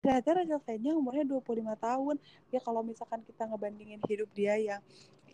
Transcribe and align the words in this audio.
ternyata 0.00 0.40
Rachel 0.40 0.60
Fenya 0.64 0.92
umurnya 0.96 1.24
25 1.28 1.76
tahun. 1.76 2.16
Ya 2.48 2.60
kalau 2.64 2.80
misalkan 2.80 3.20
kita 3.20 3.44
ngebandingin 3.44 4.00
hidup 4.08 4.32
dia 4.32 4.56
yang 4.56 4.82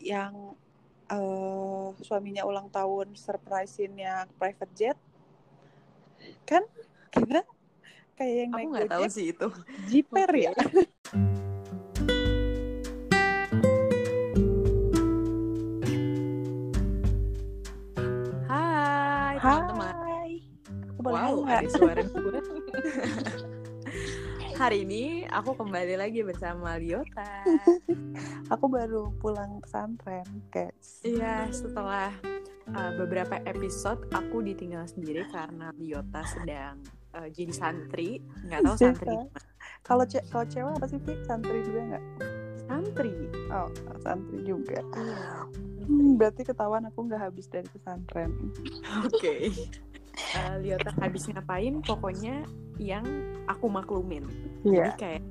yang 0.03 0.35
uh, 1.09 1.95
suaminya 2.03 2.43
ulang 2.43 2.67
tahun 2.69 3.15
surprisein-nya 3.15 4.27
private 4.37 4.75
jet 4.77 4.99
kan 6.43 6.67
kita 7.15 7.47
kayak 8.19 8.35
yang 8.35 8.51
aku 8.51 8.59
naik 8.59 8.69
nggak 8.75 8.91
tahu 8.91 9.07
sih 9.07 9.31
itu. 9.31 9.49
Jiper 9.87 10.31
okay. 10.35 10.43
ya? 10.51 10.53
Hai 18.51 19.35
teman-teman. 19.39 19.95
Hai. 19.95 20.33
Wow 21.07 21.47
ada 21.47 21.69
suara 21.71 22.03
gue 22.03 22.41
Hari 24.57 24.89
ini 24.89 25.29
aku 25.29 25.53
kembali 25.53 26.01
lagi 26.01 26.25
bersama 26.25 26.81
Liota. 26.81 27.45
aku 28.53 28.73
baru 28.73 29.13
pulang 29.21 29.61
pesantren, 29.61 30.25
guys. 30.49 31.05
Iya, 31.05 31.53
setelah 31.53 32.09
uh, 32.73 32.93
beberapa 32.97 33.37
episode 33.45 34.09
aku 34.17 34.41
ditinggal 34.41 34.89
sendiri 34.89 35.29
karena 35.29 35.69
Liota 35.77 36.25
sedang 36.25 36.81
uh, 37.13 37.29
jadi 37.29 37.53
santri, 37.53 38.25
nggak 38.49 38.65
tahu 38.65 38.77
santri. 38.81 39.17
Kalau 39.85 40.09
ce 40.09 40.25
kalau 40.33 40.49
cewek 40.49 40.73
apa 40.73 40.87
sih, 40.89 41.01
Santri 41.29 41.59
juga 41.61 41.81
nggak? 41.93 42.05
Santri. 42.65 43.13
Oh, 43.53 43.69
santri 44.01 44.41
juga. 44.41 44.81
Hmm, 45.85 46.17
berarti 46.17 46.49
ketahuan 46.49 46.89
aku 46.89 47.05
nggak 47.05 47.29
habis 47.29 47.45
dari 47.53 47.69
pesantren. 47.69 48.33
Oke. 49.05 49.21
Okay. 49.21 49.85
Uh, 50.17 50.81
habis 51.01 51.29
ngapain? 51.29 51.81
Pokoknya 51.85 52.45
yang 52.81 53.05
aku 53.49 53.69
maklumin. 53.69 54.25
Yeah. 54.65 54.93
jadi 54.93 55.21
kayak 55.21 55.23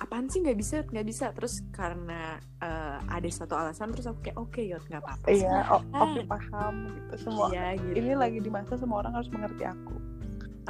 apaan 0.00 0.26
sih 0.32 0.40
nggak 0.42 0.58
bisa 0.58 0.76
nggak 0.90 1.06
bisa? 1.06 1.30
Terus 1.34 1.62
karena 1.70 2.38
uh, 2.62 2.98
ada 3.06 3.28
satu 3.30 3.54
alasan 3.54 3.94
terus 3.94 4.10
aku 4.10 4.18
kayak 4.26 4.38
oke 4.38 4.50
okay, 4.54 4.70
yot 4.70 4.82
nggak 4.88 5.02
apa-apa 5.02 5.26
iya 5.30 5.46
yeah, 5.46 5.62
oke 5.76 5.86
okay, 5.94 6.22
paham 6.26 6.74
gitu. 6.90 7.14
Semua 7.30 7.46
yeah, 7.54 7.74
gitu. 7.78 7.94
ini 7.98 8.12
lagi 8.18 8.38
di 8.42 8.50
masa 8.50 8.74
semua 8.78 9.02
orang 9.06 9.14
harus 9.14 9.30
mengerti 9.30 9.64
aku. 9.66 9.96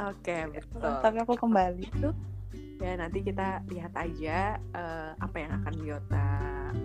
Oke 0.01 0.21
okay, 0.21 0.41
betul. 0.49 0.93
Tapi 1.01 1.17
aku 1.21 1.33
kembali. 1.37 1.85
Itu 1.89 2.09
ya 2.81 2.97
nanti 2.97 3.21
kita 3.21 3.61
lihat 3.69 3.93
aja 3.93 4.57
uh, 4.73 5.13
apa 5.21 5.37
yang 5.37 5.51
akan 5.61 5.75
Yota 5.85 6.29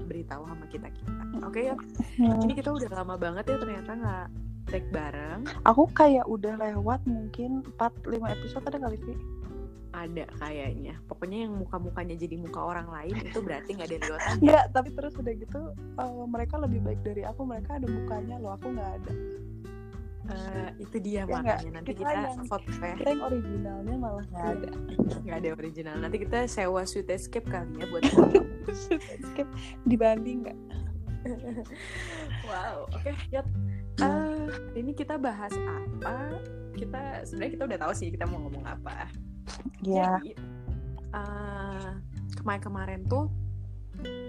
beritahu 0.04 0.44
sama 0.44 0.68
kita 0.68 0.92
kita 0.92 1.22
oke 1.40 1.56
okay, 1.56 1.72
ya 1.72 1.74
hmm. 2.20 2.44
ini 2.44 2.52
kita 2.52 2.68
udah 2.68 2.90
lama 2.92 3.16
banget 3.16 3.48
ya 3.48 3.56
ternyata 3.56 3.90
nggak 3.96 4.26
take 4.66 4.86
bareng. 4.90 5.46
Aku 5.66 5.86
kayak 5.94 6.26
udah 6.26 6.58
lewat 6.58 7.02
mungkin 7.06 7.62
4-5 7.78 8.34
episode 8.34 8.64
ada 8.66 8.78
kali 8.78 8.98
sih. 9.06 9.16
Ada 9.96 10.28
kayaknya. 10.36 10.94
Pokoknya 11.08 11.48
yang 11.48 11.56
muka-mukanya 11.56 12.18
jadi 12.18 12.36
muka 12.36 12.60
orang 12.60 12.90
lain 12.90 13.16
itu 13.24 13.38
berarti 13.40 13.78
nggak 13.78 13.88
ada 13.88 13.98
liwatan 14.04 14.34
nggak 14.44 14.64
tapi 14.76 14.88
terus 14.92 15.14
udah 15.16 15.34
gitu 15.40 15.60
uh, 15.96 16.24
mereka 16.28 16.60
lebih 16.60 16.84
baik 16.84 17.00
dari 17.00 17.22
aku 17.24 17.48
mereka 17.48 17.80
ada 17.80 17.88
mukanya 17.88 18.36
loh 18.36 18.52
aku 18.58 18.66
nggak 18.76 18.92
ada. 19.00 19.12
Uh, 20.26 20.70
itu 20.82 20.98
dia 20.98 21.22
ya, 21.22 21.38
makanya. 21.38 21.54
gak. 21.62 21.70
nanti 21.70 21.90
kita, 21.94 22.10
kita 22.10 22.44
foto 22.50 22.70
ya 22.82 22.98
kita 22.98 23.10
yang 23.14 23.24
originalnya 23.30 23.94
malah 23.94 24.26
nggak 24.26 24.46
ada. 24.58 24.70
nggak 25.22 25.36
ada 25.38 25.48
original. 25.54 25.96
Nanti 26.02 26.16
kita 26.26 26.38
sewa 26.50 26.82
sweet 26.82 27.08
escape 27.14 27.46
kali 27.46 27.78
ya 27.78 27.86
buat 27.88 28.02
sweet 28.74 29.06
escape. 29.22 29.50
Dibanding 29.86 30.50
nggak 30.50 30.58
wow 32.48 32.86
oke 32.90 33.02
okay, 33.02 33.14
yuk 33.32 33.46
uh, 34.02 34.48
ini 34.76 34.92
kita 34.92 35.16
bahas 35.16 35.52
apa? 35.52 36.40
Kita 36.76 37.24
sebenarnya 37.24 37.52
kita 37.56 37.64
udah 37.64 37.78
tahu 37.80 37.92
sih 37.96 38.08
kita 38.12 38.24
mau 38.28 38.40
ngomong 38.46 38.64
apa. 38.66 39.08
Yeah. 39.80 40.18
jadi 40.20 40.30
uh, 41.14 41.90
kemarin-kemarin 42.36 43.06
tuh 43.06 43.30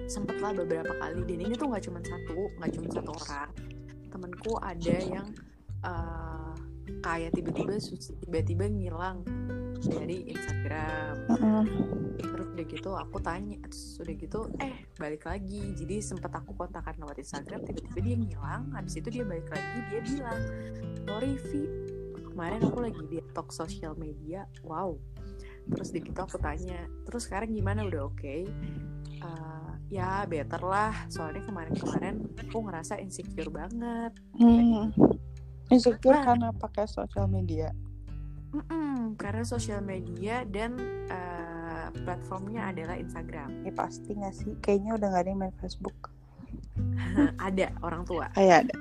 sempet 0.08 0.39
lah 0.39 0.56
beberapa 0.56 0.95
kali 0.95 1.28
dan 1.28 1.39
ini 1.44 1.54
tuh 1.59 1.67
nggak 1.67 1.84
cuma 1.84 2.00
satu 2.00 2.48
nggak 2.62 2.72
cuma 2.78 2.88
satu 2.94 3.11
orang. 3.11 3.52
Temenku 4.08 4.54
ada 4.64 4.95
yang 5.04 5.27
uh, 5.83 6.55
kayak 7.04 7.36
tiba-tiba 7.36 7.76
tiba-tiba 8.23 8.66
ngilang 8.71 9.27
dari 9.89 10.17
Instagram. 10.27 11.14
Uh-uh. 11.27 11.64
terus 12.17 12.48
udah 12.53 12.65
gitu 12.65 12.89
aku 12.98 13.17
tanya 13.21 13.58
terus 13.65 13.98
udah 14.02 14.15
gitu 14.17 14.39
eh 14.59 14.75
balik 14.99 15.23
lagi. 15.25 15.73
Jadi 15.73 16.02
sempet 16.03 16.31
aku 16.33 16.53
kontakkan 16.53 16.98
lewat 16.99 17.17
Instagram 17.21 17.64
tiba-tiba 17.65 17.99
dia 18.03 18.15
ngilang. 18.15 18.64
Habis 18.76 18.99
itu 18.99 19.09
dia 19.09 19.23
balik 19.23 19.47
lagi 19.49 19.77
dia 19.89 20.02
bilang 20.03 20.42
sorry 21.08 21.33
Vi 21.49 21.64
kemarin 22.37 22.61
aku 22.70 22.80
lagi 22.86 23.03
detox 23.09 23.58
sosial 23.58 23.97
media. 23.97 24.45
Wow. 24.61 25.02
Terus 25.73 25.89
di 25.89 25.99
gitu 26.05 26.20
aku 26.21 26.37
tanya 26.37 26.86
terus 27.09 27.26
sekarang 27.26 27.49
gimana? 27.53 27.86
Udah 27.87 28.14
oke? 28.14 28.17
Okay? 28.21 28.45
uh, 29.23 29.71
ya 29.89 30.23
better 30.30 30.61
lah. 30.61 30.93
Soalnya 31.09 31.43
kemarin-kemarin 31.45 32.30
aku 32.37 32.58
ngerasa 32.67 32.99
insecure 33.02 33.49
banget. 33.49 34.14
Hmm. 34.37 34.93
insecure 35.67 36.15
nah, 36.15 36.23
karena 36.23 36.49
pakai 36.55 36.87
sosial 36.87 37.27
media 37.27 37.67
Mm-mm, 38.55 39.19
karena 39.19 39.43
sosial 39.43 39.83
media 39.83 40.47
dan 40.47 40.80
uh, 41.11 41.91
platformnya 42.05 42.71
adalah 42.71 42.95
Instagram. 42.95 43.67
Ya 43.67 43.73
pasti 43.75 44.15
nggak 44.15 44.35
sih? 44.35 44.53
Kayaknya 44.63 44.91
udah 44.95 45.08
nggak 45.11 45.23
ada 45.23 45.30
yang 45.31 45.41
main 45.41 45.55
Facebook. 45.59 45.97
Ada 47.49 47.73
orang 47.81 48.05
tua. 48.05 48.30
Kayak 48.37 48.69
ada. 48.69 48.75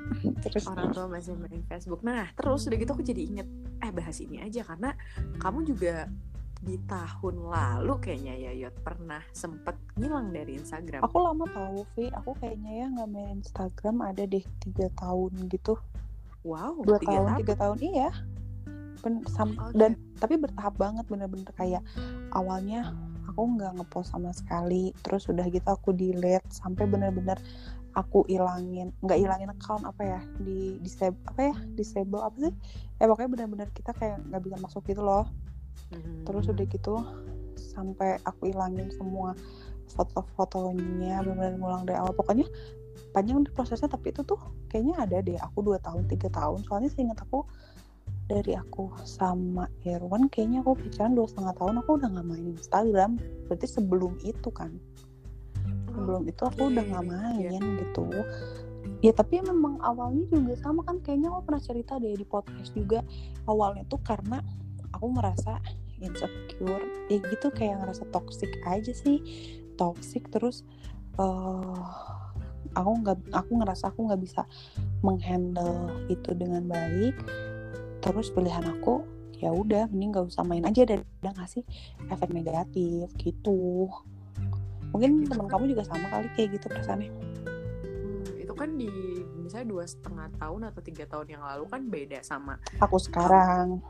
Terus? 0.45 0.69
Orang 0.69 0.93
tua 0.93 1.09
masih 1.09 1.33
main 1.41 1.65
Facebook. 1.65 2.05
Nah 2.05 2.29
terus 2.37 2.69
udah 2.69 2.77
gitu 2.77 2.93
aku 2.93 3.01
jadi 3.01 3.23
inget 3.25 3.49
eh 3.81 3.93
bahas 3.93 4.21
ini 4.21 4.45
aja 4.45 4.61
karena 4.69 4.93
kamu 5.41 5.65
juga 5.65 6.05
di 6.61 6.77
tahun 6.89 7.37
lalu 7.53 7.95
kayaknya 8.01 8.35
ya 8.37 8.53
Yot 8.67 8.77
pernah 8.81 9.21
sempet 9.33 9.77
ngilang 9.97 10.33
dari 10.33 10.57
Instagram. 10.61 11.05
Aku 11.05 11.17
lama 11.21 11.45
tahu 11.49 11.85
Vi, 11.97 12.13
aku 12.13 12.37
kayaknya 12.37 12.73
ya 12.73 12.87
nggak 12.93 13.09
main 13.13 13.41
Instagram 13.41 13.97
ada 14.05 14.23
deh 14.25 14.45
tiga 14.61 14.87
tahun 14.97 15.33
gitu. 15.53 15.77
Wow, 16.47 16.85
dua 16.85 17.01
tahun, 17.03 17.43
tiga 17.43 17.55
tahun 17.59 17.79
iya. 17.83 18.11
Ben, 19.05 19.25
sam 19.29 19.53
okay. 19.57 19.77
dan 19.77 19.91
tapi 20.17 20.41
bertahap 20.41 20.75
banget 20.81 21.05
bener-bener 21.09 21.49
kayak 21.57 21.83
awalnya 22.33 22.97
aku 23.29 23.43
nggak 23.59 23.77
ngepost 23.77 24.15
sama 24.15 24.31
sekali, 24.33 24.95
terus 25.05 25.29
udah 25.29 25.45
gitu 25.51 25.67
aku 25.67 25.93
delete 25.93 26.47
sampai 26.49 26.89
bener-bener 26.89 27.37
aku 27.97 28.29
ilangin 28.29 28.93
nggak 29.01 29.19
ilangin 29.19 29.51
account 29.51 29.89
apa 29.89 30.03
ya 30.05 30.21
di 30.41 30.77
disable 30.85 31.21
apa 31.29 31.41
ya 31.53 31.57
disable 31.75 32.21
apa 32.23 32.37
sih? 32.49 32.53
Eh 33.01 33.07
pokoknya 33.09 33.31
bener-bener 33.33 33.69
kita 33.73 33.97
kayak 33.97 34.21
nggak 34.31 34.43
bisa 34.45 34.57
masuk 34.61 34.83
gitu 34.89 35.03
loh. 35.03 35.27
Terus 36.25 36.45
udah 36.51 36.67
gitu 36.67 36.95
sampai 37.57 38.21
aku 38.25 38.53
ilangin 38.53 38.89
semua 38.93 39.37
foto-fotonya 39.93 41.25
benar-benar 41.25 41.55
ngulang 41.57 41.83
dari 41.89 41.99
awal. 42.01 42.13
Pokoknya 42.13 42.47
panjang 43.17 43.49
prosesnya 43.53 43.89
tapi 43.89 44.13
itu 44.13 44.21
tuh 44.29 44.41
kayaknya 44.69 44.97
ada 45.01 45.17
deh 45.25 45.41
aku 45.41 45.65
dua 45.65 45.81
tahun 45.81 46.05
tiga 46.09 46.29
tahun. 46.29 46.69
Soalnya 46.69 46.93
seingat 46.93 47.21
aku 47.25 47.49
dari 48.27 48.59
aku 48.59 48.91
sama 49.07 49.71
Irwan 49.87 50.27
kayaknya 50.27 50.67
aku 50.67 50.75
pacaran 50.75 51.15
dua 51.15 51.31
setengah 51.31 51.55
tahun 51.63 51.75
aku 51.83 51.91
udah 52.03 52.09
nggak 52.11 52.27
main 52.27 52.47
Instagram. 52.59 53.11
Berarti 53.47 53.67
sebelum 53.71 54.19
itu 54.27 54.49
kan? 54.51 54.75
Sebelum 55.95 56.27
itu 56.27 56.43
aku 56.43 56.75
udah 56.75 56.85
nggak 56.85 57.07
main 57.07 57.63
gitu. 57.63 58.05
Ya 59.03 59.15
tapi 59.15 59.39
memang 59.43 59.79
awalnya 59.83 60.27
juga 60.31 60.59
sama 60.59 60.83
kan 60.83 60.99
kayaknya 61.03 61.31
aku 61.31 61.41
pernah 61.47 61.63
cerita 61.63 61.93
deh 62.03 62.19
di 62.19 62.27
podcast 62.27 62.75
juga. 62.75 63.07
Awalnya 63.47 63.87
tuh 63.87 64.03
karena 64.03 64.43
aku 64.91 65.07
merasa 65.15 65.63
insecure. 66.03 66.83
Ya 67.07 67.23
gitu 67.23 67.55
kayak 67.55 67.87
ngerasa 67.87 68.11
toxic 68.11 68.51
aja 68.67 68.91
sih. 68.91 69.23
Toxic 69.79 70.27
terus 70.35 70.67
uh, 71.23 71.79
aku 72.75 72.91
nggak 73.07 73.19
aku 73.31 73.51
ngerasa 73.63 73.95
aku 73.95 74.11
nggak 74.11 74.21
bisa 74.21 74.43
menghandle 75.07 75.95
itu 76.11 76.35
dengan 76.35 76.67
baik 76.67 77.15
terus 78.07 78.31
pilihan 78.31 78.63
aku 78.63 79.03
ya 79.37 79.53
udah 79.53 79.91
mending 79.93 80.17
gak 80.17 80.33
usah 80.33 80.47
main 80.47 80.65
aja 80.65 80.87
dan 80.89 81.05
udah 81.21 81.33
ngasih 81.37 81.63
efek 82.09 82.31
negatif 82.33 83.11
gitu. 83.21 83.91
Mungkin 84.95 85.29
teman 85.29 85.51
kamu 85.51 85.77
juga 85.77 85.85
sama 85.85 86.09
kali 86.09 86.29
kayak 86.39 86.57
gitu 86.57 86.67
perasaannya. 86.73 87.11
Hmm, 87.85 88.25
itu 88.41 88.53
kan 88.57 88.71
di 88.79 88.89
misalnya 89.45 89.69
dua 89.69 89.85
setengah 89.85 90.33
tahun 90.41 90.61
atau 90.73 90.81
tiga 90.81 91.05
tahun 91.05 91.27
yang 91.37 91.43
lalu 91.45 91.65
kan 91.69 91.83
beda 91.85 92.19
sama 92.25 92.57
aku 92.81 92.97
sekarang. 92.97 93.85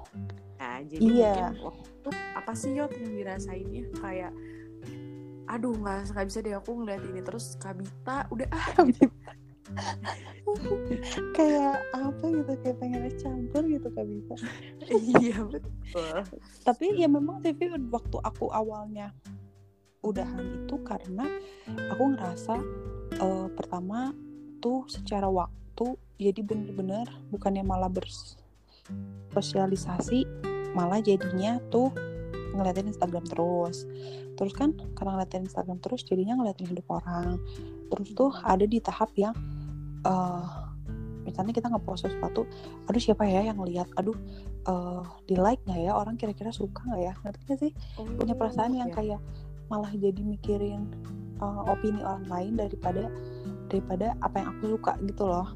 Nah, 0.56 0.80
jadi 0.82 1.00
iya. 1.04 1.34
mungkin 1.52 1.70
waktu 1.70 2.10
apa 2.34 2.52
sih 2.56 2.72
Yot 2.74 2.92
yang 2.96 3.12
dirasainnya? 3.14 3.82
Kayak 4.02 4.32
aduh 5.46 5.78
nggak 5.78 6.10
nggak 6.10 6.26
bisa 6.26 6.38
deh 6.42 6.54
aku 6.58 6.70
ngeliat 6.82 7.02
ini. 7.06 7.20
Terus 7.22 7.54
Kabita 7.60 8.26
udah 8.34 8.48
ah. 8.50 8.66
Gitu. 8.82 9.06
Kayak 11.34 11.76
apa 11.90 12.24
gitu 12.30 12.52
kayak 12.62 12.76
pengen 12.78 13.02
campur 13.18 13.62
gitu 13.66 13.88
Kabita 13.90 14.36
iya 15.20 15.42
betul. 15.42 16.16
Tapi 16.62 16.86
ya 16.96 17.10
memang 17.10 17.42
TV 17.42 17.74
waktu 17.90 18.16
aku 18.22 18.50
awalnya 18.54 19.10
udahan 20.06 20.64
itu 20.64 20.78
karena 20.86 21.26
aku 21.90 22.14
ngerasa 22.14 22.54
uh, 23.18 23.48
pertama 23.58 24.14
tuh 24.62 24.86
secara 24.86 25.26
waktu 25.26 25.98
jadi 26.16 26.40
bener-bener 26.46 27.10
bukannya 27.34 27.66
malah 27.66 27.90
bers 27.90 28.38
sosialisasi 29.34 30.24
malah 30.72 31.02
jadinya 31.02 31.58
tuh 31.74 31.90
ngeliatin 32.56 32.88
Instagram 32.88 33.24
terus. 33.28 33.84
Terus 34.36 34.52
kan 34.56 34.72
karena 34.96 35.20
ngeliatin 35.20 35.44
Instagram 35.44 35.78
terus 35.84 36.04
jadinya 36.08 36.40
ngeliatin 36.40 36.68
hidup 36.68 36.88
orang. 36.88 37.36
Terus 37.92 38.08
tuh 38.16 38.32
ada 38.40 38.64
di 38.64 38.80
tahap 38.80 39.12
yang 39.20 39.36
uh, 40.06 40.70
misalnya 41.26 41.50
kita 41.50 41.66
ngepost 41.66 42.06
sesuatu 42.06 42.46
aduh 42.86 43.02
siapa 43.02 43.26
ya 43.26 43.42
yang 43.42 43.58
lihat? 43.58 43.90
Aduh 43.98 44.14
uh, 44.70 45.02
di 45.26 45.34
like 45.34 45.60
nggak 45.66 45.90
ya? 45.90 45.92
Orang 45.92 46.14
kira-kira 46.14 46.54
suka 46.54 46.86
nggak 46.86 47.02
ya? 47.02 47.12
Ngerti 47.26 47.42
gak 47.50 47.58
sih? 47.58 47.72
Oh, 47.98 48.06
punya 48.06 48.38
perasaan 48.38 48.78
yang 48.78 48.90
ya. 48.94 48.96
kayak 48.96 49.20
malah 49.66 49.90
jadi 49.90 50.22
mikirin 50.22 50.86
uh, 51.42 51.66
opini 51.66 51.98
orang 52.06 52.26
lain 52.30 52.54
daripada 52.54 53.10
daripada 53.66 54.14
apa 54.22 54.36
yang 54.38 54.48
aku 54.56 54.78
suka 54.78 54.94
gitu 55.02 55.26
loh. 55.26 55.50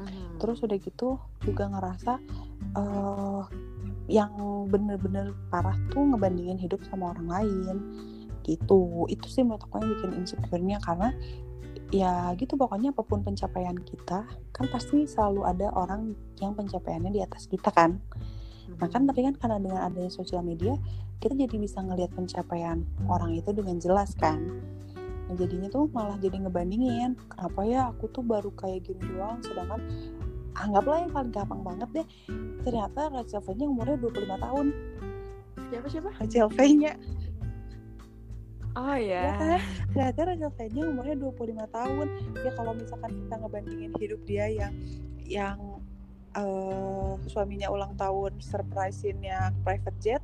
Hmm. 0.00 0.40
terus 0.40 0.64
udah 0.64 0.80
gitu 0.80 1.20
juga 1.44 1.68
ngerasa 1.68 2.16
uh, 2.72 3.44
yang 4.08 4.32
bener-bener 4.72 5.36
parah 5.52 5.76
tuh 5.92 6.02
ngebandingin 6.02 6.56
hidup 6.56 6.80
sama 6.88 7.12
orang 7.12 7.28
lain. 7.28 7.76
Gitu. 8.42 8.80
Itu 9.12 9.26
sih 9.28 9.44
menurut 9.44 9.62
aku 9.68 9.78
yang 9.78 9.90
bikin 9.94 10.10
insecure-nya 10.24 10.80
karena 10.80 11.12
ya 11.90 12.32
gitu. 12.38 12.54
Pokoknya 12.54 12.94
apa 12.94 13.02
pun 13.02 13.22
pencapaian 13.22 13.76
kita 13.76 14.26
kan 14.54 14.66
pasti 14.70 15.04
selalu 15.06 15.46
ada 15.46 15.68
orang 15.74 16.14
yang 16.38 16.54
pencapaiannya 16.54 17.10
di 17.14 17.20
atas 17.22 17.50
kita 17.50 17.70
kan? 17.70 17.98
Nah 18.78 18.88
kan 18.88 19.04
tapi 19.06 19.26
kan 19.26 19.34
karena 19.36 19.58
dengan 19.58 19.80
adanya 19.86 20.10
sosial 20.10 20.46
media 20.46 20.78
kita 21.20 21.36
jadi 21.36 21.56
bisa 21.60 21.84
ngelihat 21.84 22.16
pencapaian 22.16 22.86
orang 23.10 23.36
itu 23.36 23.50
dengan 23.52 23.76
jelas 23.76 24.16
kan? 24.16 24.40
Nah, 25.30 25.38
jadinya 25.38 25.70
tuh 25.70 25.86
malah 25.94 26.18
jadi 26.18 26.42
ngebandingin 26.42 27.14
kenapa 27.30 27.62
ya 27.62 27.80
aku 27.94 28.10
tuh 28.10 28.26
baru 28.26 28.50
kayak 28.56 28.82
gini 28.82 28.98
doang? 29.14 29.38
Sedangkan 29.46 29.78
anggaplah 30.58 31.06
yang 31.06 31.12
paling 31.14 31.30
gampang 31.30 31.62
banget 31.62 31.88
deh 31.94 32.06
ternyata 32.66 33.14
Rachel 33.14 33.38
V 33.42 33.48
nya 33.54 33.66
umurnya 33.70 33.96
25 34.02 34.26
tahun. 34.42 34.66
Siapa 35.70 35.86
siapa? 35.86 36.10
Rachel 36.18 36.48
V 36.50 36.58
nya 36.82 36.92
Oh 38.78 38.96
ya. 38.96 39.22
ya 39.22 39.32
kan? 39.34 39.60
Ternyata 39.90 40.20
Rachel 40.30 40.52
V-nya 40.54 40.82
umurnya 40.86 41.16
25 41.18 41.74
tahun. 41.74 42.06
Ya 42.44 42.50
kalau 42.54 42.72
misalkan 42.78 43.10
kita 43.18 43.34
ngebandingin 43.42 43.92
hidup 43.98 44.20
dia 44.26 44.46
yang 44.46 44.72
yang 45.26 45.58
uh, 46.38 47.14
suaminya 47.26 47.70
ulang 47.70 47.94
tahun 47.98 48.38
surprisein-nya 48.38 49.54
private 49.62 49.98
jet 50.02 50.22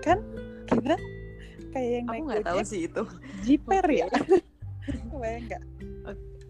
kan 0.00 0.16
kita 0.64 0.96
kayak 1.76 1.90
yang 2.00 2.06
Aku 2.08 2.24
naik 2.24 2.44
tahu 2.44 2.60
sih 2.64 2.88
itu. 2.88 3.02
Jiper 3.44 3.84
ya. 3.88 4.08
Kebayang 5.12 5.44
nggak? 5.48 5.62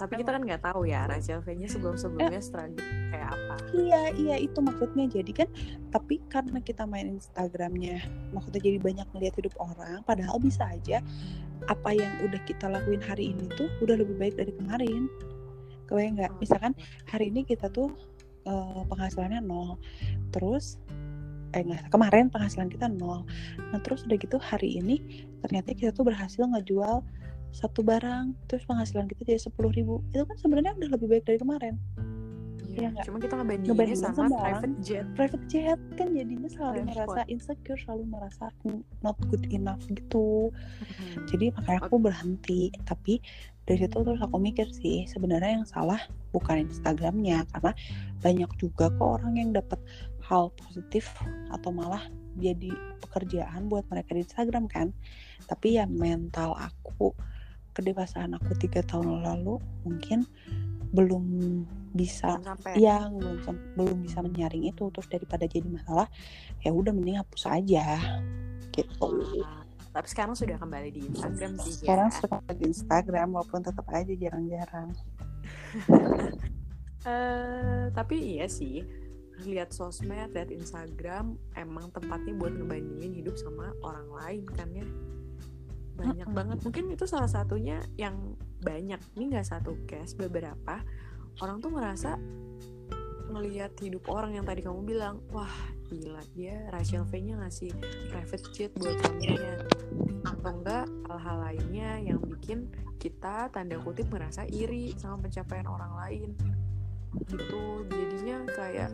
Tapi 0.00 0.25
kita 0.25 0.32
kan 0.32 0.43
nggak 0.49 0.64
tahu 0.64 0.88
ya 0.88 1.05
Rachel 1.05 1.44
V-nya 1.44 1.69
sebelum-sebelumnya 1.69 2.41
eh, 2.41 2.44
struggle 2.44 2.81
kayak 3.12 3.37
apa. 3.37 3.55
Iya 3.76 4.02
iya 4.17 4.37
itu 4.41 4.56
maksudnya. 4.64 5.05
Jadi 5.12 5.32
kan 5.37 5.49
tapi 5.93 6.25
karena 6.32 6.64
kita 6.64 6.88
main 6.88 7.20
Instagramnya 7.20 8.00
maksudnya 8.32 8.64
jadi 8.64 8.81
banyak 8.81 9.06
ngeliat 9.12 9.35
hidup 9.37 9.52
orang 9.61 10.00
padahal 10.08 10.41
bisa 10.41 10.64
aja 10.73 11.05
apa 11.69 11.93
yang 11.93 12.08
udah 12.25 12.41
kita 12.49 12.73
lakuin 12.73 13.05
hari 13.05 13.37
ini 13.37 13.44
tuh 13.61 13.69
udah 13.85 14.00
lebih 14.00 14.17
baik 14.17 14.41
dari 14.41 14.56
kemarin. 14.56 15.05
Kebayang 15.85 16.17
nggak? 16.17 16.32
Oh, 16.32 16.38
misalkan 16.41 16.73
hari 17.05 17.29
ini 17.29 17.44
kita 17.44 17.69
tuh 17.69 17.93
uh, 18.49 18.81
penghasilannya 18.88 19.44
nol 19.44 19.76
terus 20.32 20.81
eh 21.50 21.67
enggak 21.67 21.93
kemarin 21.93 22.32
penghasilan 22.32 22.73
kita 22.73 22.88
nol. 22.88 23.29
Nah 23.69 23.79
terus 23.85 24.08
udah 24.08 24.17
gitu 24.17 24.41
hari 24.41 24.81
ini 24.81 25.29
ternyata 25.44 25.76
kita 25.76 25.93
tuh 25.93 26.08
berhasil 26.08 26.41
ngejual 26.41 27.05
satu 27.50 27.82
barang 27.82 28.35
terus 28.47 28.62
penghasilan 28.64 29.11
kita 29.11 29.35
jadi 29.35 29.41
sepuluh 29.43 29.70
ribu 29.75 30.00
itu 30.14 30.23
kan 30.23 30.37
sebenarnya 30.38 30.76
udah 30.79 30.91
lebih 30.94 31.06
baik 31.11 31.25
dari 31.26 31.38
kemarin 31.38 31.76
Iya, 32.70 32.94
ya, 32.94 33.02
cuma 33.02 33.19
kita 33.19 33.35
ngebandingin 33.35 33.99
sama, 33.99 34.31
sama 34.31 34.37
private 34.47 34.76
jet. 34.79 35.06
Private 35.19 35.44
jet 35.50 35.81
kan 35.99 36.08
jadinya 36.14 36.47
selalu 36.47 36.87
Transport. 36.87 36.94
merasa 36.94 37.20
insecure, 37.26 37.81
selalu 37.82 38.05
merasa 38.06 38.44
not 39.02 39.19
good 39.26 39.44
enough 39.50 39.82
gitu. 39.91 40.55
Hmm. 40.79 41.26
Jadi 41.26 41.50
makanya 41.50 41.81
aku 41.82 41.97
berhenti. 41.99 42.70
Tapi 42.87 43.19
dari 43.67 43.79
situ 43.87 43.97
terus 44.02 44.23
aku 44.23 44.37
mikir 44.38 44.70
sih 44.70 45.06
sebenarnya 45.11 45.62
yang 45.62 45.67
salah 45.67 45.99
bukan 46.31 46.67
Instagramnya 46.70 47.47
karena 47.55 47.73
banyak 48.23 48.50
juga 48.58 48.91
kok 48.94 49.23
orang 49.23 49.35
yang 49.38 49.50
dapat 49.50 49.79
hal 50.26 50.55
positif 50.55 51.11
atau 51.50 51.75
malah 51.75 52.06
jadi 52.38 52.70
pekerjaan 53.02 53.67
buat 53.67 53.82
mereka 53.91 54.14
di 54.14 54.23
Instagram 54.23 54.70
kan. 54.70 54.94
Tapi 55.50 55.82
ya 55.82 55.91
mental 55.91 56.55
aku 56.55 57.11
kedewasaan 57.73 58.35
aku 58.37 58.55
tiga 58.59 58.83
tahun 58.87 59.23
lalu 59.25 59.59
mungkin 59.87 60.27
belum 60.91 61.25
bisa 61.95 62.39
yang 62.75 63.19
belum 63.19 63.39
belum 63.79 63.99
bisa 64.07 64.23
menyaring 64.23 64.71
itu 64.71 64.91
terus 64.91 65.07
daripada 65.11 65.47
jadi 65.47 65.67
masalah 65.67 66.07
ya 66.63 66.71
udah 66.75 66.91
mending 66.95 67.19
hapus 67.19 67.47
aja 67.51 67.99
gitu. 68.71 69.07
Nah, 69.43 69.67
tapi 69.91 70.07
sekarang 70.07 70.35
sudah 70.39 70.55
kembali 70.59 70.89
di 70.95 71.03
Instagram 71.11 71.59
sih 71.59 71.75
ya. 71.75 71.79
sekarang 71.83 72.09
sudah 72.15 72.29
kembali 72.39 72.57
di 72.59 72.67
Instagram 72.71 73.29
walaupun 73.35 73.61
tetap 73.67 73.87
aja 73.91 74.13
jarang-jarang. 74.15 74.89
Uh, 77.03 77.91
tapi 77.99 78.39
iya 78.39 78.47
sih 78.47 78.87
lihat 79.47 79.73
sosmed 79.73 80.31
lihat 80.37 80.53
Instagram 80.53 81.35
emang 81.57 81.89
tempatnya 81.97 82.37
buat 82.37 82.53
ngebandingin 82.55 83.25
hidup 83.25 83.35
sama 83.41 83.73
orang 83.81 84.09
lain 84.13 84.45
kan 84.53 84.69
ya 84.77 84.87
banyak 86.00 86.29
banget. 86.32 86.58
Mungkin 86.64 86.85
itu 86.97 87.05
salah 87.05 87.29
satunya 87.29 87.85
yang 88.00 88.35
banyak. 88.64 89.00
Ini 89.17 89.25
nggak 89.37 89.49
satu 89.49 89.76
case 89.85 90.17
beberapa. 90.17 90.81
Orang 91.44 91.61
tuh 91.61 91.73
ngerasa 91.76 92.17
ngelihat 93.31 93.79
hidup 93.79 94.11
orang 94.11 94.35
yang 94.35 94.44
tadi 94.44 94.67
kamu 94.67 94.82
bilang 94.82 95.23
wah 95.31 95.55
gila 95.87 96.19
dia 96.35 96.67
Rachel 96.75 97.06
V 97.06 97.14
nya 97.23 97.38
ngasih 97.38 97.70
private 98.11 98.47
jet 98.50 98.75
buat 98.75 98.99
suaminya 98.99 99.55
atau 100.26 100.50
enggak 100.50 100.87
hal-hal 101.06 101.37
lainnya 101.47 101.91
yang 102.02 102.19
bikin 102.19 102.67
kita 102.99 103.47
tanda 103.55 103.79
kutip 103.81 104.11
merasa 104.11 104.43
iri 104.50 104.93
sama 104.99 105.23
pencapaian 105.25 105.67
orang 105.70 105.93
lain. 105.94 106.31
Gitu. 107.26 107.87
Jadinya 107.88 108.44
kayak 108.50 108.91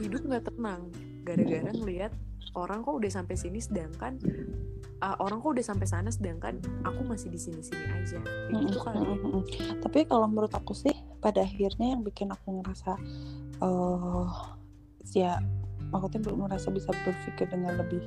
hidup 0.00 0.22
nggak 0.26 0.44
tenang. 0.50 0.88
Gara-gara 1.24 1.70
ngelihat 1.72 2.12
orang 2.54 2.86
kok 2.86 2.94
udah 2.94 3.10
sampai 3.10 3.34
sini 3.34 3.58
sedangkan 3.58 4.18
uh, 5.02 5.16
orang 5.20 5.42
kok 5.42 5.50
udah 5.58 5.66
sampai 5.66 5.86
sana 5.90 6.08
sedangkan 6.08 6.62
aku 6.86 7.02
masih 7.04 7.28
di 7.28 7.38
sini-sini 7.38 7.86
aja 7.90 8.18
gitu 8.50 8.78
kali 8.80 8.98
ya. 9.02 9.74
tapi 9.82 10.06
kalau 10.06 10.30
menurut 10.30 10.52
aku 10.54 10.72
sih 10.72 10.94
pada 11.18 11.42
akhirnya 11.42 11.98
yang 11.98 12.02
bikin 12.06 12.30
aku 12.30 12.62
ngerasa 12.62 12.94
uh, 13.60 14.28
ya 15.12 15.42
maksudnya 15.90 16.20
belum 16.24 16.46
merasa 16.46 16.70
bisa 16.70 16.90
berpikir 17.04 17.50
dengan 17.50 17.78
lebih 17.78 18.02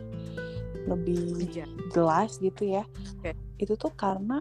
lebih 0.88 1.52
jelas 1.92 2.40
gitu 2.40 2.64
ya 2.64 2.84
okay. 3.20 3.36
itu 3.60 3.76
tuh 3.76 3.92
karena 3.96 4.40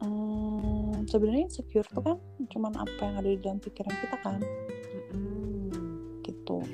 um, 0.00 1.04
sebenarnya 1.04 1.52
insecure 1.52 1.86
tuh 1.92 2.02
kan 2.02 2.16
cuman 2.48 2.72
apa 2.80 3.00
yang 3.04 3.14
ada 3.20 3.28
di 3.28 3.38
dalam 3.40 3.60
pikiran 3.60 3.92
kita 3.92 4.16
kan 4.24 4.40
mm-hmm. 5.12 6.24
gitu 6.24 6.64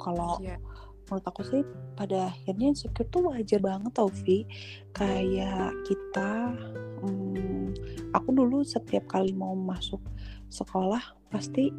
kalau 0.00 0.40
yeah 0.40 0.60
menurut 1.08 1.24
aku 1.24 1.42
sih 1.44 1.62
pada 1.96 2.28
akhirnya 2.28 2.72
insecure 2.72 3.08
tuh 3.08 3.32
wajar 3.32 3.60
banget 3.64 3.92
tau 3.96 4.12
Vi 4.12 4.44
kayak 4.92 5.72
kita 5.88 6.52
hmm, 7.00 7.72
aku 8.12 8.28
dulu 8.32 8.60
setiap 8.60 9.08
kali 9.08 9.32
mau 9.32 9.56
masuk 9.56 10.00
sekolah 10.52 11.00
pasti 11.32 11.72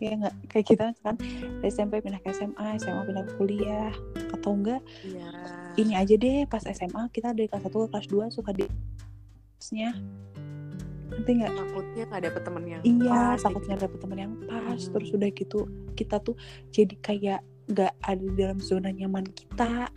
ya 0.00 0.16
nggak 0.16 0.34
kayak 0.48 0.66
kita 0.66 0.84
kan 1.04 1.16
SMP 1.60 2.00
pindah 2.00 2.18
ke 2.24 2.32
SMA 2.32 2.80
SMA 2.80 3.04
pindah 3.04 3.24
ke 3.28 3.32
kuliah 3.36 3.92
atau 4.32 4.56
enggak 4.56 4.80
ya. 5.04 5.28
ini 5.76 5.92
aja 5.92 6.16
deh 6.16 6.48
pas 6.48 6.64
SMA 6.64 7.12
kita 7.12 7.36
dari 7.36 7.46
kelas 7.52 7.68
1 7.68 7.70
ke 7.70 7.88
kelas 7.92 8.06
2 8.08 8.32
suka 8.32 8.50
di 8.56 8.64
nya 9.76 9.92
nanti 11.10 11.30
nggak 11.36 11.52
takutnya 11.52 12.02
nggak 12.08 12.22
dapet 12.32 12.42
temen 12.48 12.64
yang 12.64 12.82
iya 12.86 13.36
pas, 13.36 13.42
takutnya 13.44 13.76
gitu. 13.76 13.84
dapet 13.84 13.98
temen 14.00 14.18
yang 14.18 14.32
pas 14.48 14.80
hmm. 14.80 14.92
terus 14.96 15.08
udah 15.12 15.30
gitu 15.36 15.58
kita 15.92 16.16
tuh 16.24 16.36
jadi 16.72 16.94
kayak 17.04 17.40
nggak 17.70 17.92
ada 18.04 18.20
di 18.20 18.34
dalam 18.34 18.58
zona 18.58 18.90
nyaman 18.90 19.26
kita 19.32 19.88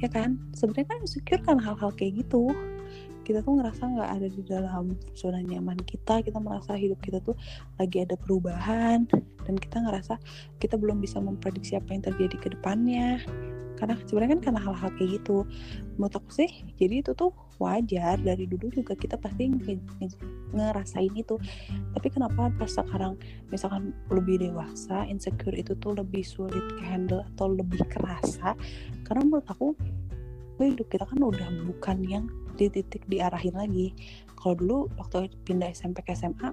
ya 0.00 0.08
kan? 0.08 0.38
Sebenarnya 0.56 0.96
kan 0.96 0.98
insecure 1.04 1.42
kan 1.42 1.58
hal-hal 1.60 1.90
kayak 1.94 2.24
gitu. 2.24 2.50
Kita 3.20 3.44
tuh 3.44 3.60
ngerasa 3.60 3.82
nggak 3.84 4.10
ada 4.10 4.26
di 4.26 4.42
dalam 4.42 4.86
zona 5.14 5.38
nyaman 5.38 5.78
kita 5.86 6.24
kita 6.24 6.38
merasa 6.42 6.74
hidup 6.74 6.98
kita 6.98 7.22
tuh 7.22 7.36
lagi 7.78 8.02
ada 8.02 8.18
perubahan 8.18 9.06
dan 9.46 9.54
kita 9.54 9.82
ngerasa 9.86 10.18
kita 10.58 10.74
belum 10.74 10.98
bisa 10.98 11.22
memprediksi 11.22 11.78
apa 11.78 11.94
yang 11.94 12.02
terjadi 12.02 12.36
ke 12.42 12.48
depannya 12.58 13.22
karena 13.80 13.96
sebenarnya 14.04 14.36
kan 14.36 14.42
karena 14.44 14.60
hal-hal 14.60 14.90
kayak 15.00 15.10
gitu. 15.16 15.48
Menurut 15.96 16.14
aku 16.20 16.30
sih 16.44 16.50
jadi 16.76 17.00
itu 17.00 17.16
tuh 17.16 17.32
wajar. 17.56 18.20
Dari 18.20 18.44
dulu 18.44 18.68
juga 18.68 18.92
kita 18.92 19.16
pasti 19.16 19.48
ngerasain 20.52 21.12
itu. 21.16 21.40
Tapi 21.96 22.08
kenapa 22.12 22.52
pas 22.60 22.68
sekarang 22.68 23.16
misalkan 23.48 23.96
lebih 24.12 24.44
dewasa 24.44 25.08
insecure 25.08 25.56
itu 25.56 25.72
tuh 25.80 25.96
lebih 25.96 26.20
sulit 26.20 26.76
handle 26.84 27.24
atau 27.34 27.48
lebih 27.48 27.80
kerasa? 27.88 28.52
Karena 29.08 29.24
menurut 29.24 29.48
aku 29.48 29.72
hidup 30.60 30.92
kita 30.92 31.08
kan 31.08 31.16
udah 31.24 31.48
bukan 31.64 32.04
yang 32.04 32.24
di 32.60 32.68
titik 32.68 33.08
diarahin 33.08 33.56
lagi. 33.56 33.96
Kalau 34.36 34.60
dulu 34.60 34.78
waktu 35.00 35.32
pindah 35.48 35.72
SMP 35.72 36.04
ke 36.04 36.12
SMA 36.12 36.52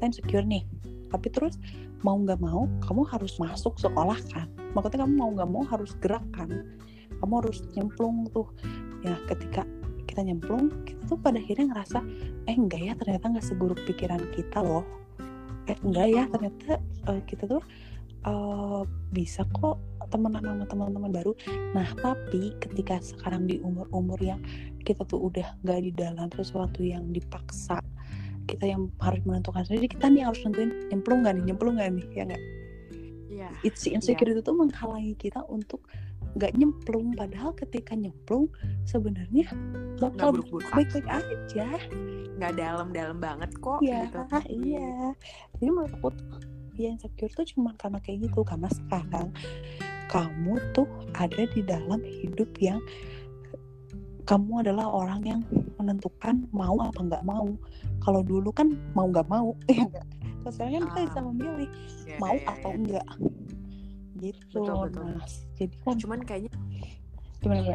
kita 0.00 0.04
insecure 0.08 0.48
nih 0.48 0.64
tapi 1.12 1.28
terus 1.28 1.60
mau 2.00 2.16
nggak 2.16 2.40
mau 2.40 2.64
kamu 2.88 3.04
harus 3.12 3.36
masuk 3.36 3.76
sekolah 3.76 4.16
kan? 4.32 4.48
Maksudnya 4.72 5.04
kamu 5.04 5.14
mau 5.14 5.30
nggak 5.36 5.50
mau 5.52 5.62
harus 5.68 5.92
gerak 6.00 6.24
kan? 6.32 6.48
Kamu 7.20 7.32
harus 7.44 7.60
nyemplung 7.76 8.26
tuh. 8.32 8.48
Ya 9.04 9.14
ketika 9.28 9.68
kita 10.08 10.24
nyemplung 10.24 10.72
kita 10.88 11.04
tuh 11.08 11.18
pada 11.20 11.38
akhirnya 11.40 11.72
ngerasa 11.72 11.98
eh 12.48 12.56
enggak 12.56 12.80
ya 12.80 12.92
ternyata 12.96 13.24
nggak 13.32 13.46
seburuk 13.46 13.80
pikiran 13.84 14.20
kita 14.32 14.64
loh. 14.64 14.84
Eh 15.68 15.76
enggak 15.84 16.08
ya 16.08 16.22
ternyata 16.32 16.80
uh, 17.06 17.20
kita 17.28 17.44
tuh 17.46 17.62
uh, 18.26 18.82
bisa 19.12 19.44
kok 19.52 19.78
temenan 20.10 20.44
sama 20.44 20.64
teman-teman 20.68 21.12
baru. 21.12 21.32
Nah 21.72 21.88
tapi 22.00 22.52
ketika 22.60 23.00
sekarang 23.00 23.48
di 23.48 23.60
umur-umur 23.62 24.18
yang 24.20 24.40
kita 24.82 25.06
tuh 25.06 25.30
udah 25.30 25.56
nggak 25.62 25.80
di 25.80 25.90
dalam 25.94 26.28
sesuatu 26.34 26.82
yang 26.82 27.08
dipaksa 27.14 27.80
kita 28.48 28.64
yang 28.68 28.90
harus 28.98 29.22
menentukan 29.24 29.62
sendiri. 29.66 29.88
Kita 29.90 30.10
nih 30.10 30.26
harus 30.26 30.40
nentuin 30.44 30.70
nyemplung 30.90 31.22
nggak 31.24 31.34
nih 31.40 31.44
nyemplung 31.52 31.74
nggak 31.78 31.90
nih 31.94 32.06
ya 32.12 32.24
nggak? 32.28 32.44
Yeah. 33.32 33.52
it's 33.64 33.88
insecurity 33.88 34.38
yeah. 34.38 34.44
itu 34.44 34.52
menghalangi 34.54 35.14
kita 35.18 35.40
untuk 35.48 35.82
nggak 36.38 36.52
nyemplung. 36.56 37.16
Padahal 37.16 37.52
ketika 37.56 37.92
nyemplung 37.96 38.48
sebenarnya 38.86 39.48
bakal 39.98 40.36
baik-baik 40.72 41.06
aja. 41.08 41.68
Nggak 42.38 42.52
dalam-dalam 42.58 43.18
banget 43.22 43.50
kok 43.60 43.80
ya, 43.84 44.08
gitu. 44.08 44.20
iya. 44.74 45.14
Jadi 45.60 45.70
menurut 45.70 45.94
aku 46.00 46.08
tuh 46.14 46.52
ya 46.80 46.88
insecure 46.92 47.32
tuh 47.32 47.46
cuma 47.52 47.76
karena 47.76 48.00
kayak 48.00 48.28
gitu 48.28 48.40
karena 48.42 48.68
sekarang 48.72 49.28
kamu 50.08 50.60
tuh 50.76 50.88
ada 51.16 51.44
di 51.52 51.60
dalam 51.64 52.00
hidup 52.00 52.48
yang 52.60 52.80
kamu 54.24 54.64
adalah 54.64 54.86
orang 54.88 55.20
yang 55.24 55.40
menentukan 55.76 56.46
mau 56.54 56.78
apa 56.78 57.00
nggak 57.00 57.24
mau 57.26 57.48
kalau 58.02 58.20
dulu 58.26 58.50
kan 58.50 58.74
mau 58.92 59.06
nggak 59.06 59.26
mau 59.30 59.54
ya 59.70 59.86
enggak 59.86 60.06
sekarang 60.50 60.72
kan 60.74 60.84
kita 60.90 61.00
bisa 61.06 61.20
ah. 61.20 61.24
memilih 61.30 61.70
yeah, 62.04 62.18
mau 62.18 62.34
yeah, 62.34 62.50
atau 62.50 62.70
yeah. 62.70 62.78
enggak 62.82 63.06
gitu 64.20 64.60
betul, 64.62 64.78
betul. 64.86 65.04
Mas. 65.16 65.34
jadi 65.56 65.74
kan 65.86 65.96
cuman 65.98 66.20
kayaknya 66.26 66.52
gimana 67.42 67.74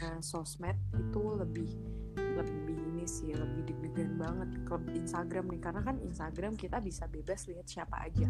uh, 0.00 0.20
sosmed 0.20 0.76
itu 0.96 1.22
lebih 1.36 1.70
lebih 2.16 2.76
ini 2.92 3.04
sih 3.08 3.32
lebih 3.32 3.72
deg-degan 3.72 4.20
banget 4.20 4.50
ke 4.68 4.74
Instagram 4.92 5.48
nih 5.48 5.60
karena 5.60 5.80
kan 5.80 5.96
Instagram 6.04 6.52
kita 6.56 6.80
bisa 6.84 7.08
bebas 7.08 7.48
lihat 7.48 7.64
siapa 7.64 7.96
aja 8.04 8.28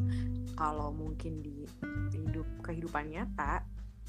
kalau 0.55 0.95
mungkin 0.95 1.43
di 1.43 1.67
hidup 2.15 2.47
kehidupan 2.63 3.11
nyata 3.11 3.67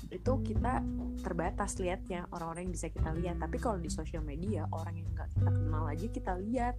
itu 0.07 0.31
kita 0.45 0.85
terbatas 1.25 1.81
lihatnya 1.81 2.29
orang-orang 2.31 2.69
yang 2.69 2.75
bisa 2.77 2.87
kita 2.93 3.09
lihat 3.17 3.41
tapi 3.41 3.57
kalau 3.57 3.81
di 3.81 3.89
sosial 3.89 4.21
media 4.21 4.69
orang 4.69 5.01
yang 5.01 5.09
nggak 5.11 5.29
kita 5.33 5.49
kenal 5.51 5.83
aja 5.89 6.07
kita 6.07 6.33
lihat 6.37 6.75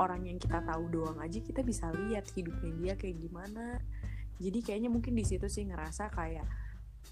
orang 0.00 0.24
yang 0.26 0.38
kita 0.40 0.64
tahu 0.64 0.84
doang 0.90 1.18
aja 1.20 1.38
kita 1.38 1.60
bisa 1.60 1.92
lihat 1.92 2.24
hidupnya 2.32 2.72
dia 2.80 2.92
kayak 2.96 3.16
gimana. 3.20 3.78
Jadi 4.40 4.58
kayaknya 4.64 4.90
mungkin 4.90 5.14
di 5.14 5.22
situ 5.22 5.46
sih 5.46 5.68
ngerasa 5.68 6.10
kayak 6.10 6.46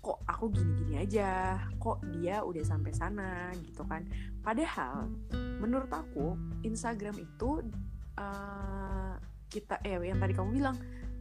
kok 0.02 0.18
aku 0.26 0.50
gini-gini 0.50 0.98
aja? 0.98 1.60
Kok 1.78 2.02
dia 2.18 2.42
udah 2.42 2.64
sampai 2.66 2.92
sana? 2.96 3.52
Gitu 3.62 3.84
kan. 3.86 4.02
Padahal 4.42 5.06
menurut 5.62 5.92
aku 5.92 6.34
Instagram 6.66 7.14
itu 7.22 7.62
uh, 8.18 9.14
kita 9.46 9.78
eh 9.84 10.00
yang 10.00 10.18
tadi 10.18 10.32
kamu 10.34 10.50
bilang 10.58 10.76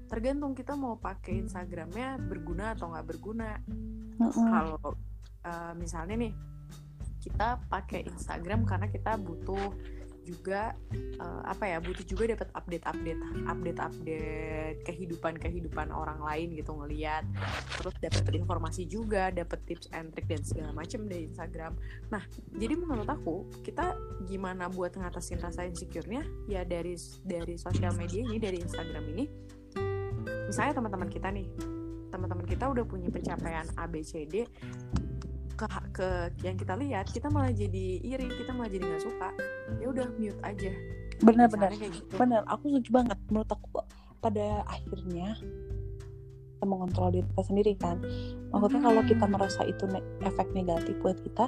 tergantung 0.08 0.58
kita 0.58 0.76
mau 0.76 0.98
pakai 1.00 1.40
Instagramnya 1.46 2.20
berguna 2.20 2.76
atau 2.76 2.92
nggak 2.92 3.08
berguna 3.08 3.60
-uh. 4.30 4.46
kalau 4.52 4.88
uh, 5.46 5.74
misalnya 5.74 6.16
nih 6.28 6.34
kita 7.22 7.62
pakai 7.70 8.06
Instagram 8.10 8.66
karena 8.66 8.90
kita 8.90 9.14
butuh 9.18 9.74
juga 10.22 10.78
uh, 11.18 11.42
apa 11.50 11.66
ya 11.66 11.78
butuh 11.82 12.06
juga 12.06 12.30
dapat 12.38 12.54
update 12.54 12.86
update 12.86 13.22
update 13.50 13.80
update 13.82 14.78
kehidupan 14.86 15.34
kehidupan 15.42 15.90
orang 15.90 16.22
lain 16.22 16.54
gitu 16.54 16.78
ngelihat 16.78 17.26
terus 17.82 17.96
dapat 17.98 18.30
informasi 18.38 18.86
juga 18.86 19.34
dapat 19.34 19.58
tips 19.66 19.90
and 19.98 20.14
trick 20.14 20.30
dan 20.30 20.42
segala 20.46 20.72
macam 20.78 21.10
dari 21.10 21.26
Instagram. 21.26 21.74
Nah 22.14 22.22
jadi 22.54 22.74
menurut 22.78 23.10
aku 23.10 23.50
kita 23.66 23.98
gimana 24.30 24.70
buat 24.70 24.94
ngatasin 24.94 25.42
rasa 25.42 25.66
insecure-nya? 25.66 26.22
Ya 26.46 26.62
dari 26.62 26.94
dari 27.26 27.58
sosial 27.58 27.98
media 27.98 28.22
ini 28.22 28.38
dari 28.38 28.62
Instagram 28.62 29.04
ini. 29.18 29.26
Misalnya 30.48 30.78
teman-teman 30.78 31.10
kita 31.10 31.34
nih 31.34 31.50
teman-teman 32.12 32.44
kita 32.44 32.68
udah 32.68 32.84
punya 32.84 33.08
pencapaian 33.08 33.66
A 33.80 33.88
B 33.88 34.04
C 34.04 34.28
D 34.28 34.44
ke 35.56 35.68
ke 35.94 36.08
yang 36.42 36.58
kita 36.58 36.74
lihat 36.76 37.06
kita 37.08 37.30
malah 37.30 37.54
jadi 37.54 38.02
iri 38.02 38.28
kita 38.28 38.52
malah 38.52 38.70
jadi 38.70 38.84
nggak 38.84 39.04
suka. 39.04 39.30
Ya 39.80 39.86
udah 39.90 40.06
mute 40.20 40.42
aja. 40.44 40.72
Benar-benar 41.22 41.72
gitu. 41.78 42.18
benar 42.18 42.42
aku 42.50 42.76
setuju 42.76 42.90
banget. 42.92 43.18
Menurut 43.30 43.50
aku 43.50 43.66
pada 44.22 44.66
akhirnya 44.66 45.38
kita 46.58 46.66
mengontrol 46.66 47.10
diri 47.14 47.26
kita 47.30 47.44
sendiri 47.46 47.74
kan? 47.78 47.98
Maksudnya 48.54 48.80
hmm. 48.82 48.88
kalau 48.90 49.02
kita 49.06 49.26
merasa 49.30 49.62
itu 49.66 49.84
ne 49.86 50.02
efek 50.26 50.48
negatif 50.54 50.94
buat 51.02 51.18
kita 51.22 51.46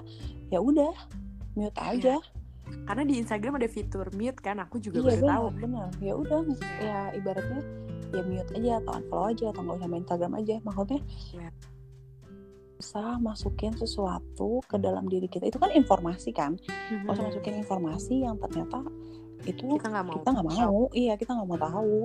ya 0.54 0.62
udah 0.62 0.94
mute 1.58 1.78
iya. 1.82 1.90
aja. 1.98 2.16
Karena 2.64 3.04
di 3.06 3.22
Instagram 3.22 3.58
ada 3.62 3.70
fitur 3.70 4.10
mute 4.14 4.40
kan? 4.42 4.62
Aku 4.62 4.78
juga 4.78 5.02
iya, 5.02 5.06
baru 5.10 5.22
bener, 5.22 5.34
tahu. 5.34 5.48
benar. 5.58 5.90
Ya 6.02 6.14
udah 6.18 6.40
ya 6.82 7.00
ibaratnya 7.18 7.62
ya 8.14 8.24
mute 8.24 8.52
aja 8.54 8.72
atau 8.80 8.92
unfollow 9.02 9.26
aja 9.34 9.46
atau 9.50 9.62
nggak 9.66 9.78
usah 9.82 9.90
main 9.90 10.02
Instagram 10.06 10.34
aja. 10.38 10.56
Maksudnya 10.62 11.00
ya. 11.34 11.50
usah 12.84 13.16
masukin 13.18 13.74
sesuatu 13.80 14.60
ke 14.70 14.78
dalam 14.78 15.08
diri 15.10 15.26
kita. 15.26 15.50
Itu 15.50 15.58
kan 15.58 15.72
informasi 15.74 16.30
kan? 16.36 16.60
Mm-hmm. 16.60 17.10
usah 17.10 17.26
masukin 17.26 17.56
informasi 17.64 18.28
yang 18.28 18.36
ternyata 18.38 18.84
itu 19.44 19.64
kita 19.80 19.88
nggak 19.92 20.06
mau 20.06 20.16
kita 20.22 20.30
nggak 20.30 20.48
mau. 20.48 20.80
Iya 20.94 21.14
kita 21.18 21.32
nggak 21.34 21.48
mau 21.50 21.60
tahu. 21.60 22.00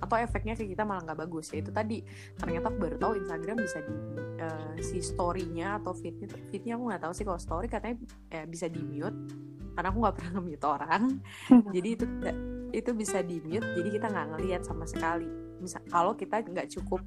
Atau 0.00 0.16
efeknya 0.16 0.56
ke 0.56 0.64
kita 0.64 0.82
malah 0.84 1.04
nggak 1.04 1.18
bagus. 1.24 1.52
Ya 1.52 1.64
itu 1.64 1.70
tadi. 1.72 1.98
Ternyata 2.36 2.72
aku 2.72 2.78
baru 2.78 2.96
tahu 3.00 3.12
Instagram 3.20 3.56
bisa 3.60 3.78
di 3.84 3.96
uh, 4.40 4.72
si 4.80 4.98
storynya 5.00 5.80
atau 5.80 5.92
fitnya 5.92 6.28
fitnya 6.48 6.74
aku 6.76 6.84
nggak 6.90 7.02
tahu 7.06 7.12
sih. 7.16 7.24
Kalau 7.24 7.40
story 7.40 7.66
katanya 7.70 7.96
ya, 8.28 8.42
bisa 8.44 8.66
di 8.68 8.80
mute 8.82 9.16
karena 9.78 9.88
aku 9.94 9.98
nggak 10.02 10.16
pernah 10.18 10.30
nge-mute 10.36 10.66
orang. 10.66 11.02
Jadi 11.74 11.88
itu 11.94 12.04
itu 12.72 12.90
bisa 12.94 13.20
di 13.20 13.42
mute 13.42 13.66
jadi 13.76 13.88
kita 13.88 14.06
nggak 14.10 14.28
ngelihat 14.36 14.62
sama 14.64 14.84
sekali. 14.86 15.28
Misal 15.60 15.84
kalau 15.90 16.16
kita 16.16 16.40
nggak 16.40 16.68
cukup 16.80 17.04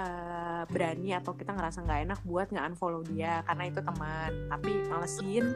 uh, 0.00 0.62
berani 0.68 1.16
atau 1.16 1.32
kita 1.32 1.52
ngerasa 1.52 1.84
nggak 1.84 2.00
enak 2.10 2.20
buat 2.24 2.46
nggak 2.52 2.66
unfollow 2.74 3.02
dia 3.04 3.40
karena 3.48 3.64
itu 3.68 3.80
teman 3.80 4.30
tapi 4.52 4.70
malesin 4.88 5.46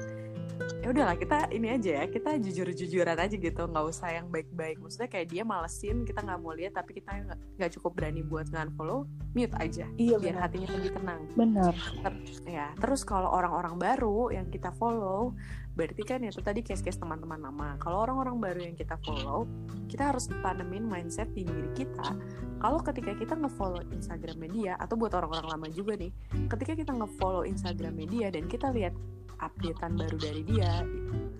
ya 0.84 0.92
udahlah 0.92 1.16
kita 1.16 1.48
ini 1.56 1.72
aja 1.72 1.90
ya 2.00 2.04
kita 2.04 2.36
jujur-jujuran 2.36 3.16
aja 3.16 3.32
gitu 3.32 3.62
nggak 3.64 3.86
usah 3.88 4.12
yang 4.12 4.28
baik-baik. 4.28 4.76
Maksudnya 4.80 5.08
kayak 5.08 5.32
dia 5.32 5.42
malesin 5.44 6.04
kita 6.04 6.20
nggak 6.20 6.38
mau 6.40 6.52
lihat 6.52 6.76
tapi 6.76 7.00
kita 7.00 7.16
nggak 7.56 7.70
cukup 7.80 7.96
berani 7.96 8.20
buat 8.20 8.48
nge-unfollow 8.52 9.08
mute 9.32 9.56
aja. 9.56 9.88
Iya, 9.96 10.16
biar 10.20 10.36
bener. 10.36 10.44
hatinya 10.44 10.68
lebih 10.76 10.92
tenang. 10.92 11.20
Benar. 11.32 11.74
Ter 12.04 12.14
ya 12.44 12.66
terus 12.76 13.02
kalau 13.08 13.32
orang-orang 13.32 13.76
baru 13.80 14.32
yang 14.36 14.52
kita 14.52 14.72
follow 14.76 15.32
berarti 15.80 16.04
kan 16.04 16.20
itu 16.20 16.44
tadi 16.44 16.60
case-case 16.60 17.00
teman-teman 17.00 17.40
lama. 17.40 17.80
Kalau 17.80 18.04
orang-orang 18.04 18.36
baru 18.36 18.60
yang 18.68 18.76
kita 18.76 19.00
follow 19.00 19.48
kita 19.88 20.12
harus 20.12 20.28
tanemin 20.28 20.84
mindset 20.84 21.32
di 21.32 21.48
diri 21.48 21.72
kita. 21.72 22.12
Kalau 22.60 22.84
ketika 22.84 23.16
kita 23.16 23.32
nge-follow 23.40 23.80
Instagram 23.88 24.36
media 24.44 24.76
atau 24.76 25.00
buat 25.00 25.16
orang-orang 25.16 25.48
lama 25.56 25.66
juga 25.72 25.96
nih 25.96 26.12
ketika 26.52 26.76
kita 26.76 26.92
nge-follow 26.92 27.48
Instagram 27.48 27.96
media 27.96 28.28
dan 28.28 28.44
kita 28.44 28.68
lihat 28.76 28.92
updatean 29.40 29.96
baru 29.96 30.20
dari 30.20 30.42
dia 30.44 30.84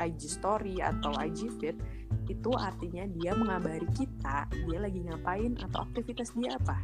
IG 0.00 0.40
story 0.40 0.80
atau 0.80 1.12
IG 1.20 1.52
feed 1.61 1.76
itu 2.32 2.50
artinya 2.56 3.04
dia 3.12 3.37
mengabari 3.37 3.85
kita 3.92 4.49
dia 4.49 4.78
lagi 4.80 5.04
ngapain 5.04 5.61
atau 5.61 5.85
aktivitas 5.85 6.32
dia 6.32 6.56
apa. 6.56 6.80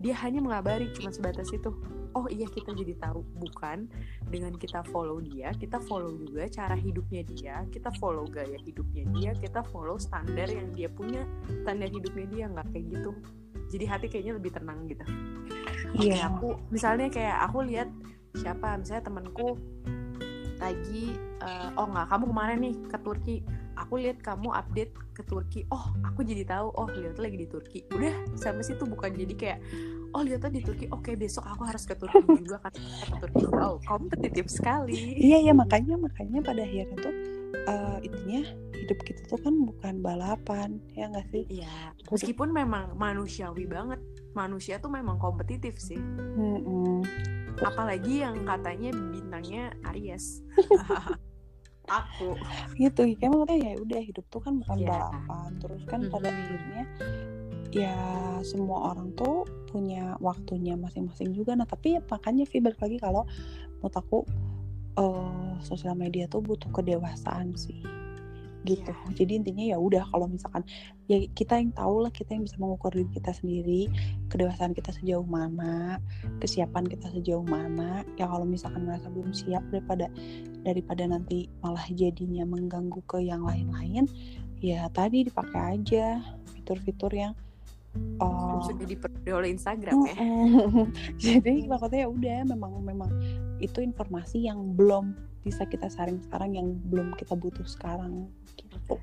Dia 0.00 0.16
hanya 0.24 0.40
mengabari 0.40 0.88
cuma 0.96 1.12
sebatas 1.12 1.52
itu 1.52 1.76
oh 2.16 2.24
iya 2.32 2.48
kita 2.48 2.72
jadi 2.72 2.96
tahu. 2.96 3.20
Bukan 3.36 3.92
dengan 4.32 4.56
kita 4.56 4.80
follow 4.88 5.20
dia 5.20 5.52
kita 5.52 5.76
follow 5.84 6.16
juga 6.16 6.48
cara 6.48 6.72
hidupnya 6.72 7.22
dia 7.28 7.56
kita 7.68 7.92
follow 8.00 8.24
gaya 8.24 8.56
hidupnya 8.64 9.04
dia 9.12 9.30
kita 9.36 9.60
follow 9.68 10.00
standar 10.00 10.48
yang 10.48 10.72
dia 10.72 10.88
punya 10.88 11.28
standar 11.62 11.92
hidupnya 11.92 12.26
dia 12.32 12.44
nggak 12.48 12.66
kayak 12.72 12.86
gitu. 12.96 13.10
Jadi 13.68 13.84
hati 13.84 14.06
kayaknya 14.08 14.34
lebih 14.40 14.52
tenang 14.56 14.88
gitu. 14.88 15.04
Iya. 16.00 16.16
Yeah. 16.16 16.20
aku 16.32 16.56
misalnya 16.72 17.12
kayak 17.12 17.36
aku 17.44 17.58
lihat 17.68 17.88
siapa 18.36 18.80
misalnya 18.80 19.04
temanku 19.08 19.56
lagi 20.56 21.12
uh, 21.44 21.68
oh 21.76 21.86
nggak 21.88 22.08
kamu 22.08 22.24
kemarin 22.32 22.58
nih 22.64 22.74
ke 22.88 22.98
Turki. 23.04 23.36
Aku 23.76 24.00
lihat 24.00 24.24
kamu 24.24 24.48
update 24.56 24.96
ke 25.12 25.22
Turki. 25.28 25.68
Oh 25.68 25.92
aku 26.00 26.24
jadi 26.24 26.48
tahu 26.48 26.72
oh 26.72 26.88
lihat 26.88 27.20
lagi 27.20 27.36
di 27.36 27.46
Turki. 27.48 27.84
Udah 27.92 28.12
sampai 28.32 28.64
situ 28.64 28.88
bukan 28.88 29.12
jadi 29.12 29.34
kayak 29.36 29.60
oh 30.16 30.22
lihat 30.24 30.48
di 30.48 30.64
Turki. 30.64 30.88
Oke 30.88 31.12
besok 31.14 31.44
aku 31.44 31.68
harus 31.68 31.84
ke 31.84 31.92
Turki 31.92 32.24
juga 32.40 32.58
kan 32.64 32.72
ke 32.72 33.26
Turki. 33.28 33.44
Wow 33.52 33.76
kompetitif 33.84 34.48
sekali. 34.48 35.20
Iya 35.20 35.44
iya 35.44 35.52
makanya 35.52 36.00
makanya 36.00 36.40
pada 36.40 36.64
akhirnya 36.64 36.96
tuh 36.96 37.14
uh, 37.68 37.98
intinya 38.00 38.40
hidup 38.72 38.98
kita 39.04 39.20
tuh 39.28 39.40
kan 39.44 39.54
bukan 39.54 39.94
balapan 40.00 40.80
ya 40.96 41.12
nggak 41.12 41.28
sih? 41.28 41.44
Iya 41.52 41.92
meskipun 42.08 42.48
memang 42.56 42.96
manusiawi 42.96 43.68
banget 43.68 44.00
manusia 44.32 44.80
tuh 44.80 44.88
memang 44.88 45.20
kompetitif 45.20 45.76
sih. 45.76 46.00
Mm 46.00 46.60
-mm 46.64 47.36
apalagi 47.64 48.20
yang 48.20 48.44
katanya 48.44 48.90
bintangnya 48.92 49.72
Aries. 49.88 50.44
Aku. 51.86 52.34
Gitu 52.74 53.14
kayak 53.16 53.30
maksudnya 53.30 53.56
ya 53.62 53.72
udah 53.78 54.00
hidup 54.02 54.26
tuh 54.28 54.42
kan 54.42 54.58
bukan 54.58 54.76
yeah. 54.82 54.90
balapan. 54.90 55.50
Terus 55.62 55.82
kan 55.86 56.00
mm 56.02 56.06
-hmm. 56.10 56.14
pada 56.18 56.28
akhirnya 56.34 56.82
ya 57.76 57.92
semua 58.40 58.96
orang 58.96 59.12
tuh 59.12 59.44
punya 59.68 60.16
waktunya 60.24 60.72
masing-masing 60.80 61.36
juga. 61.36 61.52
Nah 61.52 61.68
tapi 61.68 62.00
ya 62.00 62.00
makanya 62.08 62.48
Vi 62.48 62.64
balik 62.64 62.80
lagi 62.80 62.96
kalau 62.96 63.28
menurut 63.84 63.96
aku 63.96 64.18
uh, 64.96 65.60
sosial 65.60 65.92
media 65.92 66.24
tuh 66.24 66.40
butuh 66.40 66.72
kedewasaan 66.72 67.52
sih. 67.52 67.84
Gitu. 68.66 68.90
Iya. 68.90 69.14
jadi 69.14 69.32
intinya 69.38 69.62
ya 69.62 69.78
udah 69.78 70.10
kalau 70.10 70.26
misalkan 70.26 70.66
ya 71.06 71.22
kita 71.38 71.54
yang 71.54 71.70
tahu 71.70 72.02
lah 72.02 72.10
kita 72.10 72.34
yang 72.34 72.42
bisa 72.42 72.58
mengukur 72.58 72.90
diri 72.90 73.06
kita 73.14 73.30
sendiri 73.30 73.86
kedewasaan 74.26 74.74
kita 74.74 74.90
sejauh 74.90 75.22
mana 75.22 76.02
kesiapan 76.42 76.82
kita 76.82 77.06
sejauh 77.14 77.46
mana. 77.46 78.02
Ya 78.18 78.26
kalau 78.26 78.42
misalkan 78.42 78.88
merasa 78.88 79.06
belum 79.06 79.30
siap 79.30 79.62
daripada 79.70 80.10
daripada 80.66 81.06
nanti 81.06 81.46
malah 81.62 81.86
jadinya 81.94 82.42
mengganggu 82.42 82.98
ke 83.06 83.22
yang 83.22 83.46
lain-lain 83.46 84.10
ya 84.58 84.88
tadi 84.90 85.28
dipakai 85.28 85.78
aja 85.78 86.18
fitur-fitur 86.50 87.12
yang 87.14 87.38
oh, 88.20 88.60
sudah 88.64 88.86
diperoleh 88.86 89.32
oleh 89.32 89.50
Instagram 89.52 89.94
ya. 90.06 90.16
Jadi 91.24 91.66
maksudnya 91.68 92.06
ya 92.06 92.08
udah 92.08 92.38
memang 92.48 92.72
memang 92.84 93.10
itu 93.60 93.80
informasi 93.80 94.44
yang 94.44 94.76
belum 94.76 95.16
bisa 95.46 95.62
kita 95.62 95.86
saring 95.86 96.18
sekarang 96.26 96.58
yang 96.58 96.68
belum 96.90 97.14
kita 97.14 97.38
butuh 97.38 97.62
sekarang 97.62 98.26
gitu. 98.58 98.98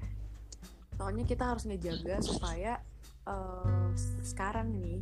soalnya 0.99 1.23
kita 1.23 1.55
harus 1.55 1.63
ngejaga 1.63 2.19
supaya 2.19 2.83
eh, 3.23 3.87
sekarang 4.19 4.75
nih 4.75 4.99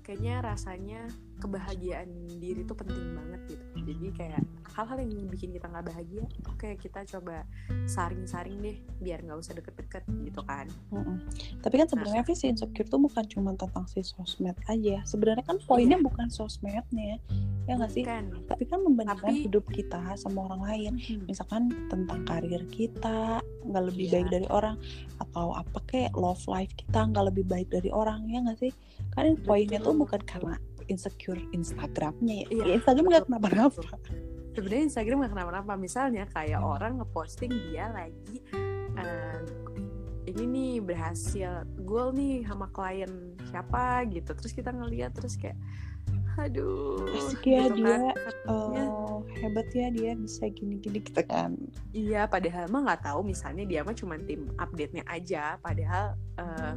kayaknya 0.00 0.40
rasanya 0.40 1.02
kebahagiaan 1.38 2.08
diri 2.36 2.62
itu 2.62 2.72
penting 2.72 3.14
banget 3.14 3.40
gitu 3.48 3.64
jadi 3.84 4.06
kayak 4.12 4.42
hal-hal 4.68 4.98
yang 4.98 5.26
bikin 5.26 5.50
kita 5.50 5.66
nggak 5.66 5.86
bahagia 5.86 6.24
oke 6.46 6.68
kita 6.76 7.00
coba 7.08 7.42
saring-saring 7.84 8.58
deh 8.58 8.76
biar 8.98 9.20
nggak 9.20 9.38
usah 9.38 9.54
deket-deket 9.54 10.02
gitu 10.22 10.40
kan 10.42 10.66
Mm-mm. 10.90 11.18
Tapi 11.58 11.74
kan 11.76 11.86
sebenarnya 11.86 12.20
Nah. 12.20 12.34
sih 12.34 12.48
insecure 12.48 12.86
tuh 12.86 12.98
bukan 12.98 13.24
cuma 13.26 13.50
tentang 13.52 13.84
si 13.84 14.00
sosmed 14.00 14.54
aja. 14.64 15.02
Sebenarnya 15.04 15.44
kan 15.44 15.58
poinnya 15.60 15.96
Iya. 15.96 16.04
bukan 16.04 16.28
sosmednya, 16.28 17.18
ya 17.64 17.72
nggak 17.72 17.90
sih? 17.90 18.02
kan 18.02 18.30
Tapi 18.46 18.64
kan 18.64 18.80
membandingkan 18.80 19.28
Tapi- 19.28 19.44
hidup 19.44 19.64
kita 19.68 20.00
sama 20.14 20.46
orang 20.46 20.62
lain. 20.64 20.92
misalkan 21.24 21.68
tentang 21.88 22.24
karir 22.24 22.62
kita 22.68 23.38
nggak 23.64 23.84
lebih 23.84 24.06
Iya. 24.06 24.12
baik 24.14 24.28
dari 24.30 24.46
orang 24.48 24.76
atau 25.18 25.52
apa 25.52 25.78
kayak 25.84 26.12
love 26.14 26.40
life 26.46 26.72
kita 26.74 27.00
nggak 27.04 27.24
lebih 27.26 27.44
baik 27.44 27.68
dari 27.68 27.90
orang 27.90 28.24
ya 28.26 28.40
nggak 28.40 28.58
sih 28.58 28.72
kan 29.10 29.36
poinnya 29.38 29.78
tuh 29.78 29.92
bukan 29.92 30.20
karena 30.22 30.56
insecure 30.88 31.40
Instagramnya 31.52 32.42
ya, 32.42 32.46
Iya, 32.50 32.64
Ya, 32.64 32.74
Instagram 32.76 33.04
nggak 33.06 33.24
kenapa-napa. 33.26 33.82
sebenarnya 34.52 34.82
Instagram 34.88 35.16
nggak 35.20 35.32
kenapa-napa. 35.32 35.72
Misalnya 35.76 36.24
kayak 36.26 36.58
orang 36.58 36.98
ngeposting 36.98 37.52
dia 37.68 37.88
lagi 37.88 38.42
eh, 38.94 39.40
ini 40.26 40.44
nih 40.44 40.72
berhasil 40.82 41.62
goal 41.80 42.10
nih 42.10 42.42
sama 42.42 42.66
klien 42.68 43.08
siapa 43.46 44.02
gitu. 44.08 44.34
Terus 44.34 44.52
kita 44.52 44.70
ngeliat 44.70 45.14
terus 45.14 45.36
kayak 45.36 45.56
aduh 46.38 47.02
asik 47.18 47.42
ya 47.44 47.66
gitu 47.66 47.82
dia. 47.82 48.14
kan. 48.14 48.14
Iya. 48.46 48.84
oh, 48.86 49.26
hebat 49.34 49.66
ya 49.72 49.90
dia 49.90 50.14
bisa 50.14 50.46
gini-gini 50.48 51.02
gitu 51.02 51.18
kan. 51.24 51.58
Iya, 51.90 52.26
padahal 52.26 52.66
mah 52.68 52.86
nggak 52.86 53.02
tahu. 53.04 53.26
Misalnya 53.26 53.66
dia 53.66 53.82
mah 53.82 53.90
cuma 53.90 54.14
tim 54.18 54.46
update-nya 54.54 55.02
aja, 55.04 55.58
padahal 55.58 56.14
eh, 56.38 56.74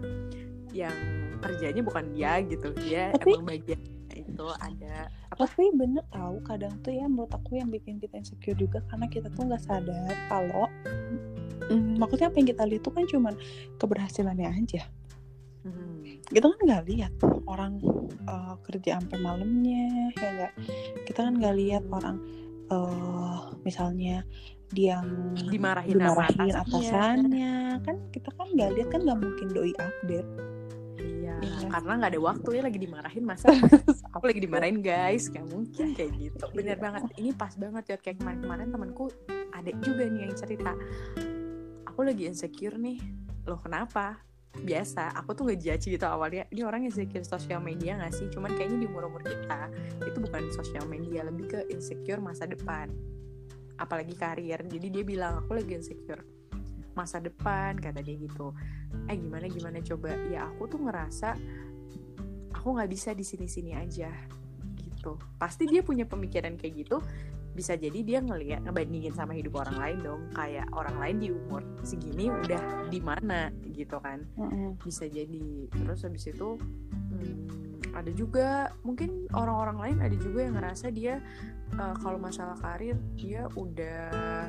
yang 0.74 0.98
kerjanya 1.38 1.82
bukan 1.82 2.10
dia 2.10 2.42
gitu, 2.42 2.74
dia 2.76 3.14
Tapi- 3.14 3.36
emang 3.36 3.46
bagian 3.48 3.82
itu 4.26 4.48
ada 4.62 5.10
apa? 5.32 5.44
tapi 5.48 5.74
bener 5.74 6.06
tahu 6.14 6.42
kadang 6.46 6.74
tuh 6.86 6.94
ya 6.94 7.06
menurut 7.10 7.32
aku 7.34 7.58
yang 7.58 7.70
bikin 7.70 7.98
kita 7.98 8.22
insecure 8.22 8.58
juga 8.58 8.80
karena 8.90 9.06
kita 9.10 9.28
tuh 9.34 9.50
nggak 9.50 9.64
sadar 9.64 10.14
kalau 10.30 10.66
mm, 11.70 11.98
maksudnya 11.98 12.28
apa 12.30 12.38
yang 12.38 12.50
kita 12.50 12.64
lihat 12.68 12.82
tuh 12.84 12.94
kan 12.94 13.06
cuman 13.08 13.34
keberhasilannya 13.82 14.50
aja. 14.50 14.82
Hmm, 15.62 16.02
kita 16.26 16.50
kan 16.50 16.60
nggak 16.66 16.84
lihat 16.90 17.14
orang 17.46 17.78
uh, 18.26 18.58
kerja 18.66 18.98
sampai 18.98 19.18
malamnya 19.22 20.10
ya 20.18 20.30
nggak? 20.38 20.54
Kita 21.06 21.20
kan 21.30 21.34
nggak 21.38 21.56
lihat 21.58 21.84
orang 21.94 22.18
uh, 22.74 23.54
misalnya 23.62 24.26
dia 24.72 25.04
dimarahin, 25.52 26.00
dimarahin 26.00 26.50
atasannya. 26.50 26.56
atasannya. 26.58 27.54
Kan 27.86 27.96
kita 28.10 28.30
kan 28.34 28.48
nggak 28.58 28.72
lihat 28.74 28.88
kan 28.90 29.02
nggak 29.06 29.20
mungkin 29.22 29.48
doi 29.54 29.74
update 29.78 30.51
Iya, 31.40 31.50
Iya. 31.62 31.68
karena 31.72 31.92
nggak 31.98 32.12
ada 32.12 32.22
waktu 32.22 32.50
ya 32.52 32.62
lagi 32.62 32.80
dimarahin 32.82 33.24
masa 33.24 33.46
aku 34.16 34.24
lagi 34.28 34.42
dimarahin 34.44 34.80
guys, 34.84 35.32
nggak 35.32 35.48
mungkin 35.48 35.86
kayak 35.96 36.12
gitu. 36.20 36.46
Bener 36.52 36.76
Iya. 36.76 36.84
banget, 36.84 37.02
ini 37.16 37.30
pas 37.32 37.54
banget 37.56 37.84
ya 37.88 37.98
kayak 37.98 38.18
kemarin-kemarin 38.20 38.68
temanku 38.70 39.06
ada 39.52 39.72
juga 39.80 40.04
nih 40.06 40.22
yang 40.28 40.36
cerita, 40.36 40.72
aku 41.86 42.00
lagi 42.04 42.28
insecure 42.28 42.76
nih, 42.76 43.00
loh 43.46 43.60
kenapa? 43.60 44.20
Biasa, 44.52 45.16
aku 45.16 45.32
tuh 45.32 45.44
ngejudge 45.48 45.88
gitu 45.88 46.04
awalnya, 46.04 46.44
ini 46.52 46.68
orang 46.68 46.84
insecure 46.84 47.24
sosial 47.24 47.64
media 47.64 47.96
gak 47.96 48.12
sih? 48.12 48.28
Cuman 48.28 48.52
kayaknya 48.52 48.84
di 48.84 48.88
umur-umur 48.92 49.24
kita, 49.24 49.72
itu 50.04 50.18
bukan 50.20 50.52
sosial 50.52 50.84
media, 50.92 51.24
lebih 51.24 51.48
ke 51.48 51.60
insecure 51.72 52.20
masa 52.20 52.44
depan. 52.44 52.92
Apalagi 53.80 54.12
karir, 54.14 54.60
jadi 54.68 54.88
dia 54.92 55.04
bilang, 55.08 55.40
aku 55.40 55.56
lagi 55.56 55.80
insecure 55.80 56.20
masa 56.94 57.24
depan, 57.24 57.80
kata 57.80 58.04
dia 58.04 58.18
gitu. 58.18 58.52
Eh 59.08 59.16
gimana 59.16 59.48
gimana 59.48 59.80
coba? 59.80 60.12
Ya 60.30 60.48
aku 60.48 60.68
tuh 60.68 60.80
ngerasa, 60.84 61.36
aku 62.56 62.68
nggak 62.78 62.92
bisa 62.92 63.16
di 63.16 63.24
sini-sini 63.24 63.76
aja 63.76 64.12
gitu. 64.78 65.18
Pasti 65.40 65.66
dia 65.66 65.82
punya 65.82 66.06
pemikiran 66.06 66.56
kayak 66.60 66.86
gitu, 66.86 67.02
bisa 67.52 67.76
jadi 67.76 68.00
dia 68.04 68.20
ngeliat 68.24 68.64
ngebandingin 68.64 69.12
sama 69.12 69.36
hidup 69.36 69.60
orang 69.60 69.76
lain 69.76 69.98
dong 70.00 70.22
kayak 70.32 70.68
orang 70.72 70.96
lain 71.04 71.18
di 71.20 71.30
umur 71.36 71.62
segini 71.84 72.32
udah 72.32 72.88
di 72.88 73.00
mana 73.04 73.52
gitu 73.76 74.00
kan 74.00 74.24
bisa 74.80 75.12
jadi 75.12 75.68
terus 75.68 76.08
habis 76.08 76.32
itu 76.32 76.56
hmm, 76.56 77.92
ada 77.92 78.12
juga 78.16 78.72
mungkin 78.88 79.28
orang-orang 79.36 79.78
lain 79.84 79.98
ada 80.00 80.16
juga 80.16 80.48
yang 80.48 80.56
ngerasa 80.56 80.88
dia 80.96 81.20
eh, 81.76 81.96
kalau 82.00 82.16
masalah 82.16 82.56
karir 82.64 82.96
dia 83.20 83.52
udah 83.60 84.48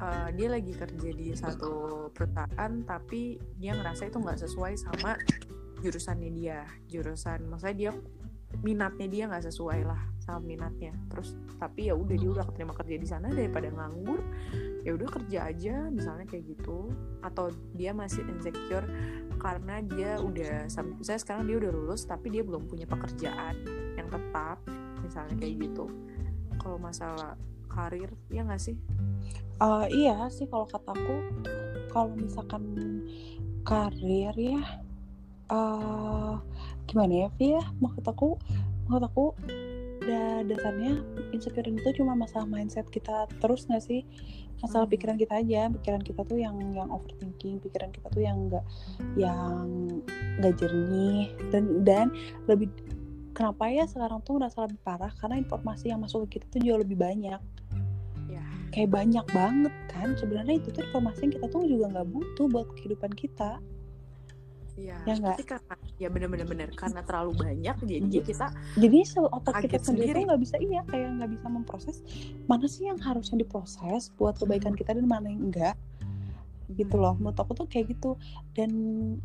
eh, 0.00 0.28
dia 0.34 0.48
lagi 0.48 0.72
kerja 0.72 1.10
di 1.12 1.28
satu 1.36 1.72
perusahaan 2.12 2.72
tapi 2.84 3.36
dia 3.60 3.76
ngerasa 3.76 4.08
itu 4.08 4.18
nggak 4.18 4.40
sesuai 4.48 4.72
sama 4.80 5.16
jurusannya 5.80 6.30
dia. 6.32 6.64
Jurusan 6.88 7.48
maksudnya 7.48 7.76
dia 7.76 7.92
minatnya 8.66 9.06
dia 9.06 9.24
nggak 9.30 9.46
sesuai 9.46 9.80
lah 9.86 10.00
sama 10.20 10.42
minatnya. 10.42 10.92
Terus 11.08 11.36
tapi 11.56 11.88
ya 11.88 11.94
udah 11.96 12.16
dia 12.16 12.30
udah 12.30 12.44
keterima 12.50 12.74
kerja 12.76 12.96
di 12.98 13.06
sana 13.08 13.28
daripada 13.30 13.70
nganggur 13.70 14.20
ya 14.80 14.96
udah 14.96 15.08
kerja 15.12 15.38
aja 15.48 15.74
misalnya 15.88 16.26
kayak 16.28 16.56
gitu. 16.56 16.92
Atau 17.24 17.54
dia 17.76 17.94
masih 17.96 18.26
insecure 18.26 18.84
karena 19.40 19.80
dia 19.80 20.20
udah 20.20 20.68
saya 21.00 21.18
sekarang 21.18 21.48
dia 21.48 21.56
udah 21.56 21.72
lulus 21.72 22.04
tapi 22.04 22.28
dia 22.28 22.44
belum 22.44 22.68
punya 22.68 22.84
pekerjaan 22.84 23.56
yang 23.96 24.08
tetap 24.12 24.60
misalnya 25.00 25.36
kayak 25.40 25.54
gitu. 25.70 25.88
Kalau 26.60 26.76
masalah 26.76 27.40
karir 27.70 28.10
ya 28.28 28.42
nggak 28.42 28.60
sih? 28.60 28.76
Uh, 29.60 29.86
iya 29.92 30.26
sih 30.32 30.48
kalau 30.48 30.66
kataku 30.66 31.20
kalau 31.92 32.16
misalkan 32.16 32.64
karir 33.62 34.32
ya 34.34 34.62
uh, 35.52 36.40
gimana 36.88 37.26
ya 37.26 37.28
Vi 37.38 37.54
ya? 37.54 37.64
Maksud 37.78 38.04
aku 38.08 38.40
maksud 38.88 39.04
aku 39.06 39.24
da- 40.02 40.42
dasarnya 40.48 41.04
insecure 41.30 41.68
itu 41.68 42.02
cuma 42.02 42.16
masalah 42.16 42.48
mindset 42.48 42.88
kita 42.88 43.28
terus 43.38 43.68
nggak 43.68 43.84
sih? 43.84 44.02
Masalah 44.64 44.88
Hmm. 44.88 44.92
pikiran 44.92 45.16
kita 45.20 45.34
aja 45.40 45.68
pikiran 45.72 46.02
kita 46.04 46.20
tuh 46.24 46.36
yang 46.40 46.56
yang 46.72 46.88
overthinking 46.88 47.60
pikiran 47.60 47.92
kita 47.92 48.08
tuh 48.12 48.22
yang 48.24 48.48
enggak 48.48 48.64
yang 49.16 49.66
nggak 50.40 50.56
jernih 50.56 51.32
dan 51.52 51.84
dan 51.84 52.06
lebih 52.48 52.68
kenapa 53.36 53.68
ya 53.72 53.84
sekarang 53.88 54.24
tuh 54.24 54.40
ngerasa 54.40 54.68
lebih 54.68 54.80
parah? 54.84 55.12
Karena 55.16 55.36
informasi 55.40 55.92
yang 55.92 56.00
masuk 56.00 56.28
ke 56.28 56.40
kita 56.40 56.46
tuh 56.48 56.60
jauh 56.64 56.80
lebih 56.80 56.96
banyak. 56.96 57.40
ya 57.40 57.59
kayak 58.70 58.90
banyak 58.90 59.26
banget 59.34 59.74
kan. 59.90 60.14
Sebenarnya 60.16 60.58
itu 60.62 60.70
tuh 60.70 60.82
informasi 60.86 61.28
yang 61.28 61.32
kita 61.38 61.46
tuh 61.50 61.62
juga 61.66 61.86
nggak 61.98 62.08
butuh 62.10 62.46
buat 62.50 62.68
kehidupan 62.78 63.12
kita. 63.14 63.58
Ya, 64.80 64.96
Ya 65.04 65.12
tapi 65.20 65.44
karena 65.44 65.74
ya 66.00 66.08
bener-bener 66.08 66.46
bener. 66.48 66.68
Karena 66.72 67.04
terlalu 67.04 67.36
banyak 67.36 67.76
jadinya 67.84 68.22
kita 68.24 68.46
jadi 68.80 68.98
otak 69.28 69.54
kita 69.68 69.78
sendiri 69.82 70.24
nggak 70.24 70.40
bisa 70.40 70.56
iya 70.56 70.80
kayak 70.88 71.20
nggak 71.20 71.30
bisa 71.36 71.46
memproses 71.52 71.96
mana 72.48 72.64
sih 72.64 72.88
yang 72.88 72.96
harusnya 72.96 73.44
diproses 73.44 74.08
buat 74.16 74.40
kebaikan 74.40 74.72
kita 74.72 74.96
dan 74.96 75.04
mana 75.04 75.28
yang 75.28 75.52
enggak 75.52 75.76
gitu 76.78 76.96
loh. 76.96 77.18
Menurut 77.18 77.36
aku 77.36 77.52
tuh 77.52 77.66
kayak 77.68 77.92
gitu. 77.92 78.16
Dan 78.56 78.70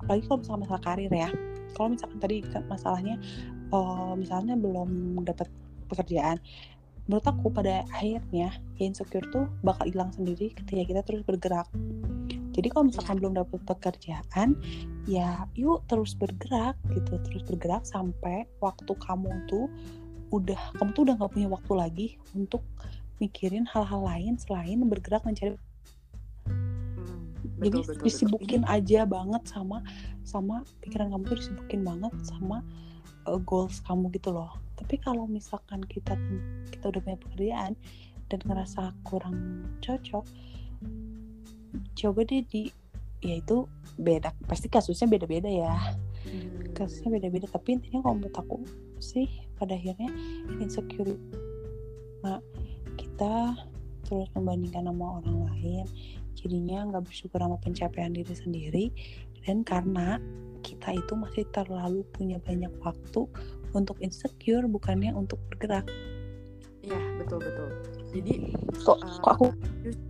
apalagi 0.03 0.27
kalau 0.27 0.39
misalnya 0.43 0.61
masalah 0.67 0.83
karir 0.83 1.13
ya. 1.13 1.29
Kalau 1.75 1.87
misalkan 1.91 2.17
tadi 2.19 2.37
masalahnya 2.67 3.15
eh, 3.71 4.13
misalnya 4.19 4.55
belum 4.59 5.21
dapat 5.23 5.47
pekerjaan 5.87 6.41
menurut 7.05 7.25
aku 7.25 7.53
pada 7.53 7.85
akhirnya 7.93 8.49
ya 8.73 8.85
insecure 8.85 9.25
tuh 9.29 9.45
bakal 9.61 9.85
hilang 9.85 10.09
sendiri 10.13 10.53
ketika 10.57 10.83
kita 10.85 11.01
terus 11.05 11.23
bergerak. 11.25 11.69
Jadi 12.55 12.71
kalau 12.71 12.87
misalkan 12.87 13.19
belum 13.19 13.33
dapat 13.35 13.61
pekerjaan 13.67 14.55
ya 15.05 15.45
yuk 15.53 15.85
terus 15.85 16.17
bergerak 16.17 16.73
gitu 16.89 17.21
terus 17.29 17.43
bergerak 17.45 17.85
sampai 17.85 18.49
waktu 18.57 18.89
kamu 18.97 19.29
tuh 19.45 19.69
udah 20.33 20.57
kamu 20.81 20.89
tuh 20.97 21.03
udah 21.05 21.15
nggak 21.21 21.31
punya 21.31 21.47
waktu 21.51 21.73
lagi 21.77 22.07
untuk 22.33 22.65
mikirin 23.21 23.69
hal-hal 23.69 24.01
lain 24.01 24.35
selain 24.41 24.81
bergerak 24.89 25.21
mencari 25.23 25.55
hmm, 26.49 27.61
jadi 27.61 27.79
disibukin 28.01 28.65
betul. 28.65 28.75
aja 28.75 28.99
banget 29.05 29.43
sama 29.45 29.85
sama 30.25 30.65
pikiran 30.81 31.13
kamu 31.13 31.23
tuh 31.29 31.37
disibukin 31.37 31.81
banget 31.85 32.11
sama 32.25 32.65
uh, 33.25 33.39
goals 33.41 33.81
kamu 33.85 34.09
gitu 34.15 34.31
loh 34.31 34.53
tapi 34.75 34.99
kalau 34.99 35.25
misalkan 35.25 35.81
kita 35.85 36.13
kita 36.71 36.91
udah 36.91 37.01
punya 37.01 37.17
pekerjaan 37.19 37.73
dan 38.29 38.39
ngerasa 38.43 38.91
kurang 39.05 39.65
cocok 39.79 40.25
coba 41.95 42.19
deh 42.25 42.43
di 42.45 42.71
ya 43.23 43.41
itu 43.41 43.65
beda 43.95 44.35
pasti 44.45 44.67
kasusnya 44.67 45.07
beda-beda 45.07 45.47
ya 45.47 45.73
hmm. 46.27 46.75
kasusnya 46.75 47.09
beda-beda 47.15 47.47
tapi 47.47 47.79
intinya 47.79 48.03
kalau 48.03 48.15
menurut 48.19 48.37
aku 48.37 48.57
sih 48.99 49.27
pada 49.55 49.73
akhirnya 49.75 50.11
insecure 50.59 51.15
nah 52.21 52.39
kita 52.99 53.55
terus 54.05 54.29
membandingkan 54.37 54.85
sama 54.85 55.21
orang 55.21 55.49
lain 55.49 55.85
jadinya 56.37 56.85
nggak 56.91 57.03
bersyukur 57.09 57.41
sama 57.41 57.57
pencapaian 57.57 58.13
diri 58.13 58.35
sendiri 58.35 58.85
dan 59.45 59.65
karena 59.65 60.21
kita 60.65 60.97
itu 60.97 61.13
masih 61.13 61.45
terlalu 61.53 62.01
punya 62.09 62.41
banyak 62.41 62.73
waktu 62.81 63.29
untuk 63.77 64.01
insecure 64.01 64.65
bukannya 64.65 65.13
untuk 65.13 65.37
bergerak. 65.53 65.85
Iya 66.81 66.97
betul 67.21 67.37
betul. 67.45 67.69
Jadi 68.15 68.33
kok 68.81 68.97
uh, 68.97 69.17
kok 69.21 69.31
aku 69.37 69.47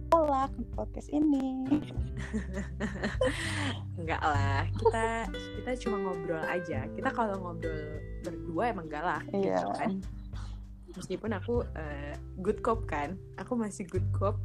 tolak 0.08 0.52
podcast 0.80 1.12
ini? 1.12 1.68
Enggak 4.00 4.22
lah 4.24 4.64
kita 4.80 5.28
kita 5.60 5.72
cuma 5.84 5.98
ngobrol 6.08 6.44
aja. 6.48 6.88
Kita 6.96 7.10
kalau 7.12 7.36
ngobrol 7.44 8.00
berdua 8.24 8.64
emang 8.72 8.88
galak 8.88 9.28
iya. 9.36 9.60
gitu 9.60 9.68
kan. 9.76 9.92
Meskipun 10.96 11.32
aku 11.36 11.68
uh, 11.76 12.14
good 12.40 12.64
cop 12.64 12.88
kan. 12.88 13.20
Aku 13.44 13.60
masih 13.60 13.84
good 13.92 14.06
cop. 14.16 14.40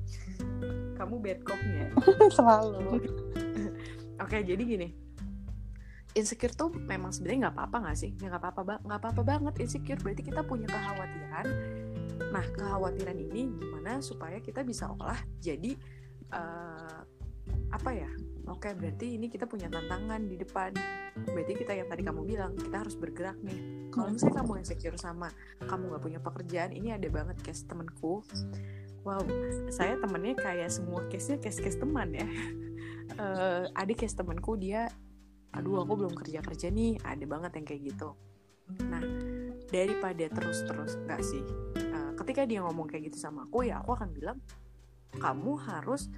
Kamu 0.98 1.22
bad 1.22 1.38
copnya. 1.46 1.86
Selalu. 2.36 2.98
Oke 4.20 4.42
jadi 4.42 4.62
gini 4.62 5.09
insecure 6.14 6.54
tuh 6.54 6.70
memang 6.74 7.14
sebenarnya 7.14 7.48
nggak 7.48 7.56
apa-apa 7.56 7.76
nggak 7.86 7.98
sih? 7.98 8.10
Nggak 8.16 8.40
apa-apa 8.40 8.60
ba 8.66 8.74
nggak 8.82 9.00
apa-apa 9.00 9.22
banget 9.22 9.54
insecure. 9.62 10.00
Berarti 10.00 10.22
kita 10.26 10.40
punya 10.42 10.66
kekhawatiran. 10.66 11.46
Nah 12.30 12.44
kekhawatiran 12.54 13.16
ini 13.18 13.42
gimana 13.54 14.02
supaya 14.02 14.38
kita 14.42 14.66
bisa 14.66 14.90
olah 14.90 15.18
jadi 15.38 15.74
uh, 16.34 17.00
apa 17.70 17.90
ya? 17.94 18.10
Oke 18.50 18.66
okay, 18.66 18.72
berarti 18.74 19.06
ini 19.14 19.30
kita 19.30 19.46
punya 19.46 19.70
tantangan 19.70 20.26
di 20.26 20.34
depan. 20.34 20.74
Berarti 21.30 21.52
kita 21.54 21.72
yang 21.76 21.86
tadi 21.86 22.02
kamu 22.02 22.22
bilang 22.26 22.52
kita 22.58 22.82
harus 22.82 22.98
bergerak 22.98 23.38
nih. 23.46 23.90
Kalau 23.94 24.10
misalnya 24.10 24.42
kamu 24.42 24.52
insecure 24.62 24.98
sama 24.98 25.30
kamu 25.62 25.94
nggak 25.94 26.02
punya 26.02 26.20
pekerjaan 26.22 26.70
ini 26.74 26.94
ada 26.94 27.06
banget 27.10 27.38
case 27.42 27.66
temenku 27.66 28.22
wow 29.00 29.24
saya 29.72 29.96
temennya 29.96 30.36
kayak 30.36 30.68
semua 30.68 31.08
case 31.08 31.32
nya 31.32 31.38
case 31.40 31.60
case 31.60 31.78
teman 31.80 32.12
ya. 32.12 32.28
Uh, 33.16 33.64
ada 33.80 33.92
case 33.96 34.14
temanku 34.14 34.60
dia 34.60 34.92
aduh 35.54 35.82
aku 35.82 35.92
belum 36.06 36.14
kerja 36.14 36.40
kerja 36.42 36.68
nih 36.70 37.00
ada 37.02 37.24
banget 37.26 37.52
yang 37.58 37.66
kayak 37.66 37.82
gitu. 37.94 38.08
Nah 38.86 39.02
daripada 39.70 40.26
terus 40.30 40.66
terus 40.66 40.92
nggak 41.06 41.22
sih 41.22 41.42
uh, 41.94 42.12
ketika 42.18 42.42
dia 42.42 42.60
ngomong 42.66 42.90
kayak 42.90 43.10
gitu 43.10 43.22
sama 43.22 43.46
aku 43.46 43.70
ya 43.70 43.78
aku 43.78 43.94
akan 43.94 44.10
bilang 44.10 44.38
kamu 45.18 45.58
harus 45.62 46.10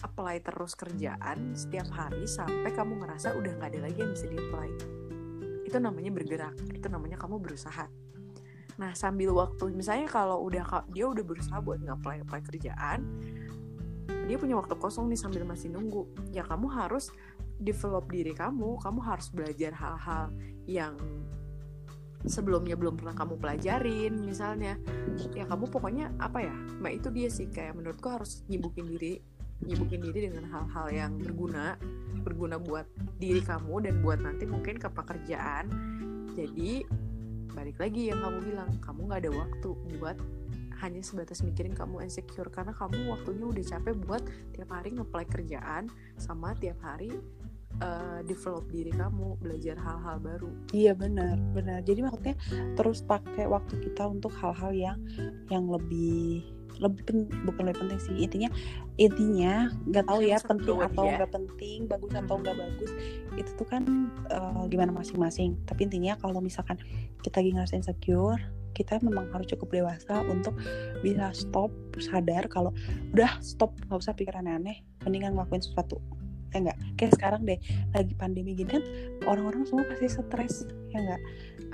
apply 0.00 0.38
terus 0.40 0.78
kerjaan 0.78 1.52
setiap 1.52 1.90
hari 1.90 2.24
sampai 2.24 2.70
kamu 2.70 3.02
ngerasa 3.02 3.34
udah 3.36 3.52
nggak 3.58 3.70
ada 3.76 3.80
lagi 3.90 3.98
yang 3.98 4.12
bisa 4.14 4.26
di 4.30 4.38
apply 4.38 4.70
itu 5.66 5.76
namanya 5.78 6.10
bergerak 6.10 6.54
itu 6.74 6.86
namanya 6.90 7.14
kamu 7.14 7.38
berusaha. 7.38 7.86
Nah 8.80 8.90
sambil 8.96 9.30
waktu 9.36 9.70
misalnya 9.70 10.10
kalau 10.10 10.42
udah 10.42 10.86
dia 10.90 11.06
udah 11.06 11.22
berusaha 11.22 11.58
buat 11.62 11.78
nge-apply 11.84 12.26
apply 12.26 12.40
kerjaan 12.42 13.06
dia 14.26 14.38
punya 14.38 14.58
waktu 14.58 14.74
kosong 14.78 15.10
nih 15.10 15.18
sambil 15.18 15.42
masih 15.46 15.70
nunggu. 15.70 16.06
Ya 16.34 16.42
kamu 16.46 16.70
harus 16.70 17.14
develop 17.60 18.08
diri 18.08 18.32
kamu 18.32 18.80
kamu 18.80 19.00
harus 19.04 19.28
belajar 19.28 19.76
hal-hal 19.76 20.32
yang 20.64 20.96
sebelumnya 22.28 22.76
belum 22.76 23.00
pernah 23.00 23.16
kamu 23.16 23.40
pelajarin 23.40 24.12
misalnya. 24.20 24.76
Ya 25.32 25.48
kamu 25.48 25.72
pokoknya 25.72 26.12
apa 26.20 26.44
ya 26.44 26.54
mbak 26.80 26.92
itu 27.00 27.08
dia 27.12 27.28
sih. 27.32 27.48
Kayak 27.48 27.80
menurutku 27.80 28.08
harus 28.12 28.44
nyibukin 28.48 28.88
diri 28.88 29.20
nyibukin 29.60 30.00
diri 30.00 30.28
dengan 30.28 30.48
hal-hal 30.48 30.88
yang 30.88 31.12
berguna 31.20 31.76
berguna 32.24 32.56
buat 32.56 32.88
diri 33.20 33.44
kamu 33.44 33.84
dan 33.84 33.94
buat 34.00 34.20
nanti 34.20 34.44
mungkin 34.48 34.76
ke 34.76 34.88
pekerjaan. 34.88 35.68
Jadi 36.36 36.84
balik 37.52 37.76
lagi 37.80 38.12
yang 38.12 38.20
kamu 38.20 38.38
bilang 38.52 38.70
kamu 38.80 39.00
nggak 39.08 39.20
ada 39.26 39.32
waktu 39.32 39.70
buat 39.96 40.16
hanya 40.80 41.04
sebatas 41.04 41.44
mikirin 41.44 41.76
kamu 41.76 42.04
insecure. 42.04 42.48
Karena 42.48 42.72
kamu 42.72 43.12
waktunya 43.12 43.44
udah 43.44 43.64
capek 43.64 43.94
buat 44.04 44.22
tiap 44.56 44.70
hari 44.72 44.96
ngeplay 44.96 45.28
kerjaan 45.28 45.92
sama 46.16 46.56
tiap 46.56 46.80
hari 46.80 47.12
uh, 47.80 48.20
develop 48.24 48.68
diri 48.70 48.92
kamu, 48.94 49.36
belajar 49.40 49.76
hal-hal 49.80 50.16
baru. 50.20 50.50
Iya 50.72 50.92
benar, 50.94 51.36
benar. 51.56 51.80
Jadi 51.82 52.00
maksudnya 52.04 52.36
terus 52.76 53.02
pakai 53.02 53.48
waktu 53.48 53.80
kita 53.80 54.06
untuk 54.06 54.32
hal-hal 54.38 54.72
yang 54.72 54.98
yang 55.48 55.66
lebih 55.66 56.44
lebih 56.80 57.02
pen, 57.04 57.28
bukan 57.44 57.68
lebih 57.68 57.84
penting 57.84 58.00
sih 58.00 58.16
intinya 58.16 58.48
intinya 58.96 59.68
nggak 59.84 60.04
tahu 60.08 60.24
ya 60.24 60.40
penting 60.40 60.80
atau 60.80 61.04
ya. 61.04 61.20
nggak 61.20 61.30
ya. 61.30 61.36
penting 61.36 61.78
bagus 61.84 62.12
atau 62.16 62.34
nggak 62.40 62.56
bagus 62.56 62.90
itu 63.36 63.50
tuh 63.54 63.68
kan 63.68 63.82
uh, 64.32 64.64
gimana 64.66 64.90
masing-masing 64.90 65.60
tapi 65.68 65.86
intinya 65.86 66.16
kalau 66.16 66.40
misalkan 66.40 66.80
kita 67.20 67.44
lagi 67.44 67.52
ngerasa 67.52 67.74
insecure 67.76 68.40
kita 68.72 68.96
memang 69.04 69.28
harus 69.34 69.44
cukup 69.52 69.68
dewasa 69.76 70.24
untuk 70.24 70.56
bisa 71.04 71.36
stop 71.36 71.68
sadar 72.00 72.48
kalau 72.48 72.72
udah 73.12 73.36
stop 73.44 73.76
nggak 73.86 74.00
usah 74.00 74.16
pikiran 74.16 74.48
aneh 74.48 74.80
mendingan 75.04 75.36
ngelakuin 75.36 75.60
sesuatu 75.60 76.00
ya 76.50 76.58
enggak 76.66 76.78
kayak 76.98 77.12
sekarang 77.16 77.42
deh 77.46 77.58
lagi 77.94 78.14
pandemi 78.18 78.52
gini 78.58 78.70
kan 78.70 78.84
orang-orang 79.26 79.62
semua 79.66 79.86
pasti 79.86 80.06
stres 80.10 80.66
ya 80.90 80.98
enggak 80.98 81.22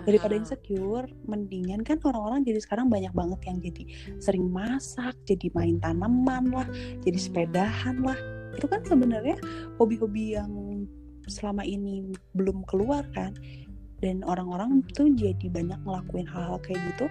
daripada 0.06 0.38
insecure 0.38 1.10
mendingan 1.26 1.82
kan 1.82 1.98
orang-orang 2.06 2.46
jadi 2.46 2.62
sekarang 2.62 2.86
banyak 2.86 3.10
banget 3.10 3.40
yang 3.50 3.58
jadi 3.58 3.82
sering 4.22 4.46
masak 4.46 5.18
jadi 5.26 5.50
main 5.50 5.82
tanaman 5.82 6.54
lah 6.54 6.68
jadi 7.02 7.18
sepedahan 7.18 8.00
lah. 8.00 8.18
Itu 8.56 8.70
kan 8.70 8.80
sebenarnya 8.86 9.36
hobi-hobi 9.76 10.38
yang 10.38 10.50
selama 11.26 11.66
ini 11.66 12.14
belum 12.38 12.62
keluar 12.70 13.02
kan 13.10 13.34
dan 14.04 14.22
orang-orang 14.28 14.84
tuh 14.92 15.08
jadi 15.16 15.48
banyak 15.48 15.80
ngelakuin 15.82 16.28
hal-hal 16.28 16.60
kayak 16.62 16.78
gitu 16.94 17.10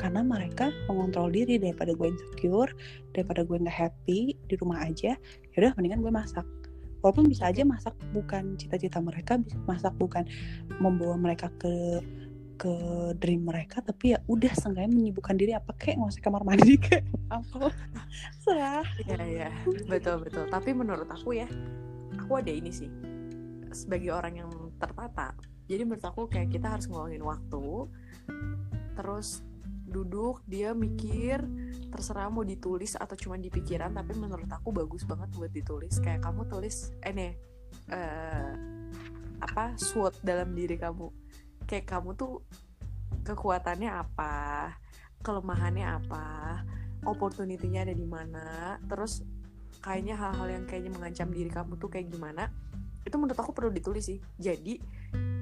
karena 0.00 0.24
mereka 0.24 0.74
mengontrol 0.90 1.30
diri. 1.30 1.60
Daripada 1.62 1.94
gue 1.94 2.08
insecure 2.10 2.72
daripada 3.14 3.46
gue 3.46 3.56
nggak 3.56 3.78
happy 3.78 4.34
di 4.48 4.54
rumah 4.58 4.82
aja 4.82 5.16
yaudah 5.54 5.72
mendingan 5.76 6.00
gue 6.00 6.12
masak 6.12 6.46
walaupun 7.02 7.28
bisa 7.28 7.50
aja 7.50 7.66
masak 7.66 7.92
bukan 8.14 8.54
cita-cita 8.56 9.02
mereka 9.02 9.36
bisa 9.36 9.58
masak 9.66 9.92
bukan 9.98 10.24
membawa 10.78 11.18
mereka 11.18 11.50
ke 11.58 12.00
ke 12.62 12.74
dream 13.18 13.42
mereka 13.42 13.82
tapi 13.82 14.14
ya 14.14 14.22
udah 14.30 14.54
seenggaknya 14.54 14.94
menyibukkan 14.94 15.34
diri 15.34 15.52
apa 15.58 15.74
kayak 15.74 15.98
nggak 15.98 16.22
kamar 16.22 16.46
mandi 16.46 16.78
kayak 16.78 17.02
apa? 17.36 17.74
Serah. 18.38 18.86
Ya 19.02 19.18
ya 19.26 19.50
betul 19.90 20.22
betul. 20.22 20.46
Tapi 20.46 20.70
menurut 20.70 21.10
aku 21.10 21.42
ya 21.42 21.50
aku 22.14 22.38
ada 22.38 22.54
ini 22.54 22.70
sih 22.70 22.86
sebagai 23.74 24.14
orang 24.14 24.46
yang 24.46 24.50
tertata. 24.78 25.34
Jadi 25.66 25.82
menurut 25.82 26.06
aku 26.06 26.30
kayak 26.30 26.54
kita 26.54 26.78
harus 26.78 26.86
ngeluangin 26.86 27.24
waktu 27.26 27.66
terus 28.94 29.42
duduk 29.92 30.40
dia 30.48 30.72
mikir 30.72 31.44
terserah 31.92 32.32
mau 32.32 32.42
ditulis 32.42 32.96
atau 32.96 33.12
cuma 33.14 33.36
di 33.36 33.52
pikiran 33.52 33.92
tapi 33.92 34.16
menurut 34.16 34.48
aku 34.48 34.72
bagus 34.72 35.04
banget 35.04 35.28
buat 35.36 35.52
ditulis. 35.52 36.00
Kayak 36.00 36.24
kamu 36.24 36.48
tulis 36.48 36.90
eh 37.04 37.12
nih 37.12 37.32
uh, 37.92 38.50
apa 39.44 39.76
SWOT 39.76 40.24
dalam 40.24 40.56
diri 40.56 40.80
kamu. 40.80 41.12
Kayak 41.68 41.92
kamu 41.92 42.16
tuh 42.16 42.40
kekuatannya 43.22 43.90
apa 43.92 44.34
kelemahannya 45.22 45.86
apa 45.86 46.26
opportunity-nya 47.06 47.86
ada 47.86 47.94
di 47.94 48.06
mana 48.06 48.78
terus 48.90 49.22
kayaknya 49.78 50.18
hal-hal 50.18 50.48
yang 50.50 50.64
kayaknya 50.66 50.90
mengancam 50.94 51.30
diri 51.30 51.50
kamu 51.50 51.78
tuh 51.78 51.90
kayak 51.90 52.10
gimana 52.10 52.50
itu 53.02 53.14
menurut 53.18 53.34
aku 53.34 53.50
perlu 53.50 53.70
ditulis 53.74 54.06
sih. 54.06 54.18
Jadi 54.38 54.78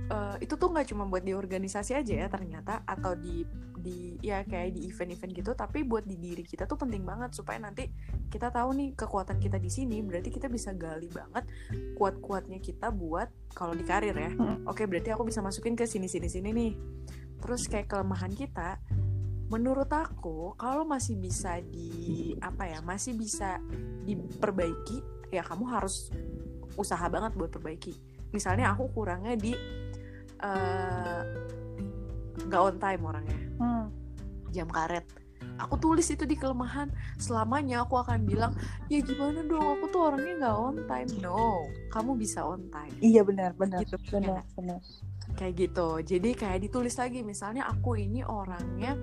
uh, 0.08 0.36
itu 0.40 0.56
tuh 0.56 0.68
nggak 0.72 0.92
cuma 0.92 1.04
buat 1.04 1.20
di 1.20 1.36
organisasi 1.36 1.92
aja 1.92 2.24
ya 2.24 2.28
ternyata 2.32 2.80
atau 2.88 3.12
di 3.12 3.44
di 3.80 4.20
ya 4.20 4.44
kayak 4.44 4.76
di 4.76 4.92
event-event 4.92 5.32
gitu 5.32 5.50
tapi 5.56 5.82
buat 5.82 6.04
di 6.04 6.20
diri 6.20 6.44
kita 6.44 6.68
tuh 6.68 6.76
penting 6.76 7.02
banget 7.02 7.32
supaya 7.32 7.56
nanti 7.58 7.88
kita 8.30 8.52
tahu 8.52 8.76
nih 8.76 8.92
kekuatan 8.94 9.40
kita 9.40 9.58
di 9.58 9.72
sini 9.72 10.04
berarti 10.04 10.30
kita 10.30 10.46
bisa 10.46 10.70
gali 10.76 11.08
banget 11.10 11.48
kuat-kuatnya 11.96 12.60
kita 12.62 12.92
buat 12.94 13.26
kalau 13.56 13.74
di 13.74 13.82
karir 13.82 14.14
ya. 14.14 14.30
Hmm. 14.30 14.62
oke 14.68 14.86
berarti 14.86 15.10
aku 15.10 15.26
bisa 15.26 15.42
masukin 15.42 15.74
ke 15.74 15.88
sini 15.88 16.06
sini 16.06 16.28
sini 16.30 16.48
nih. 16.54 16.72
Terus 17.40 17.66
kayak 17.66 17.90
kelemahan 17.90 18.30
kita 18.30 18.78
menurut 19.50 19.90
aku 19.90 20.54
kalau 20.54 20.86
masih 20.86 21.18
bisa 21.18 21.58
di 21.58 22.36
apa 22.38 22.70
ya 22.70 22.78
masih 22.86 23.18
bisa 23.18 23.58
diperbaiki 24.06 25.02
ya 25.34 25.42
kamu 25.42 25.66
harus 25.66 26.14
usaha 26.78 27.02
banget 27.10 27.34
buat 27.34 27.50
perbaiki. 27.50 27.98
Misalnya 28.30 28.70
aku 28.70 28.86
kurangnya 28.94 29.34
di 29.34 29.50
uh, 30.38 31.22
on 32.54 32.76
time 32.78 33.02
orangnya 33.02 33.49
hmm. 33.60 33.86
jam 34.50 34.66
karet. 34.66 35.04
Aku 35.60 35.76
tulis 35.76 36.08
itu 36.08 36.24
di 36.24 36.36
kelemahan. 36.36 36.88
Selamanya 37.20 37.84
aku 37.84 38.00
akan 38.00 38.24
bilang 38.24 38.52
ya 38.88 39.00
gimana 39.04 39.44
dong? 39.44 39.80
Aku 39.80 39.92
tuh 39.92 40.12
orangnya 40.12 40.32
nggak 40.40 40.56
on 40.56 40.76
time. 40.88 41.10
No 41.20 41.68
kamu 41.92 42.16
bisa 42.16 42.44
on 42.44 42.68
time. 42.72 42.92
Iya 43.00 43.24
benar 43.24 43.52
benar 43.56 43.84
Gitu, 43.84 43.96
benar 44.12 44.40
ya. 44.40 44.44
benar. 44.56 44.80
Kayak 45.36 45.54
gitu. 45.68 45.88
Jadi 46.00 46.30
kayak 46.36 46.60
ditulis 46.64 46.96
lagi 46.96 47.20
misalnya 47.24 47.68
aku 47.68 47.96
ini 47.96 48.24
orangnya 48.24 48.96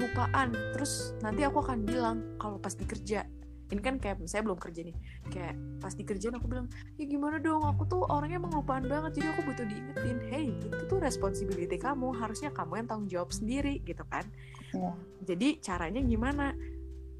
lupaan 0.00 0.56
terus 0.72 1.12
nanti 1.20 1.44
aku 1.44 1.60
akan 1.60 1.84
bilang 1.84 2.16
kalau 2.40 2.56
pas 2.56 2.72
di 2.72 2.88
kerja 2.88 3.28
ini 3.72 3.80
kan 3.80 3.96
kayak 3.96 4.20
saya 4.28 4.44
belum 4.44 4.60
kerja 4.60 4.84
nih 4.84 4.96
kayak 5.32 5.56
pas 5.80 5.96
di 5.96 6.04
kerjaan 6.04 6.36
aku 6.36 6.46
bilang 6.46 6.68
ya 7.00 7.08
gimana 7.08 7.40
dong 7.40 7.64
aku 7.64 7.88
tuh 7.88 8.04
orangnya 8.12 8.36
emang 8.36 8.52
lupaan 8.52 8.84
banget 8.84 9.16
jadi 9.16 9.32
aku 9.32 9.40
butuh 9.48 9.64
diingetin 9.64 10.18
hey 10.28 10.46
itu 10.52 10.84
tuh 10.84 11.00
responsibility 11.00 11.80
kamu 11.80 12.12
harusnya 12.12 12.52
kamu 12.52 12.84
yang 12.84 12.86
tanggung 12.86 13.08
jawab 13.08 13.32
sendiri 13.32 13.80
gitu 13.88 14.04
kan. 14.12 14.28
Iya. 14.76 14.92
jadi 15.24 15.48
caranya 15.64 16.00
gimana? 16.04 16.46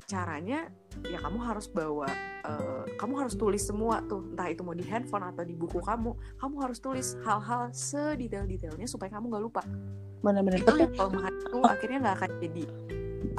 Caranya 0.04 0.68
ya 1.08 1.18
kamu 1.24 1.38
harus 1.40 1.72
bawa 1.72 2.08
eh, 2.44 2.84
kamu 3.00 3.24
harus 3.24 3.34
tulis 3.36 3.64
semua 3.64 4.04
tuh 4.04 4.20
entah 4.36 4.52
itu 4.52 4.60
mau 4.60 4.76
di 4.76 4.84
handphone 4.84 5.24
atau 5.24 5.40
di 5.40 5.56
buku 5.56 5.80
kamu 5.80 6.12
kamu 6.36 6.54
harus 6.60 6.78
tulis 6.84 7.16
hal-hal 7.24 7.72
sedetail-detailnya 7.72 8.84
supaya 8.84 9.08
kamu 9.08 9.32
nggak 9.32 9.44
lupa. 9.48 9.62
Benar-benar 10.20 10.60
itu 10.60 10.74
yang 10.76 10.92
kelemahan 10.92 11.32
itu 11.32 11.58
akhirnya 11.64 11.98
nggak 12.04 12.16
akan 12.20 12.30
jadi 12.44 12.64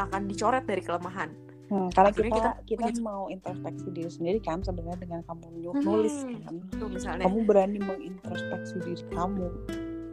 akan 0.02 0.22
dicoret 0.26 0.66
dari 0.66 0.82
kelemahan 0.82 1.30
hmm, 1.74 1.90
karena 1.90 2.10
kita 2.10 2.22
akhirnya 2.22 2.38
kita, 2.38 2.52
kita 2.64 2.86
punya- 2.88 3.02
mau 3.02 3.24
introspeksi 3.28 3.88
diri 3.90 4.08
sendiri 4.08 4.40
kan 4.40 4.62
sebenarnya 4.62 5.00
dengan 5.00 5.22
kamu 5.24 5.46
nu- 5.52 5.74
Hmm. 5.74 5.82
nulis 5.82 6.16
kan. 6.22 6.54
misalnya. 6.86 7.26
Kamu 7.26 7.40
berani 7.44 7.80
mengintrospeksi 7.80 8.76
diri 8.80 9.04
kamu. 9.10 9.48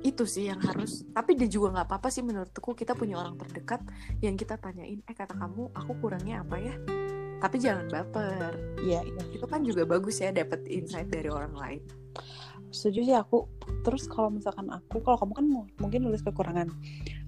Itu 0.00 0.24
sih 0.24 0.48
yang 0.48 0.58
harus 0.58 1.04
tapi 1.10 1.36
dia 1.36 1.44
juga 1.44 1.76
nggak 1.76 1.86
apa-apa 1.86 2.08
sih 2.08 2.20
menurutku 2.20 2.72
kita 2.72 2.94
punya 2.94 3.16
orang 3.16 3.36
terdekat 3.36 3.84
yang 4.18 4.32
kita 4.32 4.56
tanyain 4.56 4.98
eh 4.98 5.12
kata 5.12 5.36
kamu 5.36 5.68
aku 5.70 5.92
kurangnya 5.98 6.40
apa 6.40 6.56
ya? 6.56 6.72
Tapi 7.38 7.56
jangan 7.56 7.84
baper. 7.86 8.52
Iya 8.80 9.00
iya. 9.02 9.22
Itu 9.30 9.44
kan 9.44 9.60
juga 9.60 9.84
bagus 9.84 10.18
ya 10.18 10.28
dapat 10.30 10.64
insight 10.66 11.08
dari 11.08 11.28
orang 11.28 11.52
lain. 11.52 11.80
Setuju 12.70 13.02
sih 13.02 13.12
aku. 13.12 13.44
Terus 13.82 14.06
kalau 14.06 14.30
misalkan 14.30 14.68
aku 14.68 15.00
kalau 15.00 15.18
kamu 15.18 15.32
kan 15.34 15.46
mu- 15.46 15.68
mungkin 15.76 16.00
nulis 16.02 16.22
kekurangan. 16.22 16.68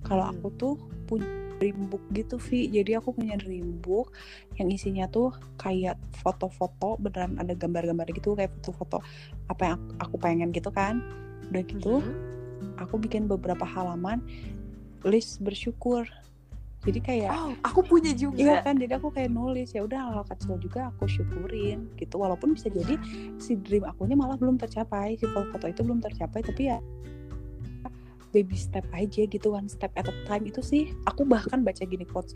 Kalau 0.02 0.24
Hmm. 0.24 0.32
aku 0.32 0.46
tuh 0.54 0.74
punya 1.04 1.26
dream 1.62 1.86
book 1.86 2.02
gitu 2.10 2.42
Vi. 2.42 2.66
Jadi 2.66 2.98
aku 2.98 3.14
punya 3.14 3.38
dream 3.38 3.78
book 3.78 4.10
yang 4.58 4.66
isinya 4.66 5.06
tuh 5.06 5.30
kayak 5.62 5.94
foto-foto 6.18 6.98
beneran 6.98 7.38
ada 7.38 7.54
gambar-gambar 7.54 8.10
gitu 8.10 8.34
kayak 8.34 8.50
foto-foto 8.58 8.98
apa 9.46 9.62
yang 9.62 9.74
aku, 9.78 9.86
aku 10.02 10.16
pengen 10.18 10.50
gitu 10.50 10.74
kan. 10.74 10.98
Udah 11.54 11.62
gitu 11.62 12.02
Mhm. 12.02 12.14
aku 12.82 12.98
bikin 12.98 13.30
beberapa 13.30 13.62
halaman 13.62 14.18
list 15.06 15.38
bersyukur. 15.38 16.10
Jadi 16.82 16.98
kayak 16.98 17.30
oh 17.30 17.54
aku 17.62 17.86
punya 17.86 18.10
juga. 18.10 18.42
Iya 18.42 18.56
kan, 18.66 18.74
jadi 18.74 18.98
aku 18.98 19.14
kayak 19.14 19.30
nulis. 19.30 19.70
Ya 19.70 19.86
udah 19.86 20.18
hal 20.18 20.26
kecil 20.26 20.58
juga 20.58 20.90
aku 20.90 21.06
syukurin 21.06 21.86
gitu. 21.94 22.18
Walaupun 22.18 22.58
bisa 22.58 22.66
jadi 22.74 22.98
si 23.38 23.54
dream 23.54 23.86
akunya 23.86 24.18
malah 24.18 24.34
belum 24.34 24.58
tercapai, 24.58 25.14
si 25.14 25.30
foto-foto 25.30 25.70
itu 25.70 25.86
belum 25.86 26.02
tercapai, 26.02 26.42
tapi 26.42 26.74
ya 26.74 26.82
baby 28.32 28.56
step 28.56 28.88
aja 28.96 29.28
gitu 29.28 29.52
one 29.52 29.68
step 29.68 29.92
at 29.94 30.08
a 30.08 30.14
time 30.26 30.48
itu 30.48 30.64
sih. 30.64 30.96
Aku 31.06 31.28
bahkan 31.28 31.62
baca 31.62 31.84
gini 31.84 32.08
quotes. 32.08 32.34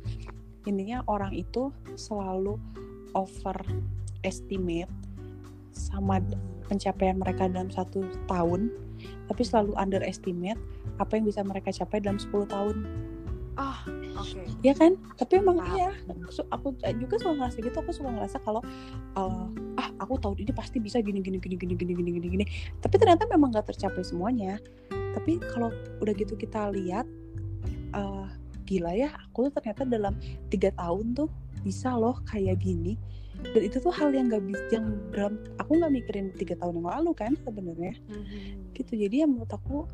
Intinya 0.68 1.02
orang 1.08 1.32
itu 1.32 1.72
selalu 1.96 2.60
overestimate 3.16 4.92
sama 5.72 6.20
pencapaian 6.68 7.16
mereka 7.16 7.48
dalam 7.48 7.72
satu 7.72 8.04
tahun 8.28 8.72
tapi 9.26 9.42
selalu 9.42 9.72
underestimate 9.76 10.58
apa 10.96 11.18
yang 11.18 11.28
bisa 11.28 11.44
mereka 11.44 11.68
capai 11.74 12.00
dalam 12.00 12.16
10 12.16 12.48
tahun. 12.48 12.76
Ah 13.56 13.84
oh, 13.88 14.20
oke. 14.20 14.36
Okay. 14.36 14.44
ya 14.60 14.74
kan? 14.76 14.96
Tapi 15.16 15.40
emang 15.40 15.60
ah. 15.60 15.72
iya. 15.76 15.90
Aku 16.52 16.76
juga 16.76 17.14
suka 17.20 17.32
ngerasa 17.36 17.56
gitu 17.60 17.76
aku 17.80 17.92
suka 17.92 18.10
ngerasa 18.12 18.36
kalau 18.44 18.60
uh, 19.16 19.48
ah 19.80 19.88
aku 20.00 20.20
tahun 20.20 20.36
ini 20.44 20.52
pasti 20.52 20.76
bisa 20.80 21.00
gini 21.00 21.24
gini 21.24 21.40
gini 21.40 21.56
gini 21.56 21.74
gini 21.76 21.92
gini 21.92 22.28
gini. 22.28 22.44
Tapi 22.80 22.94
ternyata 23.00 23.24
memang 23.28 23.52
gak 23.52 23.72
tercapai 23.72 24.04
semuanya 24.04 24.60
tapi 25.16 25.40
kalau 25.48 25.72
udah 26.04 26.12
gitu 26.12 26.36
kita 26.36 26.68
lihat 26.76 27.08
uh, 27.96 28.28
gila 28.68 28.92
ya 28.92 29.08
aku 29.16 29.48
tuh 29.48 29.52
ternyata 29.56 29.88
dalam 29.88 30.14
tiga 30.52 30.68
tahun 30.76 31.16
tuh 31.16 31.32
bisa 31.64 31.96
loh 31.96 32.20
kayak 32.28 32.60
gini. 32.60 33.00
Dan 33.36 33.68
itu 33.68 33.76
tuh 33.84 33.92
hal 33.92 34.16
yang 34.16 34.32
gak 34.32 34.48
bisa 34.48 34.64
yang 34.72 34.96
dalam 35.12 35.36
aku 35.60 35.76
nggak 35.76 35.92
mikirin 35.92 36.32
tiga 36.40 36.56
tahun 36.56 36.80
yang 36.80 36.88
lalu 36.88 37.10
kan 37.16 37.32
sebenarnya. 37.44 37.94
Mhm. 38.08 38.72
gitu 38.76 38.92
jadi 38.96 39.24
ya 39.24 39.26
menurut 39.28 39.52
aku 39.52 39.88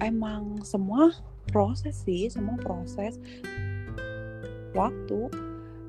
emang 0.00 0.60
semua 0.64 1.12
proses 1.52 2.00
sih 2.04 2.32
semua 2.32 2.56
proses 2.56 3.20
waktu. 4.72 5.28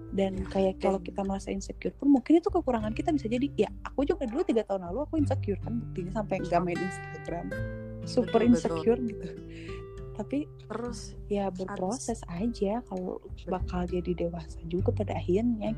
Dan 0.08 0.48
kayak 0.48 0.80
kalau 0.80 1.04
kita 1.04 1.20
merasa 1.22 1.52
insecure 1.52 1.94
pun 2.00 2.08
mungkin 2.08 2.40
itu 2.40 2.48
kekurangan 2.48 2.96
kita 2.96 3.12
bisa 3.12 3.28
jadi 3.28 3.68
ya 3.68 3.70
aku 3.84 4.08
juga 4.08 4.24
dulu 4.24 4.42
tiga 4.48 4.64
tahun 4.64 4.88
lalu 4.90 5.04
aku 5.04 5.20
insecure 5.20 5.60
kan 5.60 5.84
buktinya 5.84 6.24
sampai 6.24 6.42
nggak 6.48 6.62
main 6.64 6.80
Instagram 6.80 7.46
super 8.08 8.42
Betul, 8.42 8.56
betul. 8.56 8.56
insecure 8.56 9.02
gitu. 9.04 9.28
Tapi 10.18 10.40
terus 10.66 11.14
ya 11.30 11.54
berproses 11.54 12.26
aja 12.26 12.82
kalau 12.90 13.22
bakal 13.46 13.86
jadi 13.86 14.28
dewasa 14.28 14.58
juga 14.66 14.90
pada 14.90 15.14
akhirnya. 15.14 15.78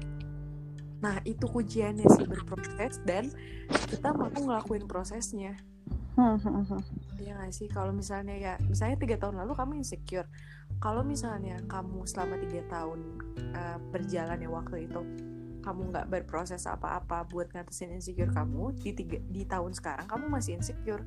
Nah 1.04 1.20
itu 1.28 1.44
kunciannya 1.44 2.08
sih 2.15 2.24
berproses 2.24 3.04
dan 3.04 3.28
kita 3.92 4.15
mau 4.15 4.32
ngelakuin 4.32 4.88
prosesnya. 4.88 5.60
Iya 7.20 7.36
gak 7.39 7.52
sih? 7.56 7.68
Kalau 7.72 7.96
misalnya 7.96 8.36
ya 8.36 8.54
misalnya 8.63 9.00
tiga 9.00 9.15
tahun 9.20 9.44
lalu 9.44 9.56
kamu 9.56 9.72
insecure. 9.84 10.28
Kalau 10.80 11.04
misalnya 11.04 11.60
kamu 11.68 12.08
selama 12.08 12.39
tiga 12.39 12.63
tahun 12.72 13.00
uh, 13.52 13.78
berjalan 13.92 14.39
ya 14.39 14.50
waktu 14.52 14.88
itu 14.88 15.02
kamu 15.60 15.92
nggak 15.92 16.08
berproses 16.08 16.63
apa-apa 16.63 17.28
buat 17.28 17.52
ngatasin 17.52 18.00
insecure 18.00 18.32
kamu 18.32 18.80
di 18.80 18.92
tiga, 18.96 19.20
di 19.28 19.44
tahun 19.44 19.76
sekarang 19.76 20.08
kamu 20.08 20.26
masih 20.32 20.56
insecure 20.56 21.04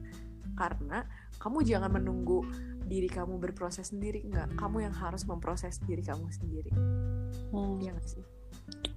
karena 0.55 1.05
kamu 1.41 1.65
jangan 1.67 1.91
menunggu 1.91 2.47
diri 2.87 3.09
kamu 3.09 3.41
berproses 3.41 3.91
sendiri 3.91 4.23
nggak. 4.27 4.59
Kamu 4.59 4.85
yang 4.85 4.95
harus 4.95 5.25
memproses 5.25 5.81
diri 5.83 6.05
kamu 6.05 6.29
sendiri. 6.29 6.73
Hmm, 7.53 7.81
Iya 7.81 7.97
gak 7.97 8.09
sih? 8.09 8.25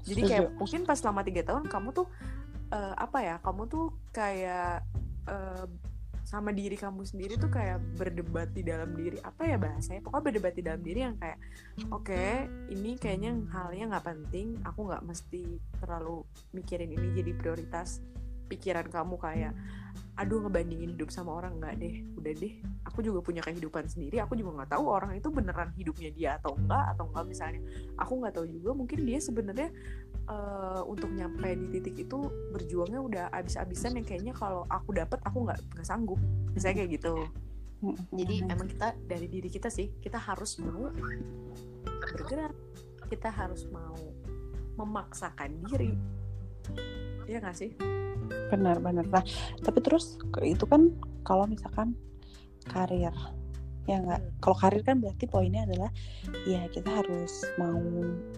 Jadi 0.06 0.22
kayak 0.30 0.48
mungkin 0.60 0.86
pas 0.86 1.02
selama 1.02 1.26
tiga 1.26 1.42
tahun 1.42 1.66
kamu 1.66 1.90
tuh 1.96 2.08
eh, 2.70 2.94
apa 2.96 3.18
ya 3.24 3.36
kamu 3.42 3.66
tuh 3.66 3.94
kayak 4.14 4.86
eh, 5.26 5.66
sama 6.26 6.50
diri 6.50 6.74
kamu 6.74 7.06
sendiri 7.06 7.38
tuh 7.38 7.54
kayak 7.54 7.78
berdebat 8.02 8.50
di 8.50 8.66
dalam 8.66 8.98
diri. 8.98 9.22
Apa 9.22 9.46
ya 9.46 9.62
bahasanya? 9.62 10.02
Pokoknya 10.02 10.24
berdebat 10.26 10.54
di 10.58 10.64
dalam 10.66 10.82
diri 10.82 11.00
yang 11.06 11.16
kayak 11.22 11.38
oke 11.94 12.26
ini 12.74 12.98
kayaknya 12.98 13.38
halnya 13.54 13.96
nggak 13.96 14.06
penting. 14.10 14.58
Aku 14.66 14.90
nggak 14.90 15.06
mesti 15.06 15.62
terlalu 15.78 16.26
mikirin 16.58 16.90
ini 16.90 17.14
jadi 17.14 17.32
prioritas 17.38 18.02
pikiran 18.50 18.90
kamu. 18.90 19.16
Kayak 19.22 19.54
aduh 20.16 20.40
ngebandingin 20.48 20.96
hidup 20.96 21.12
sama 21.12 21.36
orang 21.44 21.60
nggak 21.60 21.76
deh 21.80 21.96
udah 22.16 22.34
deh. 22.40 22.54
Aku 22.88 23.04
juga 23.04 23.20
punya 23.20 23.44
kehidupan 23.44 23.92
sendiri 23.92 24.24
aku 24.24 24.40
juga 24.40 24.64
nggak 24.64 24.72
tahu 24.78 24.86
orang 24.88 25.12
itu 25.20 25.28
beneran 25.28 25.76
hidupnya 25.76 26.10
dia 26.16 26.30
atau 26.40 26.56
enggak 26.56 26.96
atau 26.96 27.04
enggak 27.12 27.26
misalnya. 27.28 27.62
Aku 28.00 28.14
nggak 28.24 28.34
tahu 28.40 28.48
juga 28.48 28.70
mungkin 28.72 29.00
dia 29.04 29.20
sebenarnya 29.20 29.70
eh, 30.32 30.82
untuk 30.88 31.12
nyampe 31.12 31.50
di 31.60 31.68
titik 31.76 32.08
itu 32.08 32.18
berjuangnya 32.56 33.00
udah 33.04 33.26
abis-abisan 33.36 34.00
yang 34.00 34.06
kayaknya 34.08 34.34
kalau 34.34 34.64
aku 34.72 34.96
dapet 34.96 35.20
aku 35.28 35.44
nggak 35.44 35.60
nggak 35.76 35.88
sanggup. 35.88 36.20
Misalnya 36.56 36.86
kayak 36.86 36.92
gitu. 37.02 37.16
Jadi 38.16 38.36
emang 38.48 38.68
kita 38.72 38.96
dari 39.04 39.28
diri 39.28 39.50
kita 39.52 39.68
sih 39.68 39.92
kita 40.00 40.18
harus 40.18 40.56
mau 40.64 40.90
bergerak. 42.16 42.56
Kita 43.06 43.30
harus 43.30 43.68
mau 43.70 44.00
memaksakan 44.80 45.62
diri. 45.70 45.92
Iya 47.26 47.42
gak 47.42 47.58
sih? 47.58 47.72
Benar-benar 48.52 49.06
nah 49.10 49.24
tapi 49.64 49.80
terus 49.82 50.18
itu 50.46 50.66
kan 50.70 50.94
kalau 51.26 51.50
misalkan 51.50 51.98
karir 52.66 53.14
ya 53.86 54.02
nggak? 54.02 54.18
Hmm. 54.18 54.34
kalau 54.42 54.58
karir 54.58 54.82
kan 54.82 54.98
berarti 54.98 55.30
poinnya 55.30 55.62
adalah 55.70 55.94
ya 56.50 56.66
kita 56.74 56.90
harus 56.90 57.46
mau 57.62 57.78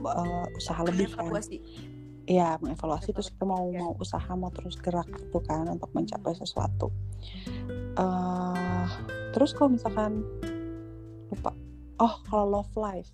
uh, 0.04 0.46
usaha 0.60 0.84
lebih 0.84 1.08
kan. 1.16 1.32
Ya 2.28 2.60
mengevaluasi 2.60 3.16
terus 3.16 3.32
kita 3.32 3.48
mau 3.48 3.72
Ya. 3.72 3.80
mau 3.80 3.96
usaha 4.04 4.28
mau 4.36 4.52
terus 4.52 4.76
gerak 4.76 5.08
gitu 5.16 5.40
kan 5.48 5.64
untuk 5.72 5.88
mencapai 5.96 6.36
sesuatu. 6.36 6.92
Eh 7.96 8.88
terus 9.32 9.56
kalau 9.56 9.72
misalkan 9.72 10.28
lupa. 11.32 11.56
Oh 12.04 12.20
kalau 12.28 12.60
love 12.60 12.74
life. 12.76 13.12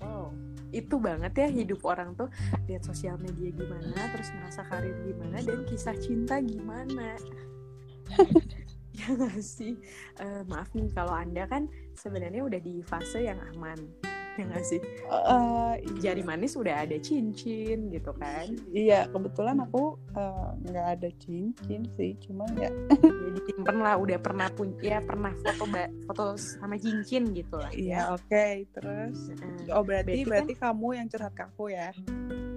Wow. 0.00 0.32
Itu 0.70 1.00
banget 1.00 1.32
ya 1.36 1.48
hidup 1.48 1.80
orang 1.86 2.14
tuh 2.14 2.28
lihat 2.68 2.84
sosial 2.84 3.16
media 3.18 3.50
gimana, 3.52 4.10
terus 4.12 4.28
ngerasa 4.34 4.62
karir 4.68 4.96
gimana 5.04 5.38
dan 5.40 5.64
kisah 5.64 5.96
cinta 5.96 6.40
gimana. 6.42 7.16
ya 8.98 9.06
nggak 9.14 9.40
sih? 9.40 9.76
Eh, 10.20 10.42
maaf 10.48 10.72
nih 10.74 10.90
kalau 10.92 11.14
anda 11.14 11.46
kan 11.46 11.70
sebenarnya 11.94 12.42
udah 12.44 12.60
di 12.60 12.82
fase 12.82 13.24
yang 13.24 13.38
aman, 13.54 13.78
ya 14.38 14.44
nggak 14.46 14.64
sih? 14.64 14.80
Eh, 15.04 15.74
jari 15.98 16.22
manis 16.22 16.54
udah 16.54 16.86
ada 16.86 16.94
cincin 16.96 17.90
gitu 17.90 18.14
kan? 18.14 18.46
Iya 18.70 19.10
kebetulan 19.10 19.58
aku 19.58 19.98
eh, 20.14 20.48
nggak 20.64 20.86
ada 20.94 21.08
cincin 21.18 21.82
sih 21.94 22.14
cuma 22.22 22.46
ya. 22.54 22.70
Ya 23.28 23.30
disimpan 23.34 23.76
lah 23.78 23.94
udah 23.98 24.18
pernah 24.18 24.48
punya 24.48 24.78
ya 24.80 24.98
pernah 25.02 25.34
foto 25.36 25.68
ba- 25.68 25.92
foto 26.06 26.24
sama 26.38 26.78
cincin 26.78 27.34
gitu 27.34 27.58
lah. 27.58 27.68
Iya 27.70 28.14
oke 28.14 28.46
terus? 28.72 29.28
Heeh. 29.28 29.74
oh 29.74 29.82
berarti 29.82 30.22
Berarti 30.22 30.24
berarti 30.24 30.54
kamu 30.56 30.88
yang 30.96 31.06
curhat 31.10 31.34
ke 31.34 31.42
aku 31.44 31.64
ya? 31.68 31.90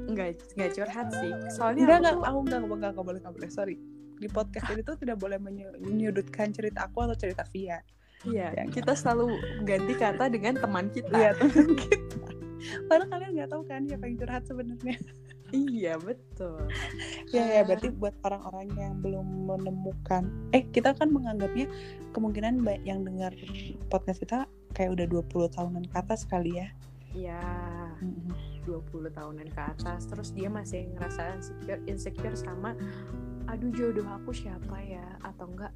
Nggak 0.07 0.29
nggak 0.55 0.71
curhat 0.71 1.07
sih. 1.11 1.31
Soalnya 1.51 1.83
enggak 1.97 1.97
aku 1.97 1.99
enggak 1.99 2.13
tuh- 2.13 2.23
aku 2.29 2.39
enggak 2.39 2.59
enggak 2.61 2.89
enggak 2.91 3.05
boleh 3.05 3.19
enggak 3.19 3.35
boleh 3.35 3.49
sorry. 3.51 3.75
Di 4.21 4.29
podcast 4.29 4.69
ini 4.69 4.81
tuh 4.81 4.95
tidak 4.95 5.17
boleh 5.17 5.41
menyu- 5.41 5.75
menyudutkan 5.81 6.53
cerita 6.53 6.85
aku 6.85 7.03
atau 7.03 7.17
cerita 7.17 7.41
Via 7.49 7.81
Iya, 8.21 8.53
Ya, 8.53 8.63
kita 8.69 8.93
selalu 8.93 9.33
ganti 9.63 9.93
kata 9.93 10.29
dengan 10.29 10.53
teman 10.55 10.87
kita. 10.87 11.09
iya 11.11 11.31
teman 11.33 11.73
kita 11.81 12.29
padahal 12.85 13.09
kalian 13.09 13.31
nggak 13.33 13.49
tahu 13.49 13.63
kan 13.65 13.81
siapa 13.83 14.05
yang 14.05 14.17
curhat 14.17 14.43
sebenarnya 14.45 14.97
Iya, 15.51 15.99
betul. 15.99 16.63
ya 17.27 17.43
ya 17.43 17.61
berarti 17.67 17.91
buat 17.91 18.15
orang-orang 18.23 18.71
yang 18.71 18.93
belum 19.03 19.51
menemukan 19.51 20.29
eh 20.53 20.63
kita 20.63 20.95
kan 20.95 21.11
menganggapnya 21.11 21.67
kemungkinan 22.13 22.61
yang 22.87 23.03
dengar 23.03 23.35
podcast 23.91 24.21
kita 24.21 24.39
kayak 24.71 24.95
udah 24.95 25.05
20 25.09 25.27
tahunan 25.51 25.83
ke 25.89 25.95
atas 25.97 26.23
kali 26.23 26.55
ya 26.55 26.69
Iya, 27.11 27.43
Mm-mm. 27.99 28.31
20 28.63 29.11
tahunan 29.11 29.51
ke 29.51 29.59
atas. 29.59 30.07
Terus 30.07 30.31
dia 30.31 30.47
masih 30.47 30.87
ngerasa 30.95 31.35
insecure, 31.35 31.81
insecure 31.83 32.37
sama 32.39 32.71
aduh 33.51 33.67
jodoh 33.75 34.07
aku 34.07 34.31
siapa 34.31 34.79
ya 34.79 35.03
atau 35.19 35.43
enggak 35.51 35.75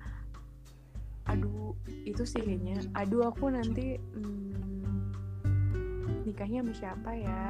aduh 1.26 1.74
itu 2.06 2.24
sih 2.24 2.40
kayaknya 2.40 2.80
aduh 2.94 3.30
aku 3.30 3.50
nanti 3.50 3.98
hmm, 3.98 4.54
nikahnya 6.24 6.62
sama 6.62 6.74
siapa 6.74 7.12
ya 7.16 7.44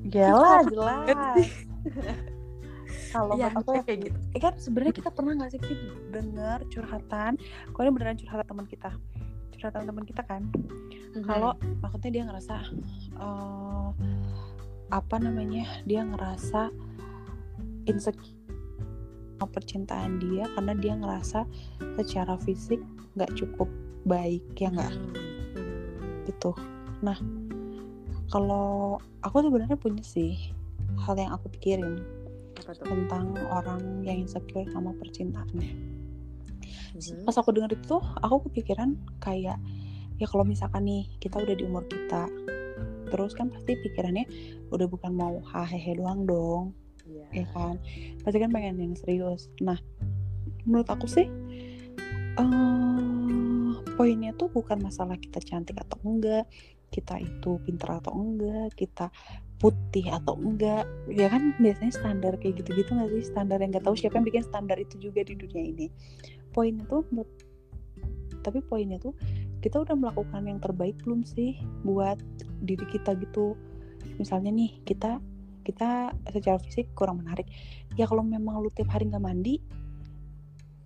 Jelas, 0.00 0.64
jelas. 0.72 1.44
Kalau 3.12 3.34
Iya, 3.36 3.52
menurut 3.52 3.66
aku 3.66 3.70
ya, 3.74 3.82
kayak 3.84 4.00
gitu. 4.06 4.18
eh 4.32 4.40
kan 4.40 4.54
sebenarnya 4.56 4.94
kita 4.96 5.10
pernah 5.12 5.32
nggak 5.36 5.50
sih 5.52 5.60
Fit 5.60 5.80
dengar 6.08 6.58
curhatan, 6.72 7.32
kalau 7.70 7.84
ini 7.84 7.92
beneran 7.92 8.16
curhatan 8.16 8.46
teman 8.48 8.66
kita, 8.66 8.90
curhatan 9.52 9.82
teman 9.84 10.04
kita 10.08 10.22
kan. 10.24 10.42
Kalau 11.20 11.52
maksudnya 11.82 12.10
dia 12.10 12.22
ngerasa 12.24 12.56
eh, 13.20 13.88
apa 14.88 15.16
namanya, 15.20 15.68
dia 15.84 16.00
ngerasa 16.00 16.70
insecure 17.84 18.39
percintaan 19.48 20.20
dia 20.20 20.44
karena 20.56 20.72
dia 20.76 20.92
ngerasa 20.96 21.46
secara 22.00 22.36
fisik 22.42 22.80
nggak 23.16 23.32
cukup 23.36 23.68
baik 24.04 24.44
ya 24.56 24.72
nggak 24.72 24.92
Hmm, 24.96 26.24
gitu. 26.28 26.56
Nah, 27.04 27.16
kalau 28.30 28.96
aku 29.20 29.36
sebenarnya 29.44 29.76
punya 29.76 30.04
sih 30.04 30.36
hal 31.02 31.16
yang 31.18 31.32
aku 31.34 31.50
pikirin 31.58 32.00
tentang 32.60 33.34
orang 33.50 34.04
yang 34.04 34.22
insecure 34.22 34.68
sama 34.70 34.94
percintaannya. 34.96 35.70
Hmm. 36.94 37.24
Pas 37.24 37.36
aku 37.40 37.50
denger 37.56 37.74
itu, 37.74 37.96
aku 37.98 38.50
kepikiran 38.50 38.94
kayak 39.18 39.56
ya 40.20 40.26
kalau 40.28 40.44
misalkan 40.44 40.84
nih 40.84 41.08
kita 41.18 41.40
udah 41.40 41.56
di 41.56 41.64
umur 41.64 41.88
kita, 41.88 42.28
terus 43.08 43.32
kan 43.32 43.48
pasti 43.48 43.74
pikirannya 43.80 44.28
udah 44.70 44.86
bukan 44.86 45.12
mau 45.16 45.40
hahehe 45.50 45.96
doang 45.96 46.28
dong. 46.28 46.76
Ya 47.30 47.46
kan? 47.54 47.78
Pasti 48.22 48.38
kan 48.38 48.50
pengen 48.50 48.78
yang 48.78 48.94
serius. 48.98 49.50
Nah, 49.62 49.78
menurut 50.66 50.88
aku 50.90 51.06
sih 51.08 51.26
eh 52.38 53.72
poinnya 53.98 54.32
tuh 54.38 54.48
bukan 54.48 54.80
masalah 54.80 55.18
kita 55.20 55.42
cantik 55.44 55.76
atau 55.76 56.00
enggak, 56.08 56.48
kita 56.88 57.20
itu 57.20 57.60
pintar 57.68 58.00
atau 58.00 58.16
enggak, 58.16 58.72
kita 58.72 59.12
putih 59.60 60.08
atau 60.08 60.40
enggak, 60.40 60.88
ya 61.12 61.28
kan 61.28 61.52
biasanya 61.60 61.92
standar 61.92 62.32
kayak 62.40 62.64
gitu-gitu 62.64 62.96
nggak 62.96 63.12
sih 63.12 63.28
standar 63.28 63.60
yang 63.60 63.76
nggak 63.76 63.84
tahu 63.84 63.92
siapa 63.92 64.16
yang 64.16 64.24
bikin 64.24 64.44
standar 64.46 64.80
itu 64.80 64.96
juga 64.96 65.20
di 65.20 65.36
dunia 65.36 65.62
ini. 65.68 65.86
Poinnya 66.50 66.88
tuh, 66.88 67.04
tapi 68.40 68.64
poinnya 68.64 68.96
tuh 68.96 69.12
kita 69.60 69.84
udah 69.84 69.92
melakukan 69.92 70.48
yang 70.48 70.56
terbaik 70.56 70.96
belum 71.04 71.20
sih 71.28 71.60
buat 71.84 72.16
diri 72.64 72.88
kita 72.88 73.12
gitu. 73.20 73.52
Misalnya 74.16 74.48
nih 74.48 74.80
kita 74.88 75.20
kita 75.70 76.10
secara 76.34 76.58
fisik 76.58 76.90
kurang 76.98 77.22
menarik. 77.22 77.46
Ya 77.94 78.04
kalau 78.10 78.26
memang 78.26 78.58
lu 78.58 78.68
tiap 78.74 78.90
hari 78.90 79.06
nggak 79.06 79.22
mandi, 79.22 79.62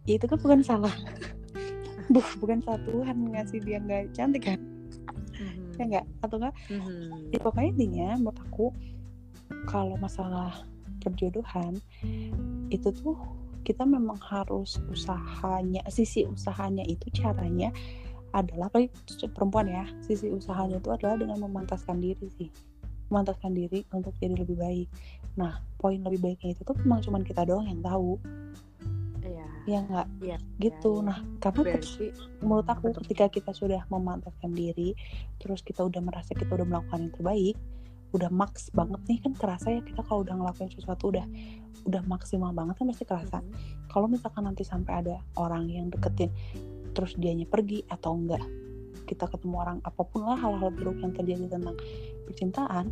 ya 0.05 0.21
itu 0.21 0.29
kan 0.29 0.39
bukan 0.39 0.61
salah. 0.61 0.93
Buh, 2.13 2.29
bukan 2.37 2.61
salah 2.61 2.81
Tuhan 2.85 3.17
ngasih 3.33 3.65
dia 3.65 3.81
nggak 3.81 4.13
cantik 4.13 4.45
kan? 4.45 4.61
Mhm. 5.41 5.81
Ya 5.81 5.85
nggak? 5.89 6.07
Atau 6.21 6.37
enggak? 6.37 6.55
Mhm. 6.69 7.33
Ya, 7.33 7.39
pokoknya 7.41 7.69
intinya 7.73 8.09
menurut 8.21 8.39
aku 8.45 8.67
kalau 9.65 9.97
masalah 9.97 10.65
perjodohan 11.01 11.77
itu 12.73 12.89
tuh 12.93 13.17
kita 13.65 13.85
memang 13.85 14.17
harus 14.21 14.77
usahanya 14.93 15.85
sisi 15.89 16.29
usahanya 16.29 16.85
itu 16.85 17.09
caranya 17.13 17.73
adalah 18.35 18.69
apalagi 18.69 18.93
perempuan 19.33 19.69
ya 19.71 19.85
sisi 20.05 20.29
usahanya 20.29 20.81
itu 20.81 20.91
adalah 20.93 21.17
dengan 21.17 21.39
memantaskan 21.45 22.01
diri 22.01 22.29
sih 22.35 22.51
memantaskan 23.09 23.53
diri 23.53 23.85
untuk 23.91 24.15
jadi 24.19 24.35
lebih 24.37 24.57
baik 24.57 24.89
nah 25.35 25.59
poin 25.77 25.99
lebih 25.99 26.21
baiknya 26.21 26.55
itu 26.55 26.63
tuh 26.63 26.77
memang 26.83 27.03
cuma 27.03 27.19
kita 27.21 27.43
doang 27.45 27.67
yang 27.67 27.83
tahu 27.83 28.17
Iya. 29.25 29.47
ya 29.65 29.79
nggak 29.89 30.07
Iya, 30.21 30.37
gitu 30.61 31.01
iya. 31.01 31.07
nah 31.09 31.19
karena 31.41 31.61
Berarti 31.65 32.07
menurut 32.45 32.69
aku 32.69 32.85
Betul. 32.93 33.01
ketika 33.09 33.25
kita 33.33 33.51
sudah 33.57 33.81
memantaskan 33.89 34.53
diri 34.53 34.93
terus 35.41 35.65
kita 35.65 35.81
udah 35.81 36.05
merasa 36.05 36.37
kita 36.37 36.53
udah 36.53 36.69
melakukan 36.69 37.09
yang 37.09 37.13
terbaik 37.17 37.57
udah 38.13 38.31
maks 38.31 38.69
banget 38.71 39.01
nih 39.09 39.19
kan 39.25 39.33
kerasa 39.35 39.73
ya 39.73 39.81
kita 39.81 40.05
kalau 40.05 40.23
udah 40.23 40.37
ngelakuin 40.37 40.71
sesuatu 40.71 41.09
udah 41.11 41.25
udah 41.83 42.03
maksimal 42.07 42.53
banget 42.53 42.77
kan 42.77 42.87
pasti 42.87 43.05
kerasa 43.05 43.39
Mhm. 43.41 43.89
kalau 43.89 44.07
misalkan 44.07 44.45
nanti 44.45 44.63
sampai 44.63 44.93
ada 45.01 45.17
orang 45.35 45.73
yang 45.73 45.89
deketin 45.89 46.29
terus 46.93 47.17
dianya 47.17 47.49
pergi 47.49 47.83
atau 47.89 48.15
enggak 48.15 48.45
kita 49.15 49.31
ketemu 49.31 49.57
orang 49.63 49.79
apa 49.87 50.03
pun 50.03 50.27
lah 50.27 50.35
hal-hal 50.35 50.75
buruk 50.75 50.99
yang 50.99 51.15
terjadi 51.15 51.47
tentang 51.55 51.79
percintaan 52.27 52.91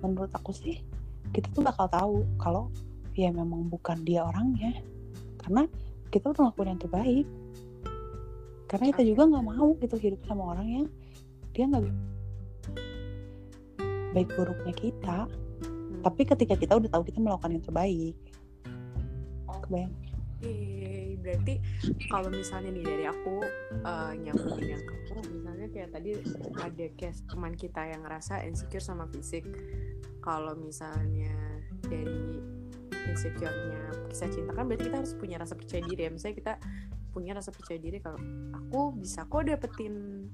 menurut 0.00 0.30
aku 0.30 0.54
sih 0.54 0.78
kita 1.34 1.50
tuh 1.50 1.66
bakal 1.66 1.90
tahu 1.90 2.16
kalau 2.38 2.70
ya 3.14 3.30
memang 3.30 3.70
bukan 3.70 4.02
dia 4.02 4.26
orangnya. 4.26 4.82
Karena 5.38 5.64
kita 6.10 6.34
udah 6.34 6.50
ngelakuin 6.50 6.70
yang 6.74 6.82
terbaik. 6.82 7.26
Karena 8.70 8.84
kita 8.90 9.02
juga 9.06 9.22
nggak 9.30 9.44
mau 9.46 9.68
gitu 9.78 9.96
hidup 9.98 10.20
sama 10.26 10.42
orang 10.54 10.66
yang 10.66 10.86
dia 11.54 11.64
nggak 11.70 11.84
baik 14.12 14.28
buruknya 14.34 14.74
kita. 14.74 15.18
Hmm. 15.26 16.04
tapi 16.04 16.28
ketika 16.28 16.54
kita 16.54 16.76
udah 16.76 16.90
tahu 16.92 17.02
kita 17.08 17.18
melakukan 17.22 17.54
yang 17.56 17.64
terbaik. 17.64 18.16
Kebayang 19.64 19.94
Oke, 20.44 21.16
berarti 21.24 21.54
kalau 22.12 22.28
misalnya 22.28 22.76
nih 22.76 22.84
dari 22.84 23.04
aku 23.08 23.40
eh, 23.80 24.12
nyambungin 24.20 24.76
yang 24.76 24.84
kamu, 24.84 25.20
misalnya 25.32 25.66
kayak 25.72 25.90
tadi 25.96 26.10
ada 26.60 26.86
case 27.00 27.24
teman 27.24 27.56
kita 27.56 27.80
yang 27.88 28.04
ngerasa 28.04 28.44
insecure 28.44 28.84
sama 28.84 29.08
fisik. 29.08 29.48
Kalau 30.20 30.52
misalnya 30.52 31.32
dari 31.80 32.44
insecure-nya 33.08 34.12
kisah 34.12 34.28
cinta 34.28 34.52
kan 34.52 34.68
berarti 34.68 34.92
kita 34.92 35.00
harus 35.00 35.16
punya 35.16 35.40
rasa 35.40 35.56
percaya 35.56 35.80
diri 35.88 36.02
ya. 36.04 36.10
Misalnya 36.12 36.36
kita 36.36 36.54
punya 37.08 37.32
rasa 37.32 37.50
percaya 37.56 37.80
diri 37.80 38.04
kalau 38.04 38.20
aku 38.52 38.92
bisa 39.00 39.24
kok 39.24 39.48
dapetin 39.48 40.28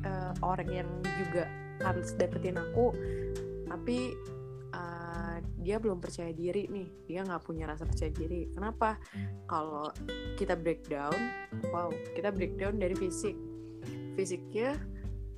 eh, 0.00 0.32
orang 0.40 0.68
yang 0.72 0.88
juga 1.04 1.44
harus 1.84 2.16
dapetin 2.16 2.56
aku, 2.56 2.96
tapi 3.68 4.16
dia 5.66 5.82
belum 5.82 5.98
percaya 5.98 6.30
diri 6.30 6.70
nih. 6.70 7.10
Dia 7.10 7.26
nggak 7.26 7.42
punya 7.42 7.66
rasa 7.66 7.82
percaya 7.82 8.14
diri. 8.14 8.46
Kenapa? 8.54 8.94
Kalau 9.50 9.90
kita 10.38 10.54
breakdown 10.54 11.18
wow 11.74 11.90
kita 12.14 12.30
breakdown 12.30 12.78
dari 12.78 12.94
fisik. 12.94 13.34
Fisiknya 14.14 14.78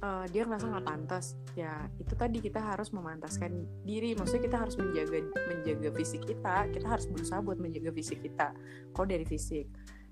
eh, 0.05 0.25
dia 0.29 0.45
ngerasa 0.45 0.69
nggak 0.69 0.85
pantas. 0.85 1.33
Ya 1.57 1.89
itu 1.97 2.13
tadi 2.13 2.45
kita 2.45 2.61
harus 2.61 2.93
memantaskan 2.93 3.65
diri. 3.89 4.13
Maksudnya 4.13 4.45
kita 4.53 4.59
harus 4.61 4.77
menjaga 4.77 5.25
menjaga 5.49 5.89
fisik 5.97 6.29
kita. 6.29 6.69
Kita 6.77 6.87
harus 6.93 7.09
berusaha 7.09 7.41
buat 7.41 7.57
menjaga 7.57 7.89
fisik 7.97 8.21
kita. 8.21 8.53
Kalau 8.93 9.07
dari 9.09 9.25
fisik. 9.25 9.65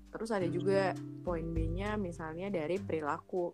Terus 0.09 0.33
ada 0.33 0.49
juga 0.49 0.97
poin 1.21 1.45
B 1.53 1.69
nya 1.77 1.93
misalnya 1.93 2.49
dari 2.49 2.81
perilaku. 2.81 3.53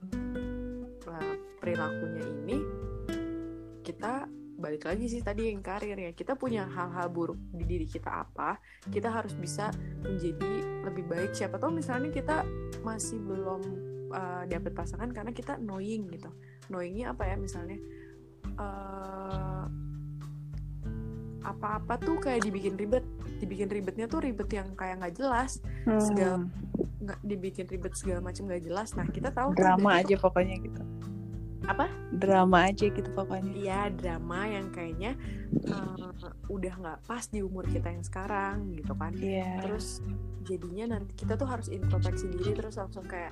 Nah, 1.03 1.35
perilakunya 1.59 2.23
ini 2.23 2.57
kita 3.83 4.23
balik 4.63 4.87
lagi 4.87 5.11
sih 5.11 5.19
tadi 5.19 5.51
yang 5.51 5.59
karir 5.59 5.99
ya. 5.99 6.15
Kita 6.15 6.39
punya 6.39 6.63
hal-hal 6.63 7.11
buruk 7.11 7.35
di 7.51 7.67
diri 7.67 7.83
kita 7.83 8.23
apa 8.23 8.55
kita 8.87 9.11
harus 9.11 9.35
bisa 9.35 9.67
menjadi 9.99 10.87
lebih 10.87 11.03
baik. 11.11 11.35
Siapa 11.35 11.59
tahu 11.59 11.75
misalnya 11.75 12.07
kita 12.15 12.47
masih 12.79 13.19
belum 13.19 13.61
uh, 14.15 14.43
dapet 14.47 14.71
pasangan 14.71 15.11
karena 15.11 15.35
kita 15.35 15.59
knowing 15.59 16.07
gitu. 16.15 16.31
Knowingnya 16.71 17.11
apa 17.11 17.27
ya? 17.27 17.35
Misalnya 17.35 17.75
uh, 18.55 19.67
apa-apa 21.43 21.99
tuh 21.99 22.23
kayak 22.23 22.47
dibikin 22.47 22.79
ribet. 22.79 23.03
Dibikin 23.43 23.67
ribetnya 23.67 24.07
tuh 24.07 24.23
ribet 24.23 24.47
yang 24.55 24.71
kayak 24.79 25.03
nggak 25.03 25.19
jelas. 25.19 25.59
Segala- 25.83 26.47
nggak 27.03 27.19
dibikin 27.19 27.67
ribet 27.67 27.99
segala 27.99 28.23
macam 28.23 28.47
nggak 28.47 28.63
jelas. 28.63 28.95
Nah 28.95 29.03
kita 29.11 29.35
tahu 29.35 29.51
drama 29.51 29.99
aja 29.99 30.15
pokoknya 30.15 30.55
gitu 30.63 30.83
apa? 31.67 31.87
Drama 32.11 32.67
aja 32.67 32.91
gitu 32.91 33.09
pokoknya. 33.15 33.51
Iya 33.55 33.81
drama 33.95 34.47
yang 34.47 34.67
kayaknya 34.75 35.15
uh, 35.71 36.11
udah 36.51 36.73
nggak 36.75 36.99
pas 37.07 37.23
di 37.31 37.39
umur 37.39 37.63
kita 37.67 37.87
yang 37.91 38.03
sekarang 38.03 38.75
gitu 38.75 38.93
kan. 38.95 39.15
Iya. 39.15 39.63
Terus 39.63 40.03
jadinya 40.43 40.99
nanti 40.99 41.15
kita 41.15 41.39
tuh 41.39 41.47
harus 41.47 41.71
introspeksi 41.71 42.27
diri 42.27 42.51
terus 42.51 42.75
langsung 42.75 43.07
kayak 43.07 43.31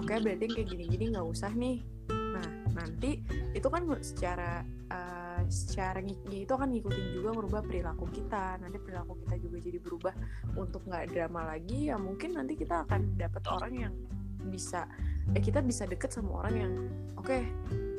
oke 0.00 0.08
berarti 0.08 0.48
yang 0.48 0.54
kayak 0.56 0.68
gini-gini 0.72 1.04
nggak 1.12 1.28
usah 1.28 1.52
nih. 1.52 1.84
Nah 2.08 2.48
nanti 2.72 3.20
itu 3.52 3.68
kan 3.68 3.84
secara 4.00 4.64
uh, 4.88 5.42
secara 5.52 6.00
ngiknya 6.00 6.48
itu 6.48 6.52
akan 6.56 6.68
ngikutin 6.72 7.06
juga 7.20 7.30
merubah 7.36 7.60
perilaku 7.60 8.08
kita. 8.08 8.56
Nanti 8.64 8.80
perilaku 8.80 9.20
kita 9.26 9.36
juga 9.44 9.56
jadi 9.60 9.78
berubah. 9.78 10.14
Untuk 10.56 10.82
nggak 10.88 11.12
drama 11.12 11.52
lagi 11.52 11.92
ya 11.92 12.00
mungkin 12.00 12.40
nanti 12.40 12.56
kita 12.56 12.88
akan 12.88 13.20
dapat 13.20 13.44
orang 13.52 13.74
yang 13.76 13.94
bisa 14.48 14.88
eh 15.36 15.42
kita 15.42 15.60
bisa 15.60 15.84
deket 15.84 16.14
sama 16.14 16.44
orang 16.44 16.54
yang 16.56 16.72
oke 17.20 17.44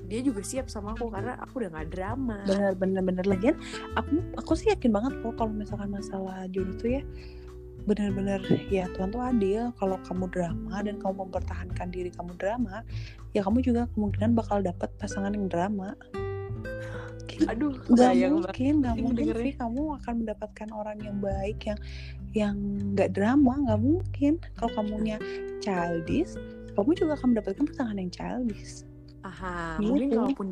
dia 0.10 0.26
juga 0.26 0.42
siap 0.42 0.66
sama 0.74 0.98
aku 0.98 1.14
karena 1.14 1.38
aku 1.38 1.62
udah 1.62 1.70
nggak 1.70 1.90
drama. 1.94 2.42
Bener 2.50 2.74
bener 2.74 3.02
bener 3.06 3.26
lagian 3.30 3.56
aku 3.94 4.26
aku 4.42 4.52
sih 4.58 4.74
yakin 4.74 4.90
banget 4.90 5.14
kok 5.22 5.38
kalau 5.38 5.54
misalkan 5.54 5.94
masalah 5.94 6.50
jodoh 6.50 6.74
tuh 6.82 6.98
ya 7.00 7.04
bener-bener 7.86 8.42
ya 8.74 8.90
Tuhan 8.98 9.14
tuh 9.14 9.22
adil. 9.22 9.70
Kalau 9.78 10.02
kamu 10.02 10.26
drama 10.34 10.82
dan 10.82 10.98
kamu 10.98 11.30
mempertahankan 11.30 11.88
diri 11.94 12.10
kamu 12.10 12.34
drama 12.42 12.82
ya 13.38 13.46
kamu 13.46 13.62
juga 13.62 13.86
kemungkinan 13.94 14.34
bakal 14.34 14.66
dapet 14.66 14.90
pasangan 14.98 15.38
yang 15.38 15.46
drama. 15.46 15.94
Aduh 17.46 17.78
nggak 17.88 18.12
mungkin 18.34 18.74
nggak 18.82 18.96
mungkin 18.98 19.26
sih 19.46 19.54
kamu 19.62 19.82
akan 20.02 20.14
mendapatkan 20.26 20.70
orang 20.74 20.98
yang 21.06 21.22
baik 21.22 21.70
yang 21.70 21.80
yang 22.34 22.56
nggak 22.98 23.14
drama 23.14 23.62
nggak 23.62 23.78
mungkin. 23.78 24.42
Kalau 24.58 24.74
kamunya 24.74 25.22
childish 25.62 26.34
kamu 26.82 26.92
juga 26.96 27.14
akan 27.16 27.28
mendapatkan 27.30 27.64
pasangan 27.66 27.96
yang 27.96 28.10
childish 28.10 28.74
Aha, 29.20 29.76
Gitu. 29.76 29.84
mungkin 29.86 30.08
kalaupun 30.10 30.48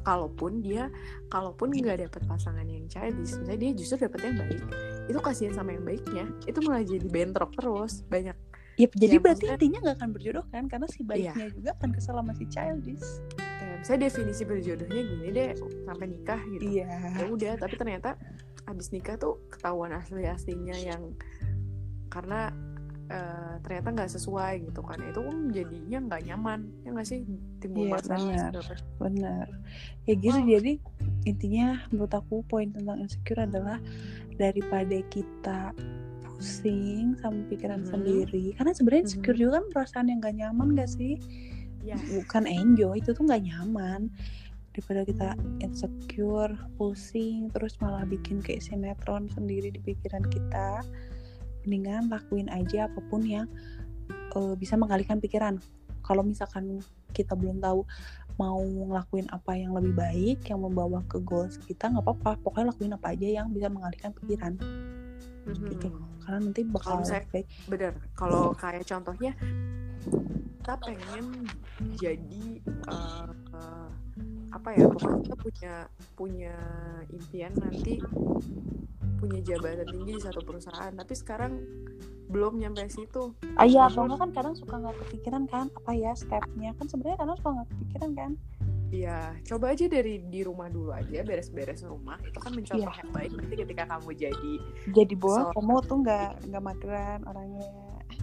kalaupun 0.00 0.52
dia 0.58 0.84
kalaupun 1.28 1.68
nggak 1.70 1.98
dapet 2.00 2.22
pasangan 2.24 2.64
yang 2.64 2.86
childish, 2.86 3.36
misalnya 3.36 3.58
dia 3.60 3.70
justru 3.72 3.96
dapet 4.00 4.20
yang 4.24 4.36
baik, 4.36 4.60
itu 5.06 5.18
kasihan 5.20 5.54
sama 5.54 5.70
yang 5.70 5.84
baiknya, 5.84 6.24
itu 6.42 6.58
malah 6.60 6.82
jadi 6.82 7.06
bentrok 7.06 7.52
terus 7.52 8.02
banyak. 8.04 8.34
ya 8.74 8.88
jadi 8.88 9.14
Ya, 9.14 9.20
berarti 9.20 9.44
maksudnya- 9.44 9.54
intinya 9.60 9.78
nggak 9.82 9.96
akan 9.96 10.10
berjodoh 10.10 10.44
kan 10.48 10.62
karena 10.66 10.86
si 10.86 11.00
baiknya 11.02 11.46
juga 11.50 11.70
akan 11.76 11.90
kesel 11.92 12.14
sama 12.14 12.32
si 12.32 12.44
childish 12.46 13.06
misalnya 13.76 14.00
definisi 14.06 14.42
berjodohnya 14.42 15.02
gini 15.02 15.28
deh 15.30 15.50
sampai 15.84 16.06
nikah 16.08 16.40
gitu. 16.48 16.62
iya 16.66 16.88
Ya 17.14 17.24
udah, 17.26 17.52
tapi 17.56 17.74
ternyata 17.76 18.16
abis 18.64 18.88
nikah 18.90 19.16
tuh 19.16 19.38
ketahuan 19.48 19.92
asli 19.92 20.24
aslinya 20.24 20.76
yang 20.76 21.12
karena 22.08 22.50
eh, 23.10 23.54
ternyata 23.60 23.88
nggak 23.90 24.10
sesuai 24.14 24.70
gitu 24.70 24.80
kan, 24.80 25.02
itu 25.02 25.18
kan 25.18 25.36
jadinya 25.50 25.98
nggak 26.06 26.22
nyaman, 26.24 26.60
ya 26.80 26.88
nggak 26.94 27.08
sih 27.10 27.26
timbul 27.58 27.84
Iya, 27.84 27.92
masalah. 27.98 28.50
benar. 28.54 28.78
benar 28.96 29.46
ya 30.06 30.14
gitu 30.14 30.38
Oh. 30.38 30.46
jadi 30.46 30.72
intinya 31.24 31.68
menurut 31.90 32.14
aku 32.14 32.40
poin 32.46 32.70
tentang 32.70 33.02
insecure 33.02 33.42
adalah 33.42 33.76
daripada 34.36 34.96
kita 35.08 35.74
pusing 36.24 37.18
sama 37.20 37.44
pikiran 37.50 37.84
Mhm. 37.84 37.88
sendiri 37.90 38.44
karena 38.56 38.72
sebenarnya 38.72 39.02
Mhm. 39.02 39.08
insecure 39.12 39.36
juga 39.36 39.52
kan 39.60 39.64
perasaan 39.68 40.06
yang 40.08 40.18
gak 40.20 40.36
nyaman 40.36 40.68
gak 40.72 40.88
sih 40.88 41.20
Ya. 41.80 41.96
bukan 42.08 42.44
enjoy 42.44 43.00
itu 43.00 43.12
tuh 43.12 43.24
gak 43.24 43.42
nyaman 43.42 44.08
daripada 44.70 45.02
kita 45.02 45.28
insecure 45.60 46.54
pusing 46.76 47.50
terus 47.50 47.76
malah 47.80 48.04
bikin 48.04 48.40
kayak 48.40 48.62
sinetron 48.62 49.28
sendiri 49.28 49.68
di 49.68 49.80
pikiran 49.82 50.24
kita 50.24 50.80
mendingan 51.64 52.08
lakuin 52.08 52.48
aja 52.48 52.88
apa 52.88 53.00
pun 53.08 53.24
yang 53.24 53.46
eh, 54.10 54.54
bisa 54.56 54.76
mengalihkan 54.76 55.18
pikiran. 55.18 55.58
Kalau 56.00 56.24
misalkan 56.24 56.80
kita 57.12 57.36
belum 57.36 57.60
tahu 57.60 57.84
mau 58.40 58.62
ngelakuin 58.64 59.28
apa 59.28 59.52
yang 59.52 59.76
lebih 59.76 59.92
baik 59.92 60.48
yang 60.48 60.64
membawa 60.64 61.04
ke 61.04 61.20
goals 61.20 61.60
kita 61.68 61.92
nggak 61.92 62.04
apa-apa. 62.04 62.40
Pokoknya 62.40 62.72
lakuin 62.72 62.96
apa 62.96 63.12
aja 63.12 63.28
yang 63.42 63.52
bisa 63.52 63.68
mengalihkan 63.68 64.10
pikiran. 64.16 64.56
Gitu. 65.50 65.88
Mhm. 65.88 66.20
karena 66.20 66.38
nanti 66.46 66.60
bakal 66.68 67.00
baik 67.00 67.48
bener 67.64 67.96
kalau 68.12 68.52
kayak 68.52 68.84
contohnya 68.84 69.32
kita 70.60 70.74
pengen 70.84 71.48
jadi 71.96 72.44
eh, 72.60 73.30
eh, 73.56 73.88
apa 74.52 74.68
ya 74.76 74.84
pokoknya 74.84 75.18
kita 75.24 75.36
punya 75.40 75.74
punya 76.14 76.54
impian 77.08 77.52
nanti 77.56 77.98
punya 79.20 79.40
jabatan 79.44 79.86
tinggi 79.86 80.16
di 80.16 80.22
satu 80.22 80.40
perusahaan 80.40 80.90
tapi 80.90 81.12
sekarang 81.12 81.52
belum 82.26 82.56
nyampe 82.56 82.86
situ. 82.86 83.34
Ah 83.54 83.66
iya 83.66 83.86
enggak 83.86 84.18
kan 84.18 84.30
kadang 84.32 84.54
suka 84.54 84.78
nggak 84.78 84.96
kepikiran 85.04 85.44
kan 85.46 85.66
apa 85.68 85.92
ya 85.92 86.12
stepnya. 86.14 86.70
Kan 86.74 86.86
sebenarnya 86.86 87.18
kadang 87.18 87.36
suka 87.36 87.50
nggak 87.52 87.68
kepikiran 87.68 88.10
kan. 88.14 88.32
Ya 88.90 89.18
coba 89.46 89.70
aja 89.70 89.86
dari 89.86 90.18
di 90.20 90.40
rumah 90.42 90.66
dulu 90.66 90.90
aja 90.90 91.22
beres-beres 91.22 91.82
rumah 91.82 92.18
itu 92.22 92.38
kan 92.38 92.50
mencontoh 92.50 92.86
Iya. 92.86 92.98
yang 92.98 93.10
baik. 93.12 93.30
Nanti 93.34 93.54
ketika 93.56 93.82
kamu 93.86 94.10
jadi 94.16 94.52
jadi 94.90 95.14
bos 95.14 95.38
So- 95.38 95.54
kamu 95.54 95.74
tuh 95.84 95.96
nggak 96.02 96.30
nggak 96.50 96.62
mageran 96.64 97.20
orangnya. 97.26 97.70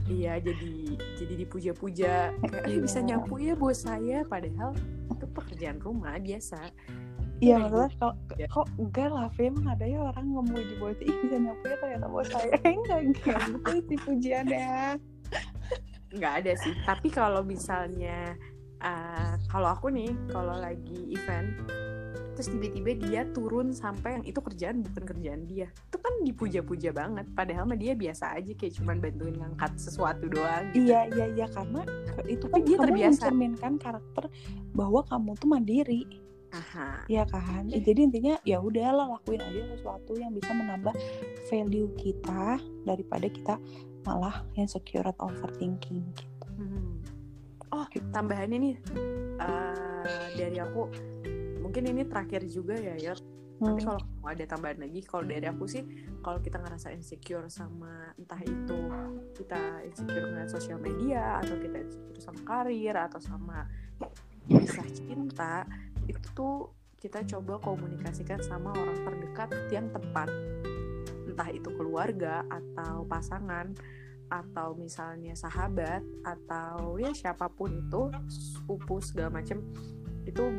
Iya 0.08 0.34
jadi 0.39 0.74
jadi 1.20 1.34
dipuja-puja. 1.38 2.14
Kayak 2.52 2.64
eh 2.66 2.80
bisa 2.80 3.00
Iya. 3.00 3.08
nyapu 3.16 3.39
ya 3.39 3.56
bos 3.56 3.80
saya. 3.82 4.24
Padahal 4.24 4.72
itu 5.08 5.26
pekerjaan 5.30 5.80
rumah 5.80 6.16
biasa 6.16 6.60
iya 7.40 7.56
maksudnya 7.62 7.90
kalau 8.00 8.16
Ya. 8.38 8.48
kok 8.54 8.68
enggak 8.78 9.10
lah 9.10 9.28
Fe, 9.34 9.50
emang 9.50 9.66
ada 9.66 9.86
ya 9.86 9.98
orang 9.98 10.26
ngemuji 10.30 10.74
bos 10.78 11.00
ih 11.02 11.16
bisa 11.26 11.38
nyapu 11.42 11.64
ya 11.66 11.78
ternyata 11.82 12.08
bos 12.10 12.28
saya. 12.30 12.54
Enggak 12.70 13.00
enggak. 13.02 13.42
Gitu 13.66 13.82
sih 13.90 13.98
pujiannya. 14.06 14.70
Nggak 16.14 16.34
ada 16.44 16.54
sih. 16.62 16.74
Tapi 16.86 17.08
kalau 17.10 17.42
misalnya 17.42 18.38
uh, 18.82 19.34
kalau 19.50 19.74
aku 19.74 19.90
nih 19.90 20.14
kalau 20.30 20.54
lagi 20.54 21.10
event 21.10 21.50
terus 22.38 22.54
tiba-tiba 22.54 22.92
dia 23.02 23.22
turun 23.34 23.74
sampai 23.74 24.22
yang 24.22 24.26
itu 24.30 24.38
kerjaan 24.38 24.86
bukan 24.86 25.04
kerjaan 25.10 25.42
dia. 25.50 25.74
Itu 25.90 25.98
kan 25.98 26.14
dipuja-puja 26.22 26.94
banget. 26.94 27.26
Padahal 27.34 27.66
mah 27.66 27.74
dia 27.74 27.98
biasa 27.98 28.38
aja 28.38 28.54
kayak 28.54 28.78
cuman 28.78 29.02
bantuin 29.02 29.34
ngangkat 29.34 29.74
sesuatu 29.82 30.30
doang 30.30 30.70
gitu. 30.70 30.94
iya 30.94 31.10
iya 31.10 31.26
iya. 31.34 31.46
Karena 31.50 31.82
itu 32.30 32.46
kan 32.46 32.62
dia 32.62 32.78
kamu 32.78 32.86
terbiasa. 32.86 33.10
mencerminkan 33.10 33.74
karakter 33.82 34.30
bahwa 34.78 35.02
kamu 35.10 35.34
tuh 35.42 35.50
mandiri 35.50 36.02
Aha. 36.56 37.04
Iya 37.12 37.28
kan? 37.28 37.68
Ya, 37.68 37.80
jadi 37.84 38.08
intinya 38.08 38.36
ya 38.48 38.64
udahlah 38.64 39.20
lakuin 39.20 39.43
aja 39.43 39.76
sesuatu 39.76 40.16
yang 40.16 40.32
bisa 40.32 40.56
menambah 40.56 40.95
value 41.52 41.91
kita 42.00 42.56
daripada 42.88 43.28
kita 43.28 43.56
malah 44.08 44.48
insecure 44.56 45.04
atau 45.04 45.28
overthinking 45.28 46.08
gitu. 46.16 46.48
Hmm. 46.58 47.04
oh 47.76 47.86
tambahannya 48.16 48.58
nih 48.58 48.76
uh, 49.38 50.08
dari 50.39 50.58
aku 50.64 50.88
mungkin 51.60 51.91
ini 51.91 52.08
terakhir 52.08 52.48
juga 52.48 52.80
ya 52.80 52.95
nanti 52.95 53.82
Hmm. 53.82 53.89
kalau 53.89 54.02
mau 54.22 54.30
ada 54.30 54.45
tambahan 54.45 54.86
lagi 54.86 55.02
kalau 55.02 55.26
dari 55.26 55.50
aku 55.50 55.66
sih 55.66 55.82
kalau 56.22 56.38
kita 56.38 56.62
ngerasa 56.62 56.93
insecure 56.93 57.50
sama 57.50 58.14
entah 58.14 58.38
itu 58.45 58.80
kita 59.34 59.82
insecure 59.82 60.30
dengan 60.30 60.45
sosial 60.45 60.78
media 60.78 61.41
atau 61.41 61.58
kita 61.58 61.82
insecure 61.82 62.22
sama 62.22 62.41
karir 62.45 62.93
atau 62.93 63.18
sama 63.18 63.66
kisah 64.45 64.86
cinta 64.93 65.66
itu 66.08 66.28
tuh 66.34 66.72
kita 66.97 67.22
coba 67.38 67.62
komunikasikan 67.62 68.41
sama 68.41 68.74
orang 68.74 68.97
terdekat 69.05 69.49
yang 69.70 69.88
tepat. 69.93 70.32
Entah 71.30 71.49
itu 71.53 71.70
keluarga 71.78 72.41
atau 72.49 73.05
pasangan 73.05 73.76
atau 74.28 74.76
misalnya 74.76 75.38
sahabat 75.38 76.03
atau 76.26 76.99
ya 76.99 77.16
siapa 77.16 77.47
pun 77.47 77.72
itu 77.72 78.12
sepupu 78.28 78.99
segala 78.99 79.39
macem 79.39 79.64
itu 80.28 80.51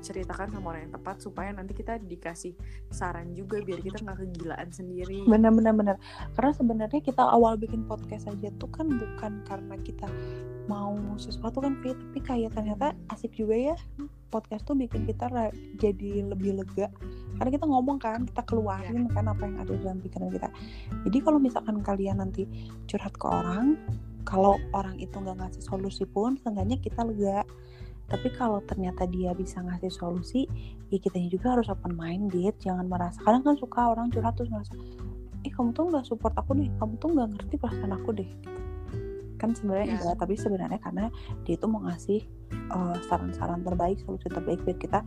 ceritakan 0.00 0.50
sama 0.52 0.74
orang 0.74 0.88
yang 0.88 0.94
tepat 0.96 1.16
supaya 1.20 1.52
nanti 1.52 1.72
kita 1.76 2.00
dikasih 2.00 2.56
saran 2.90 3.32
juga 3.36 3.60
biar 3.60 3.80
kita 3.84 4.00
nggak 4.02 4.18
kegilaan 4.26 4.68
sendiri. 4.72 5.24
Bener 5.28 5.52
bener 5.52 5.72
bener. 5.76 5.96
Karena 6.34 6.52
sebenarnya 6.56 7.00
kita 7.04 7.22
awal 7.22 7.60
bikin 7.60 7.84
podcast 7.84 8.26
aja 8.28 8.48
tuh 8.58 8.68
kan 8.72 8.88
bukan 8.88 9.44
karena 9.46 9.76
kita 9.80 10.08
mau 10.68 10.94
sesuatu 11.18 11.58
kan 11.58 11.74
Fit, 11.82 11.98
tapi 11.98 12.20
kayak 12.22 12.54
ternyata 12.54 12.94
asik 13.10 13.34
juga 13.34 13.74
ya 13.74 13.76
podcast 14.30 14.62
tuh 14.62 14.78
bikin 14.78 15.04
kita 15.10 15.26
jadi 15.82 16.10
lebih 16.30 16.62
lega. 16.62 16.86
Karena 17.36 17.50
kita 17.50 17.66
ngomong 17.66 17.98
kan 17.98 18.22
kita 18.24 18.42
keluarin 18.46 19.10
kan 19.10 19.26
apa 19.26 19.42
yang 19.42 19.58
ada 19.58 19.74
dalam 19.74 19.98
pikiran 19.98 20.30
kita. 20.30 20.48
Jadi 21.08 21.18
kalau 21.18 21.38
misalkan 21.42 21.82
kalian 21.82 22.22
nanti 22.22 22.46
curhat 22.86 23.14
ke 23.18 23.26
orang 23.26 23.74
kalau 24.28 24.60
orang 24.76 24.94
itu 25.00 25.16
nggak 25.16 25.42
ngasih 25.42 25.62
solusi 25.64 26.04
pun 26.06 26.38
seenggaknya 26.38 26.78
kita 26.78 27.02
lega 27.02 27.42
tapi 28.10 28.28
kalau 28.34 28.58
ternyata 28.66 29.06
dia 29.06 29.30
bisa 29.32 29.62
ngasih 29.62 29.88
solusi 29.88 30.50
ya 30.90 30.98
kita 30.98 31.16
juga 31.30 31.54
harus 31.54 31.70
open 31.70 31.94
minded 31.94 32.58
jangan 32.58 32.90
merasa 32.90 33.22
kadang 33.22 33.46
kan 33.46 33.54
suka 33.54 33.94
orang 33.94 34.10
curhat 34.10 34.34
terus 34.34 34.50
ngerasa 34.50 34.74
eh 35.40 35.52
kamu 35.54 35.70
tuh 35.72 35.88
nggak 35.88 36.04
support 36.04 36.34
aku 36.34 36.58
deh 36.58 36.68
kamu 36.76 36.94
tuh 36.98 37.08
nggak 37.14 37.28
ngerti 37.38 37.54
perasaan 37.56 37.92
aku 37.94 38.10
deh 38.12 38.30
kan 39.40 39.56
sebenarnya 39.56 39.86
Ya. 39.88 39.96
enggak 39.96 40.16
tapi 40.20 40.34
sebenarnya 40.36 40.80
karena 40.84 41.08
dia 41.48 41.54
itu 41.56 41.64
mau 41.64 41.80
ngasih 41.88 42.20
uh, 42.76 42.92
saran-saran 43.08 43.64
terbaik 43.64 43.96
solusi 44.04 44.28
terbaik 44.28 44.60
biar 44.68 44.76
kita 44.76 45.00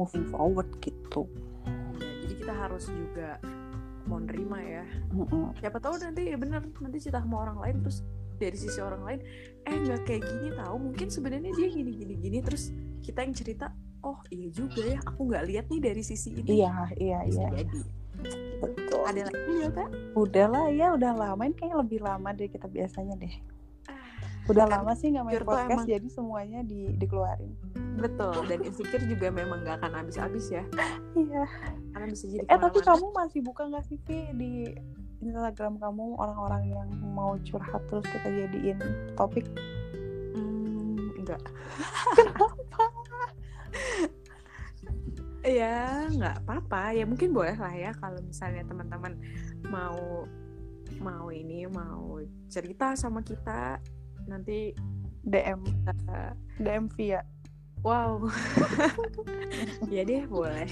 moving 0.00 0.24
forward 0.32 0.70
gitu 0.80 1.28
Ya, 1.96 2.12
jadi 2.24 2.34
kita 2.40 2.54
harus 2.54 2.84
juga 2.88 3.36
mau 4.06 4.22
nerima 4.22 4.62
ya 4.62 4.84
Mm-mm. 5.12 5.58
siapa 5.58 5.82
tahu 5.82 5.98
nanti 5.98 6.30
ya 6.30 6.38
bener 6.38 6.62
nanti 6.78 6.98
cerita 7.02 7.18
sama 7.20 7.42
orang 7.42 7.58
lain 7.58 7.76
terus 7.82 8.06
dari 8.36 8.56
sisi 8.56 8.78
orang 8.78 9.02
lain 9.02 9.20
eh 9.66 9.74
nggak 9.74 10.00
kayak 10.06 10.22
gini 10.22 10.48
tahu 10.54 10.76
mungkin 10.78 11.08
sebenarnya 11.10 11.50
dia 11.52 11.68
gini 11.68 11.92
gini 11.92 12.14
gini. 12.16 12.38
Terus 12.40 12.70
kita 13.02 13.26
yang 13.26 13.34
cerita 13.34 13.66
oh 14.00 14.18
iya 14.30 14.48
juga 14.48 14.82
ya 14.86 14.98
aku 15.02 15.20
nggak 15.26 15.44
lihat 15.50 15.64
nih 15.66 15.80
dari 15.82 16.02
sisi 16.04 16.30
ini. 16.32 16.62
Iya 16.62 16.72
iya 16.96 17.18
iya. 17.26 17.48
jadi. 17.50 17.80
Betul. 18.62 19.02
Ada 19.04 19.22
lagi 19.28 19.52
ya 19.60 19.68
kak 19.70 19.88
udah 20.16 20.46
lah 20.48 20.66
ya 20.72 20.86
udah 20.96 21.12
lama 21.12 21.42
ini 21.44 21.54
kayaknya 21.54 21.76
lebih 21.84 22.00
lama 22.00 22.28
dari 22.32 22.48
kita 22.48 22.66
biasanya 22.66 23.14
deh. 23.20 23.34
Ah, 23.86 24.00
udah 24.48 24.64
Kan 24.64 24.72
lama 24.80 24.92
sih 24.96 25.12
nggak 25.12 25.24
main 25.26 25.34
podcast 25.44 25.70
emang- 25.70 25.88
jadi 25.90 26.08
semuanya 26.08 26.60
di 26.64 26.96
dikeluarin. 26.96 27.52
Betul 27.96 28.44
dan 28.48 28.60
insecure 28.60 29.04
juga 29.04 29.28
memang 29.32 29.64
nggak 29.64 29.76
akan 29.80 29.92
habis-habis 30.04 30.52
ya. 30.52 30.64
Iya. 31.16 31.44
Karena 31.92 32.06
bisa 32.12 32.24
jadi 32.28 32.44
eh 32.44 32.58
tapi 32.60 32.78
kamu 32.80 33.06
masih 33.12 33.40
buka 33.44 33.62
nggak 33.68 33.84
sih 33.88 33.98
Vi 34.04 34.18
di 34.36 34.52
Instagram 35.20 35.80
kamu 35.80 36.16
orang-orang 36.20 36.62
yang 36.70 36.88
mau 37.14 37.36
curhat 37.44 37.82
terus 37.88 38.06
kita 38.08 38.28
jadiin 38.28 38.78
topik? 39.16 39.46
Hmm, 40.34 40.96
enggak. 41.16 41.42
Ya 45.46 46.10
nggak 46.10 46.42
apa-apa. 46.42 46.90
Ya 46.90 47.06
mungkin 47.06 47.30
boleh 47.30 47.54
lah 47.54 47.70
ya 47.70 47.94
kalau 48.02 48.18
misalnya 48.18 48.66
teman-teman 48.66 49.14
mau 49.70 50.26
mau 50.98 51.30
ini 51.30 51.70
mau 51.70 52.18
cerita 52.50 52.98
sama 52.98 53.22
kita 53.22 53.78
nanti 54.26 54.74
DM 55.22 55.62
DM 56.58 56.90
via 56.98 57.22
wow. 57.86 58.18
Ya 59.94 60.02
deh 60.02 60.26
boleh. 60.26 60.66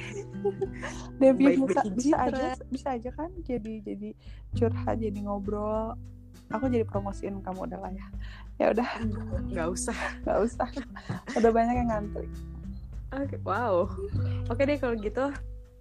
Baik 1.22 1.62
bisa 1.70 1.80
bisa 1.94 2.16
aja 2.18 2.58
bisa 2.68 2.88
aja 2.98 3.10
kan 3.14 3.30
jadi 3.46 3.80
jadi 3.86 4.10
curhat 4.58 4.98
jadi 4.98 5.18
ngobrol. 5.22 5.94
Aku 6.52 6.68
jadi 6.68 6.84
promosiin 6.84 7.40
kamu 7.40 7.70
udah 7.70 7.78
lah 7.80 7.92
ya. 7.94 8.06
Ya 8.58 8.66
udah. 8.74 8.88
Nggak 9.48 9.68
usah. 9.70 9.98
Nggak 10.26 10.38
usah. 10.44 10.68
Udah 11.38 11.50
banyak 11.54 11.74
yang 11.80 11.88
ngantri. 11.88 12.28
Oke, 13.14 13.38
wow. 13.46 13.88
Oke 14.50 14.66
deh 14.66 14.76
kalau 14.76 14.98
gitu. 14.98 15.30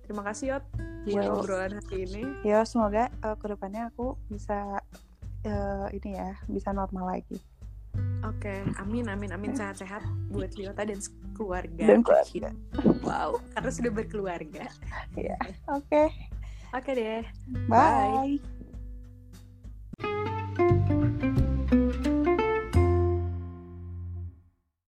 Terima 0.06 0.24
kasih 0.24 0.56
Yot 0.56 0.64
buat 1.10 1.26
Yo. 1.26 1.34
obrolan 1.42 1.74
hari 1.84 2.08
ini. 2.08 2.24
Ya 2.46 2.64
semoga 2.64 3.12
uh, 3.26 3.36
ke 3.36 3.46
depannya 3.52 3.92
aku 3.92 4.16
bisa 4.32 4.80
eh, 5.44 5.88
ini 5.96 6.16
ya 6.16 6.32
bisa 6.48 6.72
normal 6.72 7.20
lagi 7.20 7.40
oke 8.26 8.56
amin 8.82 9.06
amin 9.10 9.32
amin. 9.32 9.52
Sehat-sehat 9.54 10.02
buat 10.34 10.54
Yota 10.58 10.84
dan 10.86 11.00
keluarga. 11.34 11.86
Dan 11.86 12.02
keluarga. 12.02 12.50
Wow 13.04 13.42
karena 13.54 13.72
sudah 13.72 13.92
berkeluarga. 13.94 14.66
Oke. 15.78 16.10
Oke 16.74 16.92
deh. 16.98 17.22
Bye. 17.70 18.42